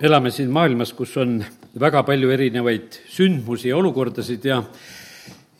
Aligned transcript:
elame 0.00 0.30
siin 0.32 0.48
maailmas, 0.52 0.94
kus 0.96 1.12
on 1.20 1.38
väga 1.80 2.02
palju 2.08 2.30
erinevaid 2.32 2.96
sündmusi 3.12 3.68
ja 3.68 3.76
olukordasid 3.76 4.44
ja 4.48 4.62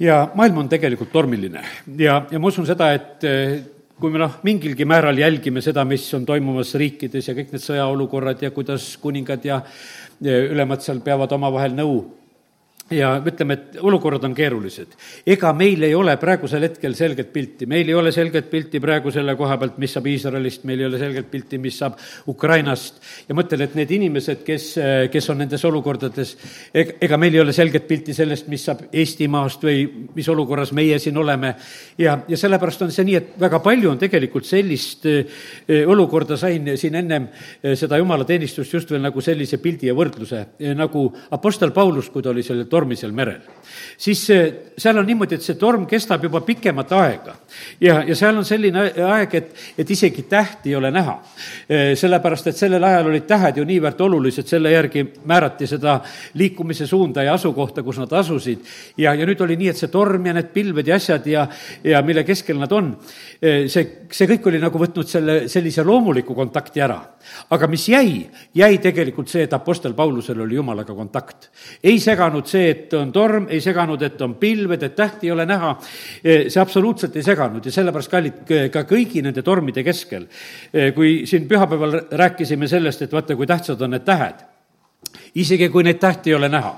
ja 0.01 0.23
maailm 0.35 0.63
on 0.63 0.69
tegelikult 0.69 1.13
tormiline. 1.13 1.61
Ja, 1.99 2.23
ja 2.31 2.41
ma 2.41 2.49
usun 2.49 2.65
seda, 2.69 2.89
et 2.97 3.27
eh, 3.29 3.59
kui 4.01 4.13
me 4.13 4.23
noh, 4.23 4.39
mingilgi 4.47 4.87
määral 4.89 5.19
jälgime 5.21 5.61
seda, 5.61 5.85
mis 5.85 6.07
on 6.17 6.25
toimumas 6.29 6.73
riikides 6.81 7.29
ja 7.29 7.35
kõik 7.37 7.53
need 7.53 7.65
sõjaolukorrad 7.67 8.41
ja 8.47 8.51
kuidas 8.57 8.95
kuningad 9.03 9.45
ja 9.45 9.61
ülemad 10.25 10.81
seal 10.85 11.03
peavad 11.05 11.33
omavahel 11.37 11.77
nõu 11.77 12.01
ja 12.91 13.11
ütleme, 13.23 13.55
et 13.55 13.77
olukorrad 13.87 14.25
on 14.27 14.35
keerulised. 14.35 14.97
ega 15.27 15.53
meil 15.55 15.83
ei 15.87 15.95
ole 15.95 16.17
praegusel 16.19 16.65
hetkel 16.67 16.95
selget 16.99 17.33
pilti, 17.33 17.67
meil 17.71 17.89
ei 17.89 17.95
ole 17.95 18.11
selget 18.13 18.51
pilti 18.51 18.81
praegu 18.83 19.13
selle 19.15 19.37
koha 19.39 19.57
pealt, 19.61 19.79
mis 19.79 19.95
saab 19.95 20.09
Iisraelist, 20.11 20.65
meil 20.67 20.83
ei 20.83 20.89
ole 20.89 20.99
selget 20.99 21.31
pilti, 21.31 21.59
mis 21.63 21.79
saab 21.79 21.99
Ukrainast 22.29 22.99
ja 23.29 23.37
mõtlen, 23.39 23.63
et 23.63 23.77
need 23.79 23.95
inimesed, 23.95 24.43
kes, 24.47 24.67
kes 25.13 25.31
on 25.31 25.39
nendes 25.43 25.65
olukordades, 25.69 26.35
ega 26.75 27.19
meil 27.21 27.37
ei 27.39 27.45
ole 27.45 27.55
selget 27.55 27.87
pilti 27.87 28.17
sellest, 28.17 28.49
mis 28.51 28.65
saab 28.67 28.83
Eestimaast 28.91 29.63
või 29.69 29.87
mis 30.17 30.29
olukorras 30.33 30.75
meie 30.75 30.99
siin 30.99 31.19
oleme. 31.19 31.55
ja, 31.99 32.19
ja 32.29 32.37
sellepärast 32.37 32.83
on 32.83 32.93
see 32.95 33.07
nii, 33.07 33.17
et 33.21 33.39
väga 33.41 33.63
palju 33.63 33.91
on 33.93 34.03
tegelikult 34.03 34.49
sellist 34.49 35.07
eh, 35.07 35.87
olukorda, 35.87 36.37
sain 36.41 36.73
siin 36.77 36.99
ennem 36.99 37.29
seda 37.63 38.01
jumalateenistust 38.01 38.75
just 38.75 38.91
veel 38.91 39.03
nagu 39.05 39.23
sellise 39.23 39.61
pildi 39.63 39.91
ja 39.91 39.95
võrdluse, 39.95 40.45
nagu 40.75 41.07
Apostel 41.31 41.71
Paulus, 41.71 42.11
kui 42.11 42.23
ta 42.23 42.35
oli 42.35 42.43
sellel 42.43 42.67
tormisel 42.81 43.13
merel. 43.13 43.41
siis 44.01 44.23
seal 44.81 44.99
on 44.99 45.07
niimoodi, 45.07 45.37
et 45.37 45.45
see 45.45 45.59
torm 45.61 45.85
kestab 45.87 46.25
juba 46.25 46.41
pikemat 46.45 46.93
aega. 46.97 47.35
ja, 47.81 48.01
ja 48.07 48.17
seal 48.17 48.39
on 48.41 48.47
selline 48.49 48.87
aeg, 49.07 49.35
et, 49.37 49.51
et 49.79 49.91
isegi 49.91 50.25
tähti 50.31 50.73
ei 50.73 50.77
ole 50.79 50.91
näha. 50.91 51.19
sellepärast, 52.01 52.51
et 52.51 52.57
sellel 52.57 52.85
ajal 52.85 53.11
olid 53.13 53.27
tähed 53.29 53.61
ju 53.61 53.67
niivõrd 53.69 54.01
olulised, 54.07 54.49
selle 54.49 54.73
järgi 54.73 55.05
määrati 55.29 55.69
seda 55.71 55.99
liikumise 56.41 56.87
suunda 56.87 57.25
ja 57.27 57.35
asukohta, 57.37 57.85
kus 57.87 58.01
nad 58.01 58.13
asusid. 58.23 58.65
ja, 58.97 59.15
ja 59.15 59.29
nüüd 59.29 59.45
oli 59.45 59.59
nii, 59.61 59.73
et 59.75 59.83
see 59.83 59.93
torm 59.93 60.27
ja 60.27 60.35
need 60.37 60.53
pilved 60.55 60.89
ja 60.89 60.97
asjad 60.97 61.27
ja, 61.31 61.47
ja 61.85 62.03
mille 62.07 62.25
keskel 62.25 62.59
nad 62.61 62.73
on, 62.73 62.95
see, 63.41 63.87
see 64.11 64.31
kõik 64.35 64.51
oli 64.51 64.63
nagu 64.63 64.81
võtnud 64.81 65.09
selle, 65.09 65.39
sellise 65.53 65.85
loomuliku 65.87 66.35
kontakti 66.35 66.81
ära. 66.81 67.01
aga 67.51 67.69
mis 67.69 67.89
jäi, 67.89 68.25
jäi 68.55 68.79
tegelikult 68.83 69.29
see, 69.29 69.45
et 69.45 69.53
Apostel 69.55 69.95
Paulusel 69.95 70.41
oli 70.41 70.57
Jumalaga 70.57 70.95
kontakt. 70.95 71.51
ei 71.83 71.99
seganud 72.01 72.47
see, 72.47 72.70
et 72.71 72.95
on 72.99 73.13
torm, 73.13 73.49
ei 73.51 73.61
seganud, 73.65 74.03
et 74.03 74.23
on 74.23 74.37
pilved, 74.41 74.83
et 74.83 74.97
tähti 74.97 75.29
ei 75.29 75.35
ole 75.35 75.47
näha. 75.47 75.77
see 76.23 76.61
absoluutselt 76.61 77.17
ei 77.17 77.27
seganud 77.27 77.65
ja 77.67 77.73
sellepärast, 77.73 78.11
kallid, 78.11 78.45
ka 78.73 78.85
kõigi 78.89 79.23
nende 79.23 79.43
tormide 79.43 79.85
keskel, 79.87 80.27
kui 80.95 81.27
siin 81.27 81.49
pühapäeval 81.49 82.01
rääkisime 82.11 82.69
sellest, 82.69 83.03
et 83.03 83.13
vaata, 83.13 83.37
kui 83.37 83.47
tähtsad 83.47 83.81
on 83.83 83.97
need 83.97 84.07
tähed 84.07 84.50
isegi 85.35 85.69
kui 85.71 85.85
neid 85.87 86.01
tähti 86.01 86.31
ei 86.31 86.35
ole 86.35 86.49
näha, 86.51 86.73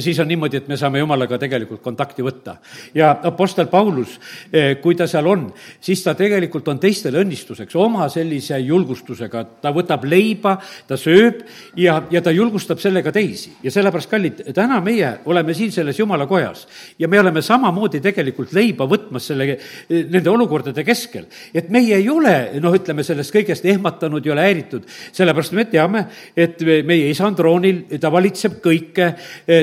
siis 0.00 0.18
on 0.20 0.28
niimoodi, 0.28 0.58
et 0.62 0.68
me 0.68 0.76
saame 0.76 0.98
Jumalaga 1.02 1.38
tegelikult 1.38 1.82
kontakti 1.82 2.22
võtta. 2.22 2.56
ja 2.94 3.10
Apostel 3.22 3.66
Paulus, 3.66 4.18
eh, 4.52 4.76
kui 4.80 4.94
ta 4.94 5.06
seal 5.06 5.26
on, 5.26 5.52
siis 5.80 6.02
ta 6.02 6.14
tegelikult 6.14 6.68
on 6.68 6.78
teistele 6.78 7.22
õnnistuseks 7.22 7.76
oma 7.76 8.08
sellise 8.08 8.58
julgustusega, 8.58 9.44
ta 9.62 9.72
võtab 9.72 10.04
leiba, 10.04 10.56
ta 10.86 10.96
sööb 10.96 11.44
ja, 11.76 12.02
ja 12.10 12.22
ta 12.22 12.30
julgustab 12.30 12.78
sellega 12.78 13.12
teisi. 13.12 13.52
ja 13.62 13.70
sellepärast, 13.70 14.10
kallid, 14.10 14.42
täna 14.54 14.80
meie 14.80 15.18
oleme 15.24 15.54
siin 15.54 15.72
selles 15.72 15.98
Jumala 15.98 16.26
kojas 16.26 16.66
ja 16.98 17.08
me 17.08 17.20
oleme 17.20 17.42
samamoodi 17.42 18.00
tegelikult 18.00 18.52
leiba 18.52 18.86
võtmas 18.86 19.30
selle, 19.30 19.58
eh, 19.88 20.04
nende 20.10 20.30
olukordade 20.30 20.84
keskel. 20.84 21.26
et 21.54 21.70
meie 21.70 21.96
ei 21.96 22.08
ole, 22.08 22.50
noh, 22.60 22.74
ütleme 22.74 23.04
sellest 23.04 23.34
kõigest 23.34 23.64
ehmatanud 23.64 24.26
ja 24.26 24.32
ole 24.32 24.42
häiritud, 24.42 24.86
sellepärast 25.12 25.52
me 25.52 25.64
teame, 25.64 26.06
et 26.36 26.60
meie 26.60 27.10
isa 27.10 27.26
on 27.26 27.36
troonil, 27.36 27.84
ta 28.00 28.10
valitseb 28.12 28.58
kõike, 28.64 29.08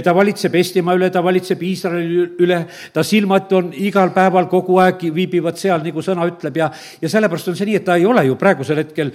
ta 0.04 0.14
valitseb 0.16 0.56
Eestimaa 0.60 0.98
üle, 0.98 1.10
ta 1.14 1.24
valitseb 1.26 1.64
Iisraeli 1.64 2.22
üle, 2.46 2.60
ta 2.94 3.04
silmad 3.06 3.52
on 3.58 3.72
igal 3.78 4.14
päeval 4.16 4.50
kogu 4.52 4.80
aeg, 4.84 5.08
viibivad 5.16 5.58
seal, 5.60 5.84
nagu 5.86 6.04
sõna 6.06 6.28
ütleb. 6.30 6.62
Ja, 6.62 6.70
ja 7.02 7.12
sellepärast 7.12 7.52
on 7.52 7.58
see 7.60 7.70
nii, 7.70 7.80
et 7.82 7.88
ta 7.88 7.98
ei 8.00 8.08
ole 8.10 8.26
ju 8.28 8.38
praegusel 8.40 8.84
hetkel 8.84 9.14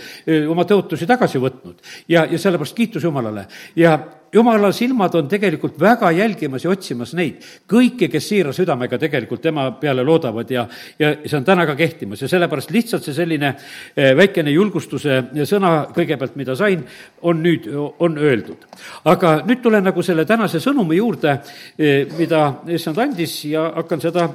oma 0.50 0.66
tõotusi 0.68 1.08
tagasi 1.10 1.42
võtnud. 1.42 1.80
ja, 2.08 2.26
ja 2.30 2.38
sellepärast 2.38 2.76
kiitus 2.76 3.04
Jumalale. 3.04 3.46
Ja 3.76 3.98
jumala 4.34 4.72
silmad 4.72 5.14
on 5.14 5.28
tegelikult 5.28 5.76
väga 5.80 6.10
jälgimas 6.12 6.64
ja 6.64 6.70
otsimas 6.70 7.14
neid, 7.14 7.42
kõiki, 7.70 8.08
kes 8.10 8.28
siira 8.28 8.52
südamega 8.54 8.98
tegelikult 8.98 9.42
tema 9.42 9.66
peale 9.80 10.04
loodavad 10.06 10.50
ja, 10.50 10.66
ja 10.98 11.12
see 11.24 11.38
on 11.38 11.46
täna 11.46 11.66
ka 11.68 11.76
kehtimas 11.78 12.22
ja 12.24 12.28
sellepärast 12.30 12.72
lihtsalt 12.74 13.06
see 13.06 13.14
selline 13.16 13.52
eh, 13.54 14.12
väikene 14.16 14.54
julgustuse 14.54 15.20
sõna 15.48 15.72
kõigepealt, 15.94 16.38
mida 16.40 16.56
sain, 16.58 16.82
on 17.22 17.42
nüüd, 17.44 17.68
on 17.74 18.18
öeldud. 18.18 18.66
aga 19.10 19.36
nüüd 19.46 19.62
tulen 19.62 19.86
nagu 19.86 20.02
selle 20.02 20.24
tänase 20.26 20.60
sõnumi 20.62 20.98
juurde, 20.98 21.38
eh, 21.78 22.06
mida 22.18 22.46
issand 22.74 22.98
andis 22.98 23.36
ja 23.50 23.68
hakkan 23.76 24.02
seda 24.02 24.28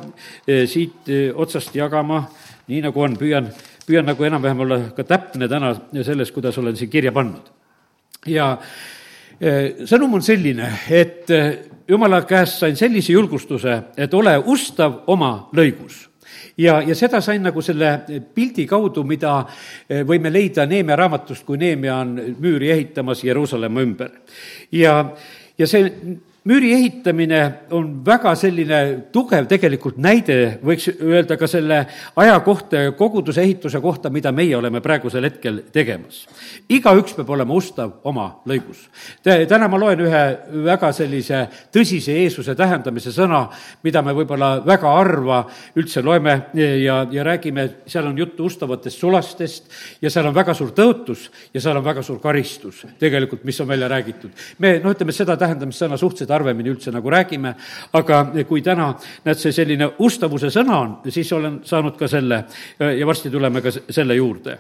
eh, 0.47 0.65
siit 0.69 1.09
otsast 1.35 1.75
jagama, 1.75 2.23
nii 2.69 2.85
nagu 2.87 3.01
on, 3.03 3.17
püüan, 3.19 3.49
püüan 3.87 4.07
nagu 4.07 4.23
enam-vähem 4.23 4.63
olla 4.63 4.79
ka 4.95 5.03
täpne 5.03 5.49
täna 5.51 5.73
selles, 6.03 6.31
kuidas 6.31 6.57
olen 6.57 6.77
siin 6.77 6.89
kirja 6.89 7.11
pannud. 7.11 7.51
ja 8.27 8.55
sõnum 9.39 10.17
on 10.17 10.23
selline, 10.23 10.67
et 10.91 11.31
eh, 11.31 11.49
jumala 11.87 12.21
käest 12.27 12.59
sain 12.59 12.75
sellise 12.75 13.13
julgustuse, 13.13 13.81
et 13.97 14.13
ole 14.13 14.35
ustav 14.51 15.03
oma 15.07 15.49
lõigus 15.55 16.09
ja, 16.59 16.81
ja 16.81 16.95
seda 16.95 17.21
sain 17.23 17.43
nagu 17.43 17.61
selle 17.63 17.93
pildi 18.35 18.65
kaudu, 18.69 19.03
mida 19.07 19.37
eh, 19.87 20.03
võime 20.07 20.31
leida 20.33 20.65
Neemia 20.67 20.97
raamatust, 20.99 21.45
kui 21.47 21.59
Neemia 21.61 22.01
on 22.03 22.15
müüri 22.39 22.71
ehitamas 22.75 23.23
Jeruusalemma 23.23 23.85
ümber. 23.85 24.11
ja, 24.71 24.97
ja 25.57 25.67
see 25.67 26.19
müüri 26.47 26.71
ehitamine 26.73 27.41
on 27.75 27.89
väga 28.05 28.31
selline 28.39 28.79
tugev 29.13 29.47
tegelikult 29.49 29.97
näide, 29.99 30.59
võiks 30.63 30.87
öelda 30.95 31.35
ka 31.39 31.47
selle 31.51 31.79
aja 32.15 32.37
kohta 32.45 32.85
ja 32.85 32.93
koguduse 32.95 33.43
ehituse 33.43 33.81
kohta, 33.83 34.09
mida 34.09 34.31
meie 34.31 34.55
oleme 34.57 34.79
praegusel 34.81 35.27
hetkel 35.27 35.61
tegemas. 35.73 36.25
igaüks 36.69 37.17
peab 37.17 37.29
olema 37.35 37.53
ustav 37.53 37.99
oma 38.03 38.29
lõigus. 38.47 38.87
täna 39.23 39.67
ma 39.67 39.79
loen 39.79 39.99
ühe 40.05 40.23
väga 40.65 40.91
sellise 40.95 41.47
tõsise 41.75 42.15
Jeesuse 42.15 42.55
tähendamise 42.55 43.11
sõna, 43.11 43.47
mida 43.83 44.01
me 44.01 44.13
võib-olla 44.13 44.63
väga 44.65 44.95
harva 44.95 45.43
üldse 45.75 46.01
loeme 46.01 46.41
ja, 46.53 47.05
ja 47.11 47.23
räägime, 47.23 47.69
seal 47.85 48.07
on 48.07 48.17
juttu 48.17 48.45
ustavatest 48.45 48.99
sulastest 48.99 49.69
ja 50.01 50.09
seal 50.09 50.31
on 50.31 50.35
väga 50.35 50.53
suur 50.53 50.71
tõotus 50.71 51.27
ja 51.53 51.61
seal 51.61 51.77
on 51.77 51.85
väga 51.85 52.03
suur 52.03 52.19
karistus 52.19 52.85
tegelikult, 52.99 53.43
mis 53.43 53.59
on 53.59 53.67
välja 53.67 53.87
räägitud. 53.87 54.31
me 54.59 54.79
noh, 54.79 54.95
ütleme 54.95 55.11
seda 55.11 55.35
tähendamissõna 55.37 55.97
suhteliselt 55.97 56.28
sellest 56.29 56.33
harvemini 56.33 56.69
üldse 56.69 56.91
nagu 56.93 57.09
räägime, 57.09 57.53
aga 57.93 58.21
kui 58.47 58.61
täna, 58.61 58.93
näed, 59.25 59.39
see 59.39 59.53
selline 59.53 59.89
ustavuse 59.99 60.49
sõna 60.53 60.77
on, 60.79 60.95
siis 61.09 61.31
olen 61.33 61.59
saanud 61.65 61.97
ka 61.97 62.07
selle 62.07 62.43
ja 62.79 63.05
varsti 63.07 63.29
tuleme 63.29 63.61
ka 63.61 63.71
selle 63.71 64.15
juurde. 64.15 64.57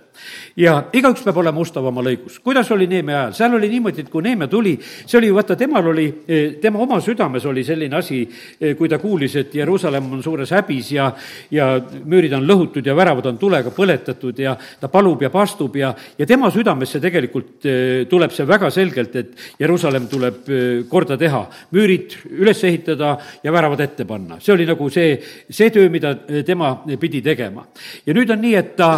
ja 0.57 0.83
igaüks 0.93 1.23
peab 1.23 1.37
olema 1.37 1.59
ustav 1.59 1.85
oma 1.85 2.01
lõigus. 2.01 2.39
kuidas 2.43 2.71
oli 2.71 2.87
Neeme 2.87 3.13
ajal? 3.13 3.33
seal 3.33 3.53
oli 3.53 3.69
niimoodi, 3.69 4.01
et 4.01 4.09
kui 4.09 4.23
Neeme 4.23 4.47
tuli, 4.47 4.77
see 5.05 5.17
oli, 5.17 5.31
vaata, 5.33 5.55
temal 5.55 5.87
oli, 5.87 6.07
tema 6.61 6.79
oma 6.79 6.99
südames 7.01 7.45
oli 7.45 7.63
selline 7.63 7.95
asi, 7.95 8.27
kui 8.77 8.89
ta 8.89 8.99
kuulis, 8.99 9.35
et 9.35 9.55
Jeruusalemm 9.55 10.13
on 10.13 10.23
suures 10.23 10.51
häbis 10.51 10.91
ja, 10.91 11.11
ja 11.51 11.69
müürid 12.05 12.33
on 12.33 12.47
lõhutud 12.47 12.85
ja 12.85 12.95
väravad 12.95 13.25
on 13.25 13.37
tulega 13.37 13.71
põletatud 13.71 14.39
ja 14.39 14.55
ta 14.79 14.89
palub 14.89 15.21
ja 15.21 15.29
paastub 15.29 15.75
ja, 15.75 15.93
ja 16.17 16.25
tema 16.25 16.49
südamesse 16.51 16.99
tegelikult 16.99 17.67
tuleb 18.09 18.33
see 18.33 18.47
väga 18.47 18.69
selgelt, 18.73 19.15
et 19.15 19.59
Jeruusalemm 19.59 20.07
tuleb 20.09 20.53
korda 20.89 21.17
teha 21.19 21.45
müürid 21.71 22.15
üles 22.29 22.63
ehitada 22.63 23.15
ja 23.43 23.53
väravad 23.53 23.79
ette 23.83 24.05
panna. 24.05 24.39
see 24.39 24.53
oli 24.53 24.65
nagu 24.65 24.89
see, 24.89 25.17
see 25.49 25.69
töö, 25.69 25.89
mida 25.89 26.15
tema 26.45 26.75
pidi 26.99 27.21
tegema. 27.21 27.65
ja 28.05 28.13
nüüd 28.13 28.31
on 28.33 28.41
nii, 28.41 28.55
et 28.55 28.75
ta 28.77 28.89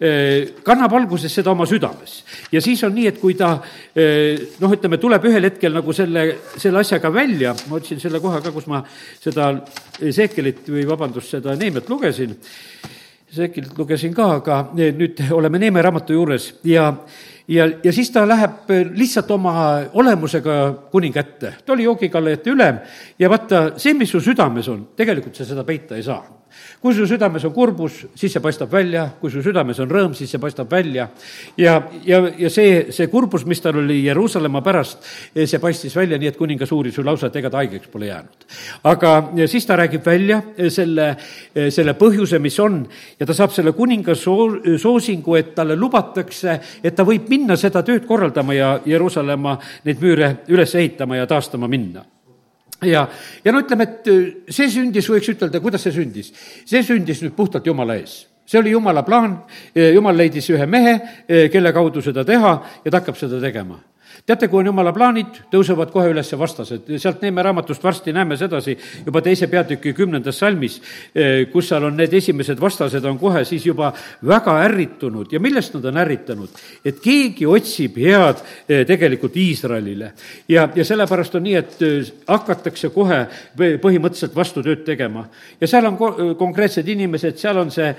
eh, 0.00 0.56
kannab 0.64 0.94
alguses 0.98 1.32
seda 1.32 1.52
oma 1.52 1.66
südames. 1.66 2.22
ja 2.52 2.60
siis 2.60 2.82
on 2.84 2.94
nii, 2.94 3.06
et 3.12 3.20
kui 3.20 3.34
ta 3.34 3.56
eh, 3.94 4.38
noh, 4.60 4.72
ütleme, 4.72 4.98
tuleb 5.02 5.28
ühel 5.30 5.50
hetkel 5.50 5.74
nagu 5.76 5.92
selle, 5.96 6.26
selle 6.56 6.82
asjaga 6.82 7.12
välja, 7.12 7.54
ma 7.68 7.80
otsin 7.80 8.00
selle 8.02 8.20
koha 8.20 8.40
ka, 8.44 8.54
kus 8.54 8.68
ma 8.70 8.82
seda 9.20 9.52
Seekelit 9.96 10.66
või 10.68 10.84
vabandust, 10.88 11.32
seda 11.32 11.54
Neemiat 11.56 11.88
lugesin, 11.88 12.34
Seekelit 13.32 13.78
lugesin 13.78 14.12
ka, 14.14 14.34
aga 14.40 14.60
nüüd 14.76 15.20
oleme 15.34 15.58
Neeme 15.58 15.82
raamatu 15.82 16.14
juures 16.16 16.52
ja 16.64 16.92
ja, 17.48 17.68
ja 17.84 17.92
siis 17.92 18.10
ta 18.10 18.26
läheb 18.28 18.70
eh, 18.70 18.86
lihtsalt 18.96 19.30
oma 19.30 19.54
olemusega 19.92 20.56
kuninga 20.92 21.20
ette. 21.20 21.54
ta 21.66 21.72
oli 21.72 21.86
joogikallajate 21.86 22.50
ülem 22.50 22.80
ja 23.18 23.30
vaata, 23.30 23.66
see, 23.76 23.94
mis 23.94 24.10
su 24.10 24.20
südames 24.20 24.68
on, 24.68 24.88
tegelikult 24.96 25.36
sa 25.36 25.46
seda 25.48 25.64
peita 25.64 25.96
ei 25.96 26.06
saa 26.06 26.22
kui 26.80 26.94
su 26.94 27.06
südames 27.08 27.44
on 27.46 27.52
kurbus, 27.54 27.98
siis 28.14 28.32
see 28.36 28.42
paistab 28.42 28.72
välja, 28.72 29.06
kui 29.20 29.30
su 29.32 29.42
südames 29.44 29.78
on 29.82 29.90
rõõm, 29.90 30.14
siis 30.16 30.30
see 30.30 30.40
paistab 30.42 30.70
välja. 30.70 31.08
ja, 31.58 31.76
ja, 32.04 32.20
ja 32.38 32.50
see, 32.52 32.86
see 32.94 33.08
kurbus, 33.12 33.46
mis 33.46 33.60
tal 33.64 33.80
oli 33.80 34.02
Jeruusalemma 34.04 34.62
pärast, 34.62 35.04
see 35.34 35.60
paistis 35.62 35.96
välja 35.96 36.18
nii, 36.18 36.32
et 36.32 36.38
kuningas 36.38 36.72
uuris 36.72 36.98
ju 36.98 37.04
lausa, 37.04 37.30
et 37.30 37.36
ega 37.40 37.50
ta 37.50 37.62
haigeks 37.62 37.90
pole 37.92 38.10
jäänud. 38.10 38.48
aga 38.92 39.12
siis 39.46 39.66
ta 39.66 39.76
räägib 39.76 40.06
välja 40.06 40.40
selle, 40.70 41.12
selle 41.70 41.96
põhjuse, 41.98 42.40
mis 42.42 42.58
on, 42.60 42.82
ja 43.20 43.26
ta 43.26 43.34
saab 43.36 43.54
selle 43.54 43.72
kuninga 43.76 44.14
soo-, 44.14 44.78
soosingu, 44.78 45.36
et 45.36 45.54
talle 45.54 45.76
lubatakse, 45.76 46.58
et 46.82 46.96
ta 46.96 47.06
võib 47.06 47.30
minna 47.32 47.56
seda 47.56 47.82
tööd 47.86 48.06
korraldama 48.06 48.54
ja 48.56 48.74
Jeruusalemma 48.86 49.58
neid 49.84 50.02
müüre 50.02 50.36
üles 50.48 50.74
ehitama 50.74 51.18
ja 51.22 51.26
taastama 51.26 51.68
minna 51.68 52.04
ja, 52.84 53.08
ja 53.44 53.52
no 53.52 53.64
ütleme, 53.64 53.88
et 53.88 54.08
äh, 54.12 54.22
see 54.52 54.70
sündis, 54.72 55.10
võiks 55.10 55.32
ütelda, 55.32 55.60
kuidas 55.64 55.86
see 55.86 55.94
sündis. 55.96 56.32
see 56.64 56.82
sündis 56.84 57.22
nüüd 57.24 57.36
puhtalt 57.36 57.66
Jumala 57.66 57.98
ees 58.00 58.24
see 58.46 58.60
oli 58.60 58.70
jumala 58.70 59.02
plaan, 59.02 59.40
jumal 59.74 60.16
leidis 60.16 60.46
ühe 60.54 60.66
mehe, 60.70 60.94
äh, 61.26 61.48
kelle 61.50 61.72
kaudu 61.74 62.02
seda 62.02 62.24
teha 62.24 62.52
ja 62.84 62.90
ta 62.90 63.00
hakkab 63.00 63.18
seda 63.18 63.40
tegema 63.42 63.80
teate, 64.26 64.48
kui 64.48 64.60
on 64.60 64.70
jumala 64.70 64.92
plaanid, 64.94 65.40
tõusevad 65.52 65.90
kohe 65.92 66.10
üles 66.12 66.32
vastased, 66.38 66.90
sealt 67.00 67.22
Neeme 67.24 67.42
raamatust 67.42 67.82
varsti 67.84 68.12
näeme 68.14 68.36
sedasi 68.36 68.76
juba 69.06 69.22
teise 69.24 69.48
peatüki 69.50 69.92
kümnendas 69.96 70.38
salmis, 70.38 70.80
eh, 71.14 71.46
kus 71.52 71.68
seal 71.70 71.88
on 71.88 71.96
need 71.96 72.12
esimesed 72.14 72.60
vastased 72.60 73.04
on 73.04 73.18
kohe 73.18 73.44
siis 73.44 73.66
juba 73.66 73.92
väga 74.26 74.58
ärritunud 74.66 75.32
ja 75.32 75.40
millest 75.40 75.74
nad 75.74 75.84
on 75.90 76.00
ärritanud? 76.04 76.62
et 76.84 77.00
keegi 77.02 77.46
otsib 77.46 77.96
head 77.96 78.42
eh, 78.68 78.84
tegelikult 78.86 79.36
Iisraelile. 79.36 80.12
ja, 80.48 80.68
ja 80.74 80.84
sellepärast 80.84 81.34
on 81.34 81.42
nii, 81.42 81.56
et 81.56 81.82
eh, 81.82 82.12
hakatakse 82.28 82.92
kohe 82.94 83.24
põhimõtteliselt 83.56 84.36
vastutööd 84.36 84.84
tegema. 84.84 85.26
ja 85.60 85.66
seal 85.66 85.86
on 85.86 85.96
ko-, 85.96 86.14
konkreetsed 86.38 86.88
inimesed, 86.88 87.38
seal 87.38 87.64
on 87.64 87.70
see 87.70 87.94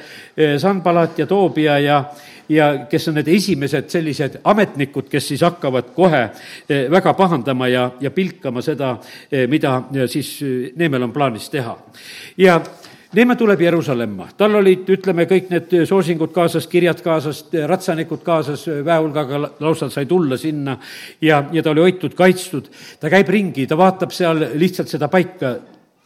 Sanbalat 0.58 1.20
ja 1.20 1.26
Toobia 1.28 1.80
ja 1.80 1.88
ja 1.88 2.04
kes 2.90 3.08
on 3.08 3.18
need 3.20 3.28
esimesed 3.32 3.90
sellised 3.92 4.40
ametnikud, 4.48 5.10
kes 5.12 5.32
siis 5.34 5.44
hakkavad 5.46 5.92
kohe 5.96 6.24
eh, 6.24 6.88
väga 6.92 7.14
pahandama 7.14 7.68
ja, 7.68 7.90
ja 8.02 8.12
pilkama 8.12 8.62
seda, 8.62 8.98
eh, 9.32 9.48
mida 9.48 9.82
siis 10.08 10.38
eh, 10.42 10.72
Neemel 10.76 11.08
on 11.08 11.16
plaanis 11.16 11.50
teha. 11.54 11.78
ja 12.38 12.62
Neeme 13.16 13.38
tuleb 13.40 13.62
Jeruusalemma, 13.64 14.26
tal 14.38 14.58
olid, 14.60 14.90
ütleme, 14.92 15.24
kõik 15.30 15.46
need 15.48 15.72
soosingud 15.88 16.34
kaasas, 16.36 16.66
kirjad 16.68 17.00
kaasas, 17.02 17.46
ratsanikud 17.72 18.20
kaasas, 18.20 18.66
väehulgaga 18.84 19.40
lausa 19.64 19.88
sai 19.90 20.06
tulla 20.06 20.36
sinna 20.38 20.76
ja, 21.24 21.40
ja 21.56 21.64
ta 21.64 21.72
oli 21.72 21.86
hoitud, 21.86 22.18
kaitstud. 22.20 22.68
ta 23.00 23.10
käib 23.10 23.32
ringi, 23.32 23.64
ta 23.68 23.80
vaatab 23.80 24.12
seal 24.12 24.44
lihtsalt 24.60 24.92
seda 24.92 25.08
paika, 25.08 25.56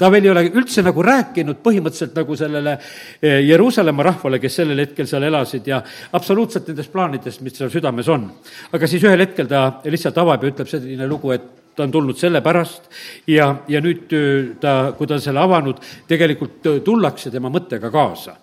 ta 0.02 0.10
veel 0.10 0.26
ei 0.26 0.34
ole 0.34 0.46
üldse 0.50 0.82
nagu 0.86 1.04
rääkinud 1.06 1.62
põhimõtteliselt 1.62 2.18
nagu 2.18 2.38
sellele 2.40 2.74
eh, 3.22 3.40
Jeruusalemma 3.46 4.08
rahvale, 4.10 4.42
kes 4.42 4.62
sellel 4.62 4.82
hetkel 4.82 5.10
seal 5.10 5.28
elasid 5.30 5.70
ja 5.70 5.82
absoluutselt 6.18 6.72
nendest 6.72 6.94
plaanidest, 6.94 7.46
mis 7.46 7.58
seal 7.60 7.70
südames 7.74 8.10
on. 8.10 8.30
aga 8.74 8.90
siis 8.90 9.06
ühel 9.06 9.22
hetkel 9.22 9.50
ta 9.52 9.82
lihtsalt 9.86 10.18
avab 10.24 10.42
ja 10.42 10.54
ütleb 10.56 10.72
selline 10.72 11.10
lugu, 11.10 11.36
et 11.36 11.50
ta 11.76 11.86
on 11.86 11.94
tulnud 11.94 12.18
sellepärast 12.20 12.90
ja, 13.32 13.46
ja 13.70 13.80
nüüd 13.84 14.12
eh, 14.18 14.52
ta, 14.60 14.76
kui 14.98 15.08
ta 15.08 15.20
on 15.20 15.24
selle 15.24 15.46
avanud, 15.46 15.86
tegelikult 16.10 16.66
eh, 16.66 16.82
tullakse 16.86 17.30
tema 17.32 17.54
mõttega 17.54 17.94
kaasa. 17.94 18.40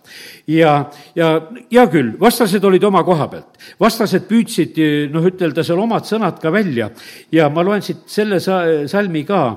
ja, 0.54 0.78
ja 1.18 1.34
hea 1.58 1.88
küll, 1.90 2.14
vastased 2.22 2.64
olid 2.64 2.86
oma 2.86 3.02
koha 3.04 3.26
pealt, 3.34 3.58
vastased 3.82 4.30
püüdsid 4.30 4.78
noh, 5.10 5.26
ütelda 5.26 5.66
seal 5.66 5.82
omad 5.82 6.06
sõnad 6.06 6.38
ka 6.38 6.54
välja 6.54 6.92
ja 7.34 7.50
ma 7.50 7.66
loen 7.66 7.82
siit 7.82 8.06
selle 8.06 8.38
sa-, 8.38 8.86
salmi 8.86 9.26
ka 9.26 9.48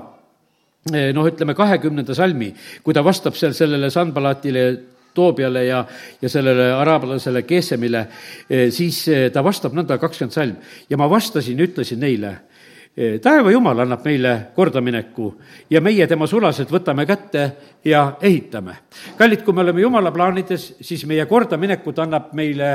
noh, 0.90 1.26
ütleme 1.28 1.54
kahekümnenda 1.54 2.14
salmi, 2.14 2.50
kui 2.82 2.94
ta 2.94 3.04
vastab 3.04 3.36
seal 3.38 3.54
sellele 3.54 3.90
Sanbalatile 3.90 4.64
Toobiale 5.14 5.64
ja, 5.64 5.84
ja 6.22 6.28
sellele 6.28 6.70
araablasele 6.72 7.42
Kesemile, 7.42 8.06
eh, 8.50 8.70
siis 8.72 9.02
eh, 9.08 9.26
ta 9.32 9.44
vastab 9.44 9.76
nõnda 9.76 9.98
kakskümmend 10.00 10.32
salm. 10.34 10.56
ja 10.90 10.96
ma 10.96 11.10
vastasin 11.10 11.58
ja 11.58 11.68
ütlesin 11.68 12.00
neile, 12.00 12.36
taeva 13.24 13.48
jumal 13.48 13.78
annab 13.80 14.02
meile 14.04 14.32
kordamineku 14.52 15.30
ja 15.70 15.80
meie, 15.80 16.06
tema 16.06 16.26
sulased, 16.28 16.68
võtame 16.68 17.06
kätte 17.08 17.44
ja 17.84 18.16
ehitame. 18.20 18.76
kallid, 19.18 19.44
kui 19.44 19.54
me 19.54 19.60
oleme 19.60 19.80
jumala 19.80 20.12
plaanides, 20.12 20.74
siis 20.80 21.06
meie 21.06 21.24
kordaminekut 21.26 21.98
annab 21.98 22.34
meile 22.36 22.74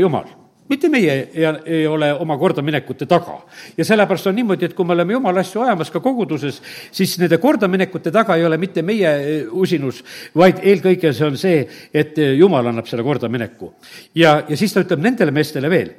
jumal 0.00 0.43
mitte 0.68 0.88
meie 0.88 1.16
ei, 1.34 1.44
ei 1.66 1.86
ole 1.86 2.12
oma 2.12 2.36
kordaminekute 2.38 3.06
taga. 3.06 3.38
ja 3.76 3.84
sellepärast 3.84 4.26
on 4.26 4.34
niimoodi, 4.34 4.64
et 4.64 4.74
kui 4.74 4.86
me 4.86 4.92
oleme 4.92 5.12
jumala 5.12 5.40
asju 5.40 5.62
ajamas 5.62 5.90
ka 5.90 6.00
koguduses, 6.00 6.62
siis 6.92 7.18
nende 7.18 7.38
kordaminekute 7.38 8.12
taga 8.14 8.36
ei 8.36 8.44
ole 8.44 8.58
mitte 8.58 8.82
meie 8.82 9.10
eh, 9.10 9.44
usinus, 9.50 10.02
vaid 10.34 10.62
eelkõige 10.62 11.12
see 11.12 11.26
on 11.26 11.38
see, 11.40 11.60
et 11.92 12.18
eh, 12.18 12.34
jumal 12.38 12.66
annab 12.72 12.88
selle 12.90 13.04
kordamineku. 13.04 13.74
ja, 14.14 14.42
ja 14.48 14.56
siis 14.56 14.72
ta 14.72 14.84
ütleb 14.84 15.04
nendele 15.04 15.34
meestele 15.34 15.70
veel, 15.70 15.94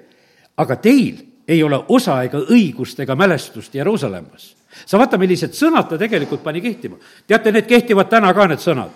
aga 0.57 0.75
teil 0.81 1.23
ei 1.47 1.63
ole 1.63 1.77
osa 1.93 2.23
ega 2.25 2.41
õigust 2.49 2.99
ega 3.03 3.15
mälestust 3.15 3.75
Jeruusalemmas 3.75 4.55
sa 4.85 4.99
vaata, 4.99 5.17
millised 5.21 5.55
sõnad 5.55 5.87
ta 5.89 5.97
tegelikult 5.97 6.43
pani 6.43 6.61
kehtima. 6.61 6.97
teate, 7.27 7.51
need 7.51 7.67
kehtivad 7.69 8.09
täna 8.09 8.33
ka, 8.33 8.47
need 8.47 8.59
sõnad. 8.59 8.91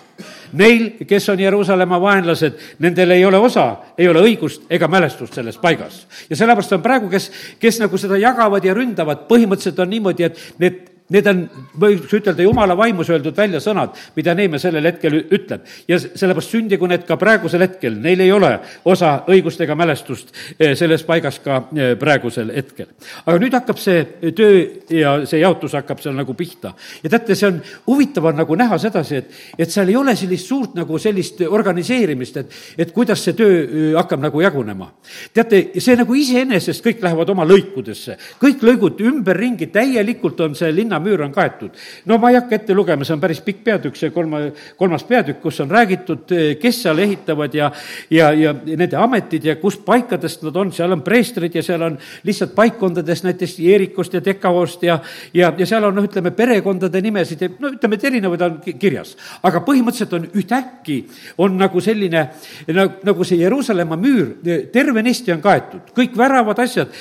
Neil, 0.59 0.91
kes 1.07 1.29
on 1.29 1.39
Jeruusalemma 1.39 2.01
vaenlased, 2.01 2.59
nendel 2.79 3.11
ei 3.11 3.25
ole 3.25 3.37
osa, 3.37 3.65
ei 3.97 4.07
ole 4.09 4.23
õigust 4.25 4.65
ega 4.69 4.87
mälestust 4.87 5.33
selles 5.33 5.57
paigas. 5.57 6.05
ja 6.29 6.35
sellepärast 6.35 6.73
on 6.73 6.81
praegu, 6.81 7.09
kes, 7.09 7.31
kes 7.59 7.79
nagu 7.79 7.97
seda 7.97 8.17
jagavad 8.17 8.65
ja 8.65 8.73
ründavad, 8.73 9.27
põhimõtteliselt 9.29 9.79
on 9.79 9.89
niimoodi, 9.89 10.23
et 10.23 10.39
need 10.57 10.99
Need 11.09 11.25
on, 11.25 11.39
võiks 11.81 12.11
ütelda, 12.13 12.44
jumala 12.45 12.75
vaimus 12.77 13.09
öeldud 13.09 13.33
välja 13.33 13.57
sõnad, 13.63 13.95
mida 14.13 14.35
Neeme 14.38 14.59
sellel 14.61 14.85
hetkel 14.85 15.15
ütleb. 15.19 15.63
ja 15.88 15.97
sellepärast 15.97 16.51
sündigu 16.53 16.85
need 16.88 17.07
ka 17.07 17.17
praegusel 17.17 17.63
hetkel, 17.65 17.95
neil 17.97 18.21
ei 18.21 18.31
ole 18.31 18.51
osa 18.85 19.23
õigust 19.27 19.61
ega 19.65 19.73
mälestust 19.75 20.29
eh, 20.59 20.75
selles 20.77 21.01
paigas 21.07 21.39
ka 21.41 21.63
eh, 21.73 21.95
praegusel 22.00 22.51
hetkel. 22.53 22.91
aga 23.25 23.38
nüüd 23.41 23.57
hakkab 23.57 23.81
see 23.81 24.03
töö 24.38 24.59
ja 24.94 25.15
see 25.25 25.41
jaotus 25.41 25.73
hakkab 25.79 26.03
seal 26.03 26.13
nagu 26.13 26.35
pihta. 26.38 26.75
ja 27.01 27.09
teate, 27.09 27.35
see 27.35 27.50
on, 27.50 27.57
huvitav 27.88 28.29
on 28.29 28.38
nagu 28.44 28.59
näha 28.62 28.77
sedasi, 28.77 29.23
et, 29.23 29.33
et 29.57 29.73
seal 29.73 29.89
ei 29.89 29.97
ole 29.97 30.15
sellist 30.15 30.53
suurt 30.53 30.77
nagu 30.77 31.01
sellist 31.01 31.41
organiseerimist, 31.41 32.38
et, 32.38 32.59
et 32.85 32.94
kuidas 32.94 33.25
see 33.25 33.33
töö 33.33 33.57
eh, 33.63 33.89
hakkab 33.97 34.21
nagu 34.27 34.45
jagunema. 34.45 34.91
teate, 35.33 35.71
see 35.81 35.97
nagu 35.97 36.21
iseenesest 36.21 36.85
kõik 36.85 37.01
lähevad 37.01 37.33
oma 37.33 37.50
lõikudesse, 37.50 38.19
kõik 38.38 38.62
lõigud 38.62 39.01
ümberringi, 39.09 39.73
täielikult 39.73 40.45
on 40.45 40.53
see 40.53 40.69
linna 40.69 40.99
müür 41.00 41.24
on 41.25 41.34
kaetud. 41.34 41.75
no 42.06 42.18
ma 42.18 42.30
ei 42.30 42.40
hakka 42.40 42.56
ette 42.56 42.74
lugema, 42.74 43.06
see 43.06 43.16
on 43.16 43.24
päris 43.24 43.42
pikk 43.46 43.63
peatükk, 43.63 43.98
see 44.00 44.13
kolma, 44.16 44.42
kolmas 44.78 45.04
peatükk, 45.04 45.42
kus 45.42 45.60
on 45.63 45.72
räägitud, 45.72 46.36
kes 46.62 46.81
seal 46.84 47.00
ehitavad 47.00 47.54
ja 47.54 47.72
ja, 48.10 48.31
ja 48.34 48.54
nende 48.54 48.98
ametid 48.98 49.46
ja 49.46 49.56
kus 49.62 49.80
paikadest 49.86 50.44
nad 50.48 50.56
on, 50.60 50.72
seal 50.75 50.92
on 50.96 51.04
preestrid 51.06 51.56
ja 51.56 51.63
seal 51.66 51.81
on 51.86 51.98
lihtsalt 52.24 52.56
paikkondadest 52.56 53.28
näiteks 53.28 53.60
Jeerikost 53.60 54.13
ja 54.13 54.22
Tekaost 54.22 54.84
ja 54.84 55.00
ja, 55.34 55.54
ja 55.57 55.66
seal 55.66 55.84
on 55.88 55.96
noh, 55.96 56.07
ütleme 56.07 56.31
perekondade 56.36 57.01
nimesid 57.01 57.42
ja 57.42 57.50
no 57.60 57.74
ütleme, 57.74 57.98
et 57.98 58.07
erinevaid 58.10 58.46
on 58.46 58.60
kirjas. 58.80 59.16
aga 59.44 59.62
põhimõtteliselt 59.66 60.16
on 60.18 60.28
ühtäkki, 60.40 61.00
on 61.38 61.57
nagu 61.60 61.81
selline 61.81 62.25
nagu, 62.74 63.28
see 63.28 63.42
Jeruusalemma 63.42 63.98
müür, 64.00 64.34
tervenisti 64.74 65.34
on 65.36 65.44
kaetud, 65.44 65.94
kõik 65.96 66.18
väravad 66.18 66.60
asjad, 66.63 66.94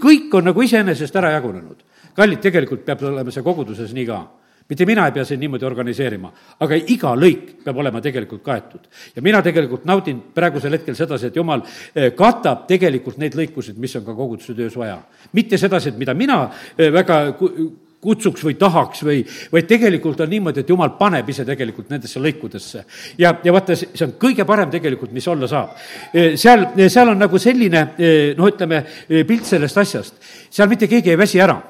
kõik 0.00 0.32
on 0.34 0.50
nagu 0.50 0.64
iseenesest 0.64 1.16
ära 1.20 1.34
jagunenud 1.36 1.82
kallid, 2.16 2.40
tegelikult 2.40 2.84
peab 2.86 3.02
olema 3.10 3.30
see 3.34 3.42
koguduses 3.42 3.92
nii 3.94 4.06
ka 4.08 4.22
mitte 4.68 4.86
mina 4.86 5.06
ei 5.06 5.12
pea 5.12 5.24
siin 5.28 5.40
niimoodi 5.40 5.66
organiseerima, 5.68 6.30
aga 6.64 6.76
iga 6.88 7.12
lõik 7.18 7.60
peab 7.64 7.78
olema 7.82 8.00
tegelikult 8.00 8.42
kaetud. 8.44 8.88
ja 9.16 9.22
mina 9.22 9.42
tegelikult 9.42 9.84
naudin 9.84 10.20
praegusel 10.34 10.72
hetkel 10.72 10.96
sedasi, 10.96 11.28
et 11.28 11.36
jumal 11.36 11.62
eh, 11.94 12.12
katab 12.16 12.64
tegelikult 12.68 13.18
neid 13.20 13.36
lõikusid, 13.36 13.76
mis 13.78 13.96
on 13.96 14.04
ka 14.04 14.14
koguduse 14.14 14.54
töös 14.54 14.76
vaja. 14.76 15.02
mitte 15.32 15.58
sedasi, 15.58 15.92
et 15.92 15.98
mida 15.98 16.14
mina 16.14 16.48
eh, 16.78 16.90
väga 16.92 17.34
kutsuks 18.04 18.44
või 18.44 18.56
tahaks 18.60 19.02
või, 19.04 19.20
vaid 19.52 19.68
tegelikult 19.68 20.20
on 20.20 20.28
niimoodi, 20.32 20.60
et 20.60 20.68
jumal 20.68 20.90
paneb 20.96 21.28
ise 21.28 21.44
tegelikult 21.44 21.92
nendesse 21.92 22.20
lõikudesse. 22.20 22.84
ja, 23.18 23.34
ja 23.44 23.52
vaata, 23.52 23.76
see 23.76 24.06
on 24.06 24.16
kõige 24.20 24.48
parem 24.48 24.72
tegelikult, 24.72 25.12
mis 25.12 25.28
olla 25.28 25.48
saab. 25.48 25.76
Eh, 26.14 26.38
seal, 26.40 26.70
seal 26.88 27.12
on 27.12 27.20
nagu 27.20 27.38
selline 27.38 27.84
noh, 28.36 28.48
ütleme, 28.48 28.80
pilt 29.28 29.44
sellest 29.44 29.84
asjast, 29.84 30.20
seal 30.48 30.72
mitte 30.72 30.88
keegi 30.88 31.12
ei 31.12 31.20
väsi 31.20 31.40
ära 31.44 31.60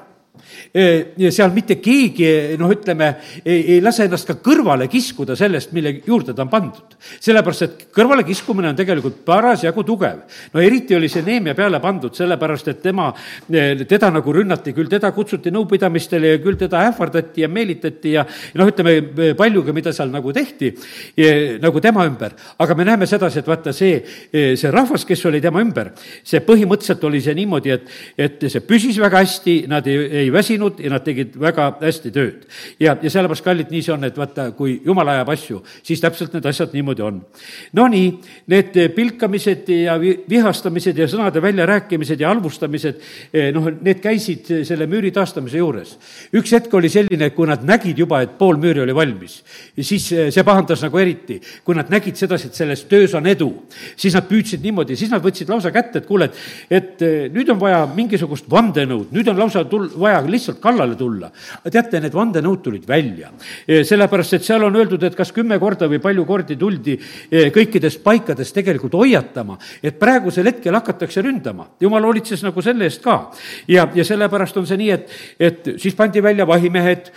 seal 0.75 1.53
mitte 1.55 1.77
keegi, 1.81 2.55
noh, 2.59 2.71
ütleme, 2.71 3.11
ei, 3.45 3.79
lase 3.83 4.05
ennast 4.07 4.27
ka 4.29 4.37
kõrvale 4.43 4.87
kiskuda 4.91 5.35
sellest, 5.37 5.71
mille 5.75 5.99
juurde 6.05 6.33
ta 6.35 6.43
on 6.43 6.51
pandud. 6.51 6.95
sellepärast, 7.21 7.61
et 7.61 7.85
kõrvalekiskumine 7.95 8.71
on 8.71 8.77
tegelikult 8.77 9.21
parasjagu 9.25 9.83
tugev. 9.83 10.23
no 10.53 10.61
eriti 10.61 10.95
oli 10.95 11.09
see 11.09 11.23
Neemia 11.25 11.55
peale 11.55 11.79
pandud, 11.79 12.13
sellepärast 12.15 12.67
et 12.67 12.81
tema, 12.81 13.11
teda 13.87 14.11
nagu 14.11 14.33
rünnati, 14.33 14.73
küll 14.73 14.89
teda 14.89 15.11
kutsuti 15.11 15.51
nõupidamistele 15.51 16.35
ja 16.35 16.41
küll 16.43 16.57
teda 16.59 16.85
ähvardati 16.89 17.41
ja 17.41 17.47
meelitati 17.47 18.15
ja 18.15 18.25
noh, 18.55 18.71
ütleme 18.71 19.33
paljugi, 19.37 19.73
mida 19.75 19.93
seal 19.93 20.11
nagu 20.13 20.33
tehti, 20.33 20.73
nagu 21.61 21.81
tema 21.81 22.05
ümber. 22.05 22.35
aga 22.59 22.75
me 22.75 22.85
näeme 22.85 23.07
sedasi, 23.07 23.39
et 23.39 23.47
vaata, 23.47 23.73
see, 23.73 24.01
see 24.31 24.71
rahvas, 24.71 25.05
kes 25.05 25.25
oli 25.25 25.41
tema 25.41 25.61
ümber, 25.61 25.91
see 26.23 26.41
põhimõtteliselt 26.45 27.03
oli 27.03 27.21
see 27.21 27.35
niimoodi, 27.37 27.71
et, 27.75 27.89
et 28.17 28.47
see 28.49 28.63
püsis 28.65 28.99
väga 29.01 29.23
hästi, 29.23 29.57
nad 29.71 29.87
ei, 29.87 30.25
ei 30.25 30.31
väsinud 30.33 30.44
väsinud 30.45 30.79
ja 30.79 30.89
nad 30.93 31.03
tegid 31.05 31.35
väga 31.39 31.69
hästi 31.81 32.11
tööd. 32.13 32.45
ja, 32.79 32.95
ja 33.01 33.09
sellepärast, 33.09 33.43
kallid, 33.43 33.71
nii 33.71 33.81
see 33.81 33.93
on, 33.93 34.03
et 34.05 34.17
vaata, 34.17 34.49
kui 34.55 34.79
jumal 34.85 35.07
ajab 35.15 35.29
asju, 35.33 35.61
siis 35.83 36.01
täpselt 36.01 36.33
need 36.33 36.45
asjad 36.45 36.73
niimoodi 36.73 37.03
on. 37.05 37.21
Nonii, 37.73 38.11
need 38.51 38.77
pilkamised 38.95 39.69
ja 39.73 39.97
vihastamised 39.99 40.97
ja 40.97 41.07
sõnade 41.09 41.41
väljarääkimised 41.41 42.21
ja 42.21 42.29
halvustamised, 42.29 43.01
eh, 43.33 43.51
noh, 43.55 43.69
need 43.81 44.01
käisid 44.03 44.51
selle 44.67 44.87
müüri 44.87 45.11
taastamise 45.15 45.57
juures. 45.57 45.97
üks 46.33 46.51
hetk 46.53 46.73
oli 46.73 46.89
selline, 46.89 47.29
kui 47.35 47.47
nad 47.47 47.63
nägid 47.63 47.97
juba, 47.97 48.21
et 48.21 48.37
pool 48.37 48.57
müüri 48.57 48.81
oli 48.83 48.95
valmis, 48.95 49.41
siis 49.79 50.11
eh, 50.11 50.31
see 50.31 50.43
pahandas 50.43 50.83
nagu 50.83 50.97
eriti. 50.97 51.41
kui 51.63 51.75
nad 51.75 51.89
nägid 51.89 52.15
sedasi, 52.15 52.47
et 52.47 52.53
selles 52.53 52.83
töös 52.85 53.13
on 53.13 53.25
edu, 53.27 53.51
siis 53.95 54.13
nad 54.13 54.27
püüdsid 54.27 54.61
niimoodi, 54.61 54.95
siis 54.95 55.11
nad 55.11 55.23
võtsid 55.23 55.49
lausa 55.49 55.71
kätte, 55.71 55.99
et 55.99 56.05
kuule, 56.05 56.25
et, 56.25 56.35
et 56.69 57.01
eh, 57.01 57.29
nüüd 57.33 57.49
on 57.49 57.59
vaja 57.59 57.85
mingisugust 57.95 58.49
vandenõud, 58.51 59.11
nüüd 59.15 59.27
on 59.31 59.39
lausa 59.39 59.63
tul-, 59.69 59.89
vaja 59.99 60.21
lihtsalt 60.35 60.59
kallale 60.63 60.97
tulla. 60.99 61.31
teate, 61.71 62.01
need 62.03 62.13
vandenõud 62.13 62.61
tulid 62.63 62.87
välja. 62.87 63.31
sellepärast, 63.65 64.37
et 64.37 64.47
seal 64.47 64.63
on 64.67 64.75
öeldud, 64.75 65.03
et 65.03 65.15
kas 65.15 65.31
kümme 65.35 65.59
korda 65.59 65.89
või 65.91 66.01
palju 66.03 66.25
kordi 66.25 66.57
tuldi 66.59 66.97
kõikidest 67.55 68.03
paikadest 68.03 68.55
tegelikult 68.55 68.93
hoiatama, 68.99 69.57
et 69.83 69.99
praegusel 69.99 70.51
hetkel 70.51 70.75
hakatakse 70.75 71.23
ründama. 71.25 71.69
jumal 71.79 72.03
hoolitses 72.03 72.43
nagu 72.43 72.61
selle 72.61 72.85
eest 72.89 73.03
ka. 73.03 73.31
ja, 73.67 73.87
ja 73.95 74.03
sellepärast 74.03 74.57
on 74.57 74.67
see 74.67 74.77
nii, 74.77 74.91
et, 74.91 75.17
et 75.39 75.73
siis 75.81 75.95
pandi 75.95 76.21
välja 76.23 76.47
vahimehed, 76.47 77.11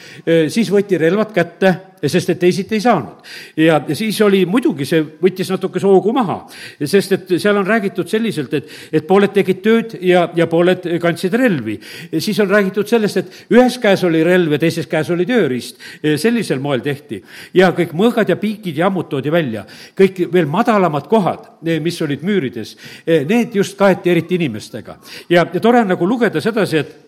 siis 0.48 0.70
võeti 0.72 0.98
relvad 0.98 1.34
kätte 1.34 1.76
sest 2.06 2.30
et 2.30 2.38
teisiti 2.38 2.76
ei 2.76 2.80
saanud. 2.80 3.24
ja, 3.56 3.80
ja 3.88 3.96
siis 3.96 4.20
oli 4.22 4.44
muidugi, 4.46 4.86
see 4.86 5.02
võttis 5.22 5.50
natukese 5.50 5.86
hoogu 5.88 6.12
maha, 6.14 6.40
sest 6.84 7.14
et 7.16 7.32
seal 7.40 7.58
on 7.58 7.66
räägitud 7.66 8.08
selliselt, 8.10 8.54
et, 8.54 8.70
et 8.92 9.06
pooled 9.06 9.32
tegid 9.34 9.62
tööd 9.64 9.96
ja, 10.04 10.28
ja 10.36 10.46
pooled 10.46 10.86
kandsid 11.02 11.34
relvi. 11.34 11.78
siis 12.18 12.38
on 12.40 12.50
räägitud 12.50 12.86
sellest, 12.88 13.07
et 13.16 13.32
ühes 13.50 13.78
käes 13.80 14.04
oli 14.04 14.22
relv 14.24 14.52
ja 14.52 14.58
teises 14.58 14.86
käes 14.86 15.10
oli 15.10 15.26
tööriist. 15.26 15.76
sellisel 16.16 16.60
moel 16.60 16.80
tehti. 16.80 17.22
ja 17.54 17.70
kõik 17.72 17.92
mõõgad 17.92 18.28
ja 18.28 18.36
piikid 18.36 18.76
ja 18.76 18.86
ammud 18.86 19.08
toodi 19.08 19.32
välja. 19.32 19.64
kõik 19.96 20.32
veel 20.32 20.46
madalamad 20.46 21.08
kohad, 21.08 21.48
mis 21.62 22.02
olid 22.02 22.22
müürides, 22.22 22.76
need 23.06 23.54
just 23.54 23.78
kaeti 23.78 24.10
eriti 24.10 24.34
inimestega. 24.34 24.98
ja, 25.28 25.46
ja 25.52 25.60
tore 25.60 25.80
on 25.80 25.88
nagu 25.88 26.06
lugeda 26.06 26.40
sedasi, 26.40 26.76
et 26.76 27.07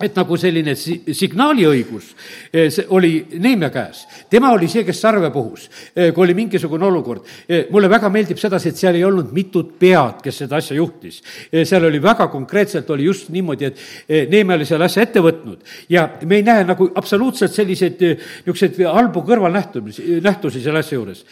et 0.00 0.16
nagu 0.16 0.36
selline 0.40 0.74
si-, 0.78 1.00
signaaliõigus 1.14 2.08
eh, 2.52 2.68
see 2.72 2.86
oli 2.96 3.12
Neemia 3.42 3.68
käes. 3.72 4.06
tema 4.30 4.52
oli 4.54 4.68
see, 4.70 4.84
kes 4.88 5.00
sarve 5.04 5.30
puhus, 5.34 5.68
eh, 5.94 6.10
kui 6.14 6.24
oli 6.24 6.36
mingisugune 6.38 6.86
olukord. 6.88 7.28
Eh, 7.48 7.66
mulle 7.70 7.90
väga 7.92 8.08
meeldib 8.12 8.40
sedasi, 8.40 8.72
et 8.72 8.80
seal 8.80 8.96
ei 8.96 9.04
olnud 9.04 9.32
mitut 9.36 9.74
pead, 9.78 10.22
kes 10.24 10.42
seda 10.44 10.58
asja 10.62 10.76
juhtis. 10.76 11.22
seal 11.52 11.84
oli 11.84 12.00
väga 12.02 12.28
konkreetselt, 12.32 12.90
oli 12.90 13.04
just 13.04 13.28
niimoodi, 13.30 13.68
et 13.68 14.28
Neemia 14.30 14.56
oli 14.56 14.66
selle 14.66 14.86
asja 14.88 15.02
ette 15.04 15.20
võtnud 15.20 15.60
ja 15.92 16.08
me 16.26 16.40
ei 16.40 16.46
näe 16.46 16.64
nagu 16.64 16.88
absoluutselt 16.96 17.52
selliseid 17.52 18.00
niisuguseid 18.00 18.80
halbu 18.86 19.22
kõrvalnähtumisi, 19.26 20.20
nähtusi 20.24 20.62
selle 20.62 20.80
asja 20.82 20.96
juures 20.98 21.24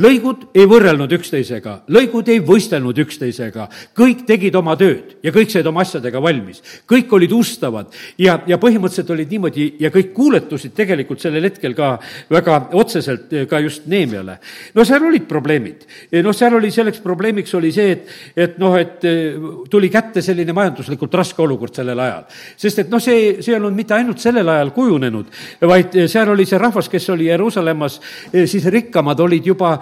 lõigud 0.00 0.46
ei 0.56 0.64
võrrelnud 0.68 1.12
üksteisega, 1.12 1.74
lõigud 1.92 2.28
ei 2.32 2.40
võistelnud 2.44 2.96
üksteisega, 3.02 3.66
kõik 3.96 4.22
tegid 4.28 4.54
oma 4.56 4.72
tööd 4.80 5.18
ja 5.24 5.32
kõik 5.34 5.52
said 5.52 5.66
oma 5.68 5.82
asjadega 5.84 6.22
valmis. 6.22 6.62
kõik 6.88 7.12
olid 7.12 7.32
ustavad 7.36 7.92
ja, 8.18 8.38
ja 8.46 8.56
põhimõtteliselt 8.58 9.10
olid 9.12 9.30
niimoodi 9.30 9.66
ja 9.80 9.90
kõik 9.92 10.14
kuuletusid 10.16 10.72
tegelikult 10.74 11.20
sellel 11.20 11.44
hetkel 11.44 11.74
ka 11.76 11.98
väga 12.30 12.68
otseselt 12.72 13.34
ka 13.48 13.60
just 13.60 13.86
Neemiale. 13.86 14.38
no 14.74 14.84
seal 14.84 15.04
olid 15.04 15.28
probleemid. 15.28 15.84
noh, 16.22 16.32
seal 16.32 16.56
oli 16.56 16.70
selleks 16.70 17.00
probleemiks 17.00 17.54
oli 17.54 17.72
see, 17.72 17.92
et, 17.92 18.08
et 18.36 18.58
noh, 18.58 18.78
et 18.78 19.04
eh, 19.04 19.36
tuli 19.70 19.90
kätte 19.92 20.22
selline 20.22 20.52
majanduslikult 20.56 21.14
raske 21.14 21.42
olukord 21.42 21.74
sellel 21.74 22.00
ajal. 22.00 22.24
sest 22.56 22.78
et 22.78 22.88
noh, 22.88 23.00
see, 23.00 23.42
see 23.42 23.52
ei 23.52 23.60
olnud 23.60 23.76
mitte 23.76 23.94
ainult 23.94 24.24
sellel 24.24 24.48
ajal 24.48 24.72
kujunenud, 24.72 25.28
vaid 25.60 26.00
eh, 26.00 26.08
seal 26.08 26.32
oli 26.32 26.48
see 26.48 26.58
rahvas, 26.58 26.88
kes 26.88 27.10
oli 27.12 27.28
Jeruusalemmas, 27.28 28.00
eh, 28.32 28.48
siis 28.48 28.64
rikkamad 28.72 29.20
olid 29.20 29.52
juba 29.52 29.76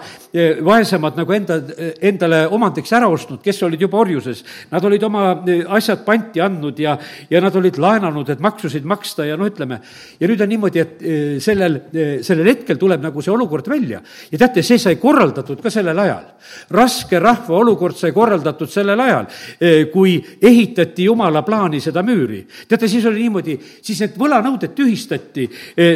vaesemad 0.63 1.17
nagu 1.19 1.33
enda, 1.35 1.57
endale 2.01 2.45
omandiks 2.51 2.91
ära 2.95 3.09
ostnud, 3.11 3.41
kes 3.43 3.61
olid 3.67 3.81
juba 3.81 3.99
orjuses. 4.01 4.43
Nad 4.71 4.85
olid 4.87 5.03
oma 5.03 5.25
eh, 5.49 5.63
asjad 5.75 6.05
panti 6.05 6.41
andnud 6.43 6.79
ja, 6.79 6.95
ja 7.29 7.41
nad 7.43 7.55
olid 7.59 7.79
laenanud, 7.81 8.29
et 8.31 8.43
maksusid 8.43 8.87
maksta 8.87 9.25
ja 9.27 9.37
no 9.39 9.47
ütleme, 9.49 9.81
ja 10.19 10.29
nüüd 10.29 10.43
on 10.43 10.51
niimoodi, 10.51 10.81
et 10.81 11.03
eh, 11.03 11.35
sellel, 11.43 11.77
sellel 12.25 12.51
hetkel 12.53 12.79
tuleb 12.81 13.03
nagu 13.03 13.23
see 13.23 13.33
olukord 13.33 13.67
välja. 13.71 14.01
ja 14.31 14.41
teate, 14.41 14.63
see 14.63 14.79
sai 14.81 14.95
korraldatud 15.01 15.61
ka 15.61 15.71
sellel 15.73 15.99
ajal. 15.99 16.31
raske 16.71 17.19
rahva 17.19 17.57
olukord 17.59 17.97
sai 17.99 18.11
korraldatud 18.15 18.69
sellel 18.71 18.99
ajal, 18.99 19.27
kui 19.91 20.15
ehitati 20.41 21.05
jumala 21.05 21.43
plaani 21.45 21.81
seda 21.81 22.03
müüri. 22.03 22.45
teate, 22.67 22.87
siis 22.87 23.05
oli 23.05 23.25
niimoodi, 23.25 23.57
siis 23.81 23.99
need 24.01 24.17
võlanõuded 24.19 24.73
tühistati, 24.75 25.47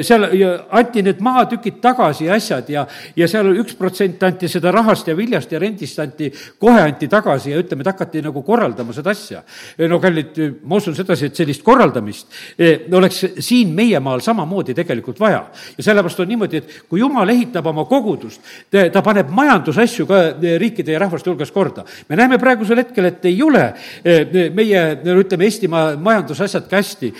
seal 0.06 0.28
anti 0.76 1.04
need 1.06 1.22
maatükid 1.24 1.80
tagasi 1.82 2.30
ja 2.30 2.36
asjad 2.36 2.70
ja, 2.70 2.86
ja 3.16 3.28
seal 3.32 3.54
üks 3.56 3.78
protsent 3.80 3.95
protsent 3.96 4.24
anti 4.24 4.48
seda 4.52 4.72
rahast 4.72 5.08
ja 5.08 5.16
viljast 5.16 5.52
ja 5.52 5.60
rendist 5.60 6.00
anti, 6.04 6.28
kohe 6.60 6.82
anti 6.84 7.08
tagasi 7.08 7.54
ja 7.54 7.60
ütleme, 7.62 7.84
et 7.86 7.90
hakati 7.94 8.22
nagu 8.26 8.42
korraldama 8.44 8.94
seda 8.94 9.14
asja. 9.16 9.42
no 9.88 10.00
kallid, 10.04 10.36
ma 10.68 10.80
usun 10.82 10.96
sedasi, 10.96 11.30
et 11.30 11.40
sellist 11.40 11.64
korraldamist 11.64 12.28
eh, 12.58 12.88
oleks 12.92 13.22
siin 13.40 13.72
meie 13.76 14.00
maal 14.04 14.20
samamoodi 14.22 14.76
tegelikult 14.76 15.20
vaja. 15.20 15.46
ja 15.78 15.84
sellepärast 15.84 16.20
on 16.20 16.28
niimoodi, 16.28 16.58
et 16.58 16.76
kui 16.90 17.00
jumal 17.00 17.30
ehitab 17.30 17.68
oma 17.72 17.86
kogudust, 17.88 18.42
ta 18.70 19.02
paneb 19.06 19.32
majandusasju 19.32 20.08
ka 20.10 20.22
eh, 20.34 20.58
riikide 20.60 20.96
ja 20.96 21.00
rahvaste 21.06 21.32
hulgas 21.32 21.52
korda. 21.56 21.86
me 22.10 22.20
näeme 22.20 22.38
praegusel 22.42 22.84
hetkel, 22.84 23.08
et 23.12 23.26
ei 23.32 23.42
ole 23.44 23.64
eh, 24.04 24.52
meie, 24.54 24.84
no 25.06 25.20
ütleme, 25.22 25.46
Eestimaa 25.46 25.96
majandusasjad 26.02 26.68
ka 26.68 26.82
hästi, 26.82 27.12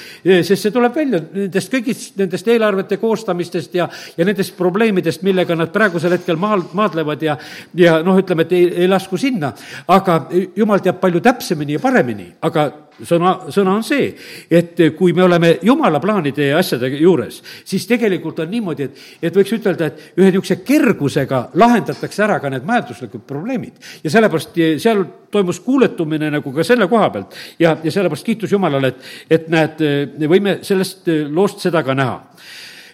sest 0.44 0.66
see 0.66 0.74
tuleb 0.74 0.96
välja 0.96 1.22
nendest 1.22 1.72
kõigist, 1.72 2.16
nendest 2.20 2.48
eelarvete 2.50 2.98
koostamistest 3.00 3.76
ja, 3.78 3.88
ja 4.18 4.28
nendest 4.28 4.56
probleemidest, 4.58 5.24
millega 5.24 5.56
nad 5.56 5.72
praegusel 5.72 6.18
hetkel 6.18 6.40
maal 6.42 6.65
maadlevad 6.74 7.22
ja, 7.22 7.38
ja 7.76 8.00
noh, 8.04 8.18
ütleme, 8.20 8.48
et 8.48 8.56
ei, 8.56 8.72
ei 8.84 8.88
lasku 8.88 9.18
sinna. 9.18 9.54
aga 9.88 10.26
jumal 10.56 10.80
teab 10.80 11.00
palju 11.02 11.22
täpsemini 11.22 11.78
ja 11.78 11.84
paremini, 11.84 12.32
aga 12.42 12.72
sõna, 13.04 13.34
sõna 13.54 13.76
on 13.76 13.84
see, 13.86 14.08
et 14.52 14.80
kui 14.98 15.14
me 15.16 15.26
oleme 15.26 15.52
jumala 15.66 16.00
plaanide 16.04 16.50
ja 16.52 16.60
asjade 16.62 16.90
juures, 16.96 17.42
siis 17.68 17.88
tegelikult 17.90 18.40
on 18.44 18.52
niimoodi, 18.52 18.88
et, 18.88 19.02
et 19.28 19.36
võiks 19.36 19.56
ütelda, 19.58 19.90
et 19.90 20.20
ühe 20.20 20.30
niisuguse 20.30 20.60
kergusega 20.68 21.42
lahendatakse 21.60 22.24
ära 22.26 22.40
ka 22.44 22.52
need 22.54 22.68
majanduslikud 22.68 23.26
probleemid. 23.28 23.80
ja 24.04 24.14
sellepärast 24.14 24.60
seal 24.82 25.04
toimus 25.32 25.60
kuuletumine 25.66 26.32
nagu 26.32 26.54
ka 26.56 26.64
selle 26.64 26.88
koha 26.92 27.10
pealt 27.12 27.36
ja, 27.60 27.76
ja 27.84 27.92
sellepärast 27.92 28.26
kiitus 28.26 28.52
Jumalale, 28.56 28.94
et, 28.94 29.10
et 29.30 29.50
näed, 29.52 29.84
võime 30.30 30.60
sellest 30.64 31.10
loost 31.30 31.66
seda 31.66 31.84
ka 31.84 31.96
näha. 31.98 32.22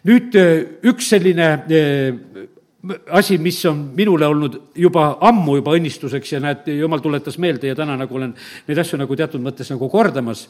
nüüd 0.07 0.37
üks 0.89 1.11
selline 1.13 1.53
asi, 3.09 3.37
mis 3.37 3.65
on 3.65 3.91
minule 3.95 4.27
olnud 4.27 4.57
juba 4.75 5.17
ammu 5.21 5.59
juba 5.59 5.75
õnnistuseks 5.77 6.35
ja 6.35 6.41
näed, 6.41 6.67
jumal 6.79 7.01
tuletas 7.03 7.37
meelde 7.41 7.69
ja 7.69 7.77
täna 7.77 7.97
nagu 7.99 8.17
olen 8.17 8.33
neid 8.67 8.81
asju 8.81 8.99
nagu 9.01 9.17
teatud 9.17 9.43
mõttes 9.43 9.69
nagu 9.73 9.89
kordamas, 9.89 10.47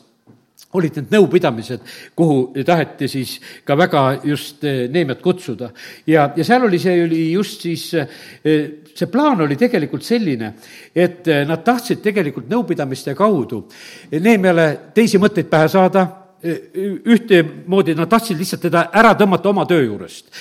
olid 0.77 0.95
need 0.95 1.11
nõupidamised, 1.11 1.83
kuhu 2.15 2.63
taheti 2.65 3.09
siis 3.11 3.33
ka 3.67 3.75
väga 3.75 4.03
just 4.23 4.63
eh, 4.63 4.85
Neemiat 4.91 5.21
kutsuda. 5.21 5.71
ja, 6.07 6.29
ja 6.35 6.45
seal 6.47 6.63
oli, 6.67 6.79
see 6.79 7.03
oli 7.03 7.25
just 7.33 7.65
siis, 7.67 7.89
eh, 7.93 8.63
see 8.95 9.11
plaan 9.11 9.41
oli 9.41 9.57
tegelikult 9.59 10.05
selline, 10.07 10.53
et 10.95 11.27
eh, 11.27 11.43
nad 11.47 11.65
tahtsid 11.65 11.99
tegelikult 12.03 12.49
nõupidamiste 12.51 13.15
kaudu 13.17 13.65
Neemiale 14.11 14.93
teisi 14.95 15.19
mõtteid 15.19 15.51
pähe 15.51 15.67
saada 15.71 16.07
ühtemoodi 16.41 17.95
nad 17.95 18.09
tahtsid 18.09 18.39
lihtsalt 18.39 18.63
teda 18.65 18.87
ära 18.97 19.13
tõmmata 19.17 19.51
oma 19.51 19.65
töö 19.69 19.83
juurest, 19.83 20.31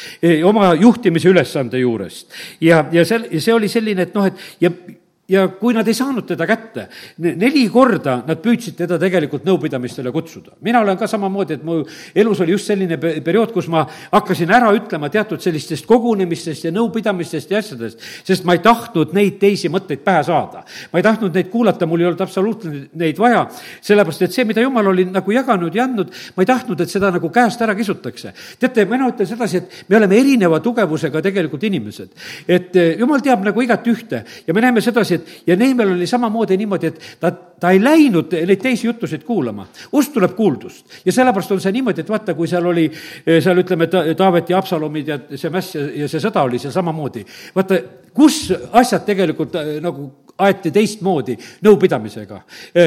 oma 0.49 0.73
juhtimise 0.81 1.29
ülesande 1.29 1.79
juurest. 1.83 2.31
ja, 2.61 2.85
ja 2.93 3.05
see, 3.05 3.41
see 3.41 3.55
oli 3.55 3.69
selline, 3.69 4.09
et 4.09 4.15
noh, 4.17 4.31
et 4.31 4.65
ja 4.65 4.71
ja 5.31 5.47
kui 5.61 5.75
nad 5.75 5.87
ei 5.89 5.95
saanud 5.95 6.27
teda 6.27 6.47
kätte, 6.49 6.87
neli 7.23 7.63
korda 7.71 8.21
nad 8.27 8.41
püüdsid 8.43 8.77
teda 8.81 8.99
tegelikult 9.01 9.47
nõupidamistele 9.47 10.11
kutsuda. 10.13 10.57
mina 10.61 10.81
olen 10.81 10.99
ka 10.99 11.07
samamoodi, 11.07 11.55
et 11.55 11.65
mu 11.65 11.81
elus 12.15 12.41
oli 12.41 12.53
just 12.57 12.67
selline 12.67 12.99
periood, 12.99 13.53
kus 13.55 13.69
ma 13.69 13.85
hakkasin 14.13 14.51
ära 14.51 14.73
ütlema 14.75 15.11
teatud 15.11 15.41
sellistest 15.41 15.87
kogunemistest 15.87 16.65
ja 16.65 16.73
nõupidamistest 16.75 17.51
ja 17.51 17.61
asjadest, 17.63 18.01
sest 18.25 18.45
ma 18.45 18.57
ei 18.59 18.63
tahtnud 18.65 19.15
neid 19.15 19.39
teisi 19.39 19.71
mõtteid 19.71 20.03
pähe 20.05 20.25
saada. 20.27 20.65
ma 20.93 20.99
ei 20.99 21.07
tahtnud 21.07 21.35
neid 21.35 21.51
kuulata, 21.51 21.87
mul 21.87 22.01
ei 22.01 22.11
olnud 22.11 22.21
absoluutselt 22.27 22.95
neid 22.95 23.19
vaja, 23.19 23.47
sellepärast 23.81 24.23
et 24.27 24.35
see, 24.35 24.45
mida 24.45 24.61
jumal 24.61 24.91
oli 24.91 25.05
nagu 25.05 25.31
jaganud 25.33 25.75
ja 25.75 25.85
andnud, 25.85 26.11
ma 26.37 26.43
ei 26.43 26.51
tahtnud, 26.51 26.81
et 26.81 26.91
seda 26.91 27.11
nagu 27.15 27.31
käest 27.31 27.63
ära 27.63 27.75
kisutakse. 27.79 28.35
teate, 28.59 28.85
mina 28.85 29.09
ütlen 29.09 29.31
sedasi, 29.31 29.63
et 29.63 29.85
me 29.89 29.97
oleme 29.97 30.19
erineva 30.19 30.61
tugevusega 30.61 31.23
tegelikult 31.23 31.63
inimesed. 31.71 32.11
et 32.49 32.77
eh, 32.77 32.97
jumal 32.99 33.23
teab 33.23 33.45
nagu 33.47 33.63
igat 33.63 33.87
ühte 33.87 34.25
ja 34.47 34.55
me 34.55 34.61
näeme 34.61 34.81
sedasi, 34.81 35.20
et 35.21 35.47
ja 35.47 35.57
Neemel 35.57 35.95
oli 35.95 36.09
samamoodi 36.11 36.57
niimoodi, 36.61 36.91
et 36.91 37.01
ta, 37.21 37.31
ta 37.31 37.71
ei 37.75 37.83
läinud 37.83 38.33
neid 38.35 38.63
teisi 38.63 38.89
jutusid 38.89 39.25
kuulama. 39.29 39.67
usk 39.93 40.15
tuleb 40.17 40.35
kuuldust 40.37 41.01
ja 41.05 41.13
sellepärast 41.13 41.53
on 41.53 41.61
see 41.61 41.73
niimoodi, 41.77 42.05
et 42.05 42.13
vaata, 42.13 42.35
kui 42.35 42.49
seal 42.51 42.67
oli, 42.67 42.89
eh, 43.27 43.41
seal 43.43 43.63
ütleme, 43.63 43.89
Taavet 44.17 44.51
ja 44.51 44.59
Absalomid 44.59 45.09
ja 45.09 45.19
see 45.35 45.53
mäss 45.53 45.75
ja, 45.77 45.87
ja 46.05 46.09
see 46.09 46.23
sõda 46.23 46.45
oli 46.49 46.59
seal 46.59 46.75
samamoodi. 46.75 47.25
vaata, 47.55 47.81
kus 48.15 48.49
asjad 48.73 49.07
tegelikult 49.07 49.55
eh, 49.61 49.77
nagu 49.85 50.11
aeti 50.41 50.73
teistmoodi 50.75 51.37
nõupidamisega. 51.67 52.41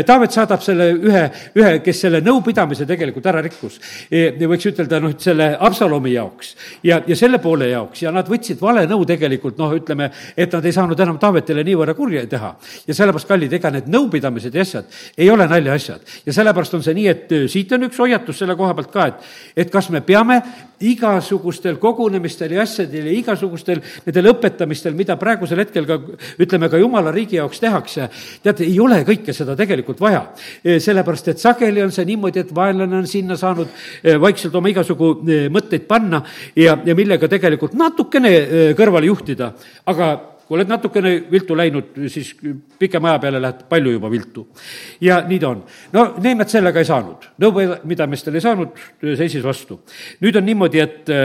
Taavet 0.07 0.35
saadab 0.35 0.61
selle 0.65 0.89
ühe, 0.93 1.23
ühe, 1.59 1.73
kes 1.85 2.03
selle 2.05 2.21
nõupidamise 2.25 2.87
tegelikult 2.89 3.25
ära 3.31 3.41
rikkus. 3.43 3.79
võiks 4.09 4.69
ütelda, 4.69 4.99
noh, 5.03 5.15
selle 5.19 5.53
Absalomi 5.59 6.13
jaoks 6.13 6.53
ja, 6.83 7.01
ja 7.07 7.15
selle 7.17 7.39
poole 7.43 7.69
jaoks 7.71 8.03
ja 8.03 8.11
nad 8.11 8.29
võtsid 8.29 8.61
vale 8.61 8.85
nõu 8.89 9.05
tegelikult, 9.07 9.57
noh, 9.61 9.73
ütleme, 9.77 10.09
et 10.37 10.53
nad 10.53 10.65
ei 10.65 10.75
saanud 10.75 10.99
enam 10.99 11.19
Taavetile 11.21 11.63
niivõrd 11.63 11.95
kurja 11.97 12.25
teha. 12.29 12.53
ja 12.87 12.93
sellepärast, 12.93 13.27
kallid, 13.27 13.53
ega 13.53 13.71
need 13.73 13.89
nõupidamised 13.91 14.55
ja 14.55 14.65
asjad 14.65 15.01
ei 15.17 15.29
ole 15.29 15.47
naljaasjad. 15.47 16.01
ja 16.25 16.33
sellepärast 16.33 16.73
on 16.73 16.83
see 16.83 16.97
nii, 16.97 17.07
et 17.07 17.33
siit 17.51 17.71
on 17.73 17.87
üks 17.89 17.99
hoiatus 17.99 18.43
selle 18.43 18.55
koha 18.59 18.73
pealt 18.77 18.91
ka, 18.93 19.07
et, 19.11 19.33
et 19.65 19.73
kas 19.73 19.89
me 19.93 20.01
peame 20.01 20.41
igasugustel 20.83 21.77
kogunemistel 21.81 22.57
ja 22.57 22.63
asjadel 22.63 23.07
ja 23.07 23.15
igasugustel 23.17 23.81
nendel 24.05 24.31
õpetamistel, 24.33 24.95
mida 24.97 25.15
praegusel 25.19 25.61
hetkel 25.63 25.87
ka 25.87 25.99
ütleme, 26.41 26.69
ka 26.71 26.81
jumala 26.81 27.13
riigi 27.15 27.39
jaoks 27.43 27.61
tehakse, 27.63 28.09
tead, 28.43 28.63
ei 28.65 28.79
ole 28.81 29.01
kõike 29.07 29.35
seda 29.35 29.55
tegelikult 29.59 30.01
vaja. 30.03 30.25
sellepärast, 30.63 31.31
et 31.33 31.41
sageli 31.41 31.83
on 31.83 31.91
see 31.93 32.05
niimoodi, 32.07 32.43
et 32.43 32.51
vaenlane 32.55 32.97
on 32.97 33.07
sinna 33.09 33.37
saanud 33.39 33.69
eh, 34.03 34.19
vaikselt 34.21 34.55
oma 34.55 34.71
igasugu 34.71 35.13
eh, 35.27 35.47
mõtteid 35.53 35.87
panna 35.89 36.23
ja, 36.55 36.77
ja 36.85 36.95
millega 36.95 37.29
tegelikult 37.31 37.75
natukene 37.79 38.33
kõrvale 38.77 39.09
juhtida, 39.09 39.53
aga 39.89 40.13
kui 40.43 40.57
oled 40.57 40.69
natukene 40.69 41.13
viltu 41.31 41.55
läinud, 41.55 41.95
siis 42.11 42.33
pikema 42.79 43.13
aja 43.13 43.21
peale 43.23 43.39
lähed 43.41 43.63
palju 43.69 43.93
juba 43.95 44.11
viltu. 44.11 44.47
ja 45.01 45.21
nii 45.27 45.39
ta 45.39 45.53
on. 45.53 45.63
no 45.93 46.03
Neemet 46.23 46.51
sellega 46.51 46.83
ei 46.83 46.89
saanud, 46.89 47.29
nõupidamistel 47.41 48.35
ei 48.35 48.43
saanud, 48.43 48.83
seisis 49.17 49.43
vastu. 49.43 49.79
nüüd 50.21 50.35
on 50.37 50.45
niimoodi, 50.45 50.83
et 50.83 51.15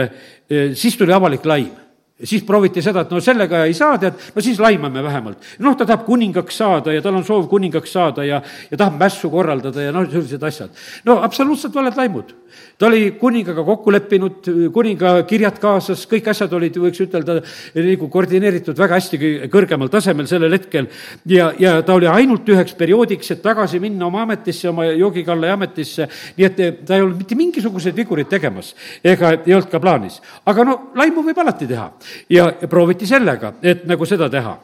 siis 0.79 0.97
tuli 0.97 1.13
avalik 1.13 1.45
laim 1.45 1.88
siis 2.23 2.43
prooviti 2.43 2.81
seda, 2.83 3.05
et 3.05 3.11
no 3.13 3.21
sellega 3.23 3.63
ei 3.67 3.73
saa, 3.77 3.97
tead, 4.01 4.17
no 4.35 4.43
siis 4.43 4.59
laimame 4.59 5.03
vähemalt. 5.03 5.45
noh, 5.63 5.77
ta 5.77 5.85
tahab 5.85 6.05
kuningaks 6.07 6.57
saada 6.57 6.93
ja 6.93 7.01
tal 7.01 7.15
on 7.15 7.25
soov 7.27 7.47
kuningaks 7.51 7.93
saada 7.95 8.25
ja, 8.27 8.41
ja 8.71 8.77
tahab 8.77 8.99
mässu 8.99 9.31
korraldada 9.31 9.87
ja 9.87 9.95
noh, 9.95 10.07
sellised 10.09 10.43
asjad. 10.43 10.69
no 11.05 11.19
absoluutselt 11.23 11.75
valed 11.75 11.97
laimud 11.97 12.35
ta 12.77 12.87
oli 12.87 13.11
kuningaga 13.19 13.63
kokku 13.67 13.91
leppinud, 13.91 14.49
kuninga 14.73 15.13
kirjad 15.29 15.59
kaasas, 15.61 16.05
kõik 16.09 16.29
asjad 16.31 16.53
olid, 16.57 16.77
võiks 16.81 17.03
ütelda, 17.05 17.39
nagu 17.75 18.09
koordineeritud 18.11 18.77
väga 18.79 18.99
hästi 18.99 19.19
kõrgemal 19.51 19.91
tasemel 19.91 20.27
sellel 20.29 20.53
hetkel. 20.57 20.89
ja, 21.25 21.51
ja 21.59 21.81
ta 21.81 21.97
oli 21.97 22.07
ainult 22.07 22.47
üheks 22.49 22.75
perioodiks, 22.77 23.31
et 23.31 23.43
tagasi 23.43 23.79
minna 23.79 24.07
oma 24.07 24.23
ametisse, 24.27 24.69
oma 24.69 24.85
joogikalla 24.91 25.53
ametisse, 25.53 26.07
nii 26.37 26.47
et 26.47 26.63
ta 26.85 26.95
ei 26.95 27.05
olnud 27.05 27.19
mitte 27.21 27.35
mingisuguseid 27.39 27.95
vigureid 27.95 28.29
tegemas 28.29 28.73
ega 29.03 29.33
ei 29.37 29.53
olnud 29.53 29.69
ka 29.71 29.79
plaanis. 29.79 30.21
aga 30.45 30.63
no 30.63 30.79
laimu 30.95 31.23
võib 31.25 31.39
alati 31.41 31.67
teha 31.67 31.91
ja 32.29 32.51
prooviti 32.69 33.07
sellega, 33.07 33.53
et 33.61 33.85
nagu 33.89 34.05
seda 34.05 34.29
teha 34.29 34.57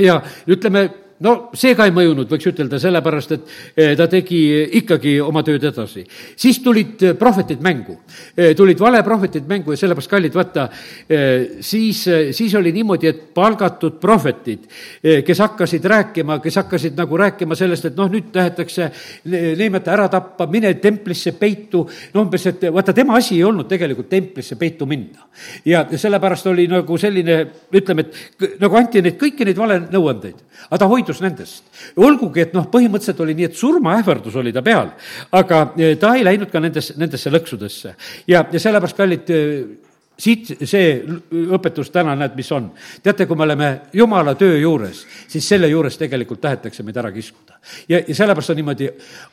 ja 0.00 0.20
ütleme, 0.48 0.88
no 1.22 1.32
see 1.58 1.74
ka 1.78 1.86
ei 1.86 1.94
mõjunud, 1.94 2.28
võiks 2.30 2.48
ütelda, 2.50 2.78
sellepärast 2.82 3.34
et 3.36 3.50
eh, 3.76 3.94
ta 3.98 4.08
tegi 4.10 4.40
ikkagi 4.80 5.16
oma 5.22 5.42
tööd 5.46 5.64
edasi. 5.70 6.04
siis 6.36 6.58
tulid 6.64 7.02
eh, 7.02 7.14
prohvetid 7.18 7.62
mängu, 7.62 7.98
eh, 8.36 8.52
tulid 8.58 8.80
valeprohvetid 8.80 9.46
mängu 9.48 9.72
ja 9.72 9.80
sellepärast, 9.80 10.10
kallid, 10.10 10.34
vaata, 10.34 10.68
siis, 11.60 12.02
siis 12.36 12.54
oli 12.58 12.72
niimoodi, 12.72 13.08
et 13.08 13.20
palgatud 13.34 13.98
prohvetid, 14.00 14.64
kes 15.26 15.40
hakkasid 15.42 15.84
rääkima, 15.88 16.38
kes 16.42 16.56
hakkasid 16.60 16.96
nagu 16.98 17.16
rääkima 17.18 17.56
sellest, 17.58 17.90
et 17.90 17.98
noh, 17.98 18.10
nüüd 18.12 18.30
tahetakse 18.34 18.90
Neemet 19.24 19.88
ära 19.88 20.08
tappa, 20.12 20.46
mine 20.50 20.72
templisse 20.82 21.34
peitu, 21.38 21.84
no 22.14 22.24
umbes, 22.24 22.46
et 22.50 22.66
vaata, 22.72 22.94
tema 22.96 23.16
asi 23.18 23.36
ei 23.38 23.44
olnud 23.46 23.68
tegelikult 23.70 24.08
templisse 24.10 24.56
peitu 24.60 24.86
minna. 24.90 25.28
ja 25.64 25.84
sellepärast 25.96 26.46
oli 26.50 26.66
nagu 26.70 26.98
selline, 26.98 27.38
ütleme, 27.74 28.06
et 28.06 28.60
nagu 28.60 28.78
anti 28.78 29.02
neid 29.04 29.18
kõiki 29.20 29.46
neid 29.48 29.58
valenõuandeid, 29.58 30.42
aga 30.68 30.80
ta 30.82 30.88
hoidus 30.90 31.11
hoidus 31.12 31.20
nendest. 31.20 31.64
olgugi, 31.96 32.46
et 32.46 32.54
noh, 32.56 32.66
põhimõtteliselt 32.72 33.20
oli 33.22 33.36
nii, 33.36 33.50
et 33.50 33.58
surmaähvardus 33.58 34.36
oli 34.40 34.52
ta 34.52 34.62
peal, 34.64 34.92
aga 35.32 35.62
eh, 35.76 35.96
ta 36.00 36.14
ei 36.16 36.24
läinud 36.24 36.50
ka 36.52 36.60
nendes, 36.60 36.92
nendesse 36.96 37.30
lõksudesse. 37.30 37.94
ja, 38.26 38.44
ja 38.52 38.60
sellepärast, 38.60 38.96
kallid, 38.96 39.30
eh, 39.30 39.64
siit 40.18 40.52
see 40.68 40.88
õpetus 41.56 41.90
täna, 41.92 42.14
näed, 42.18 42.34
mis 42.36 42.50
on. 42.52 42.68
teate, 43.02 43.26
kui 43.26 43.36
me 43.36 43.46
oleme 43.46 43.68
jumala 43.96 44.34
töö 44.38 44.58
juures, 44.60 45.02
siis 45.28 45.46
selle 45.48 45.68
juures 45.70 45.96
tegelikult 45.98 46.40
tahetakse 46.42 46.84
meid 46.84 46.96
ära 47.00 47.10
kiskuda. 47.12 47.56
ja, 47.88 48.00
ja 48.06 48.14
sellepärast 48.14 48.52
on 48.52 48.60
niimoodi, 48.60 48.90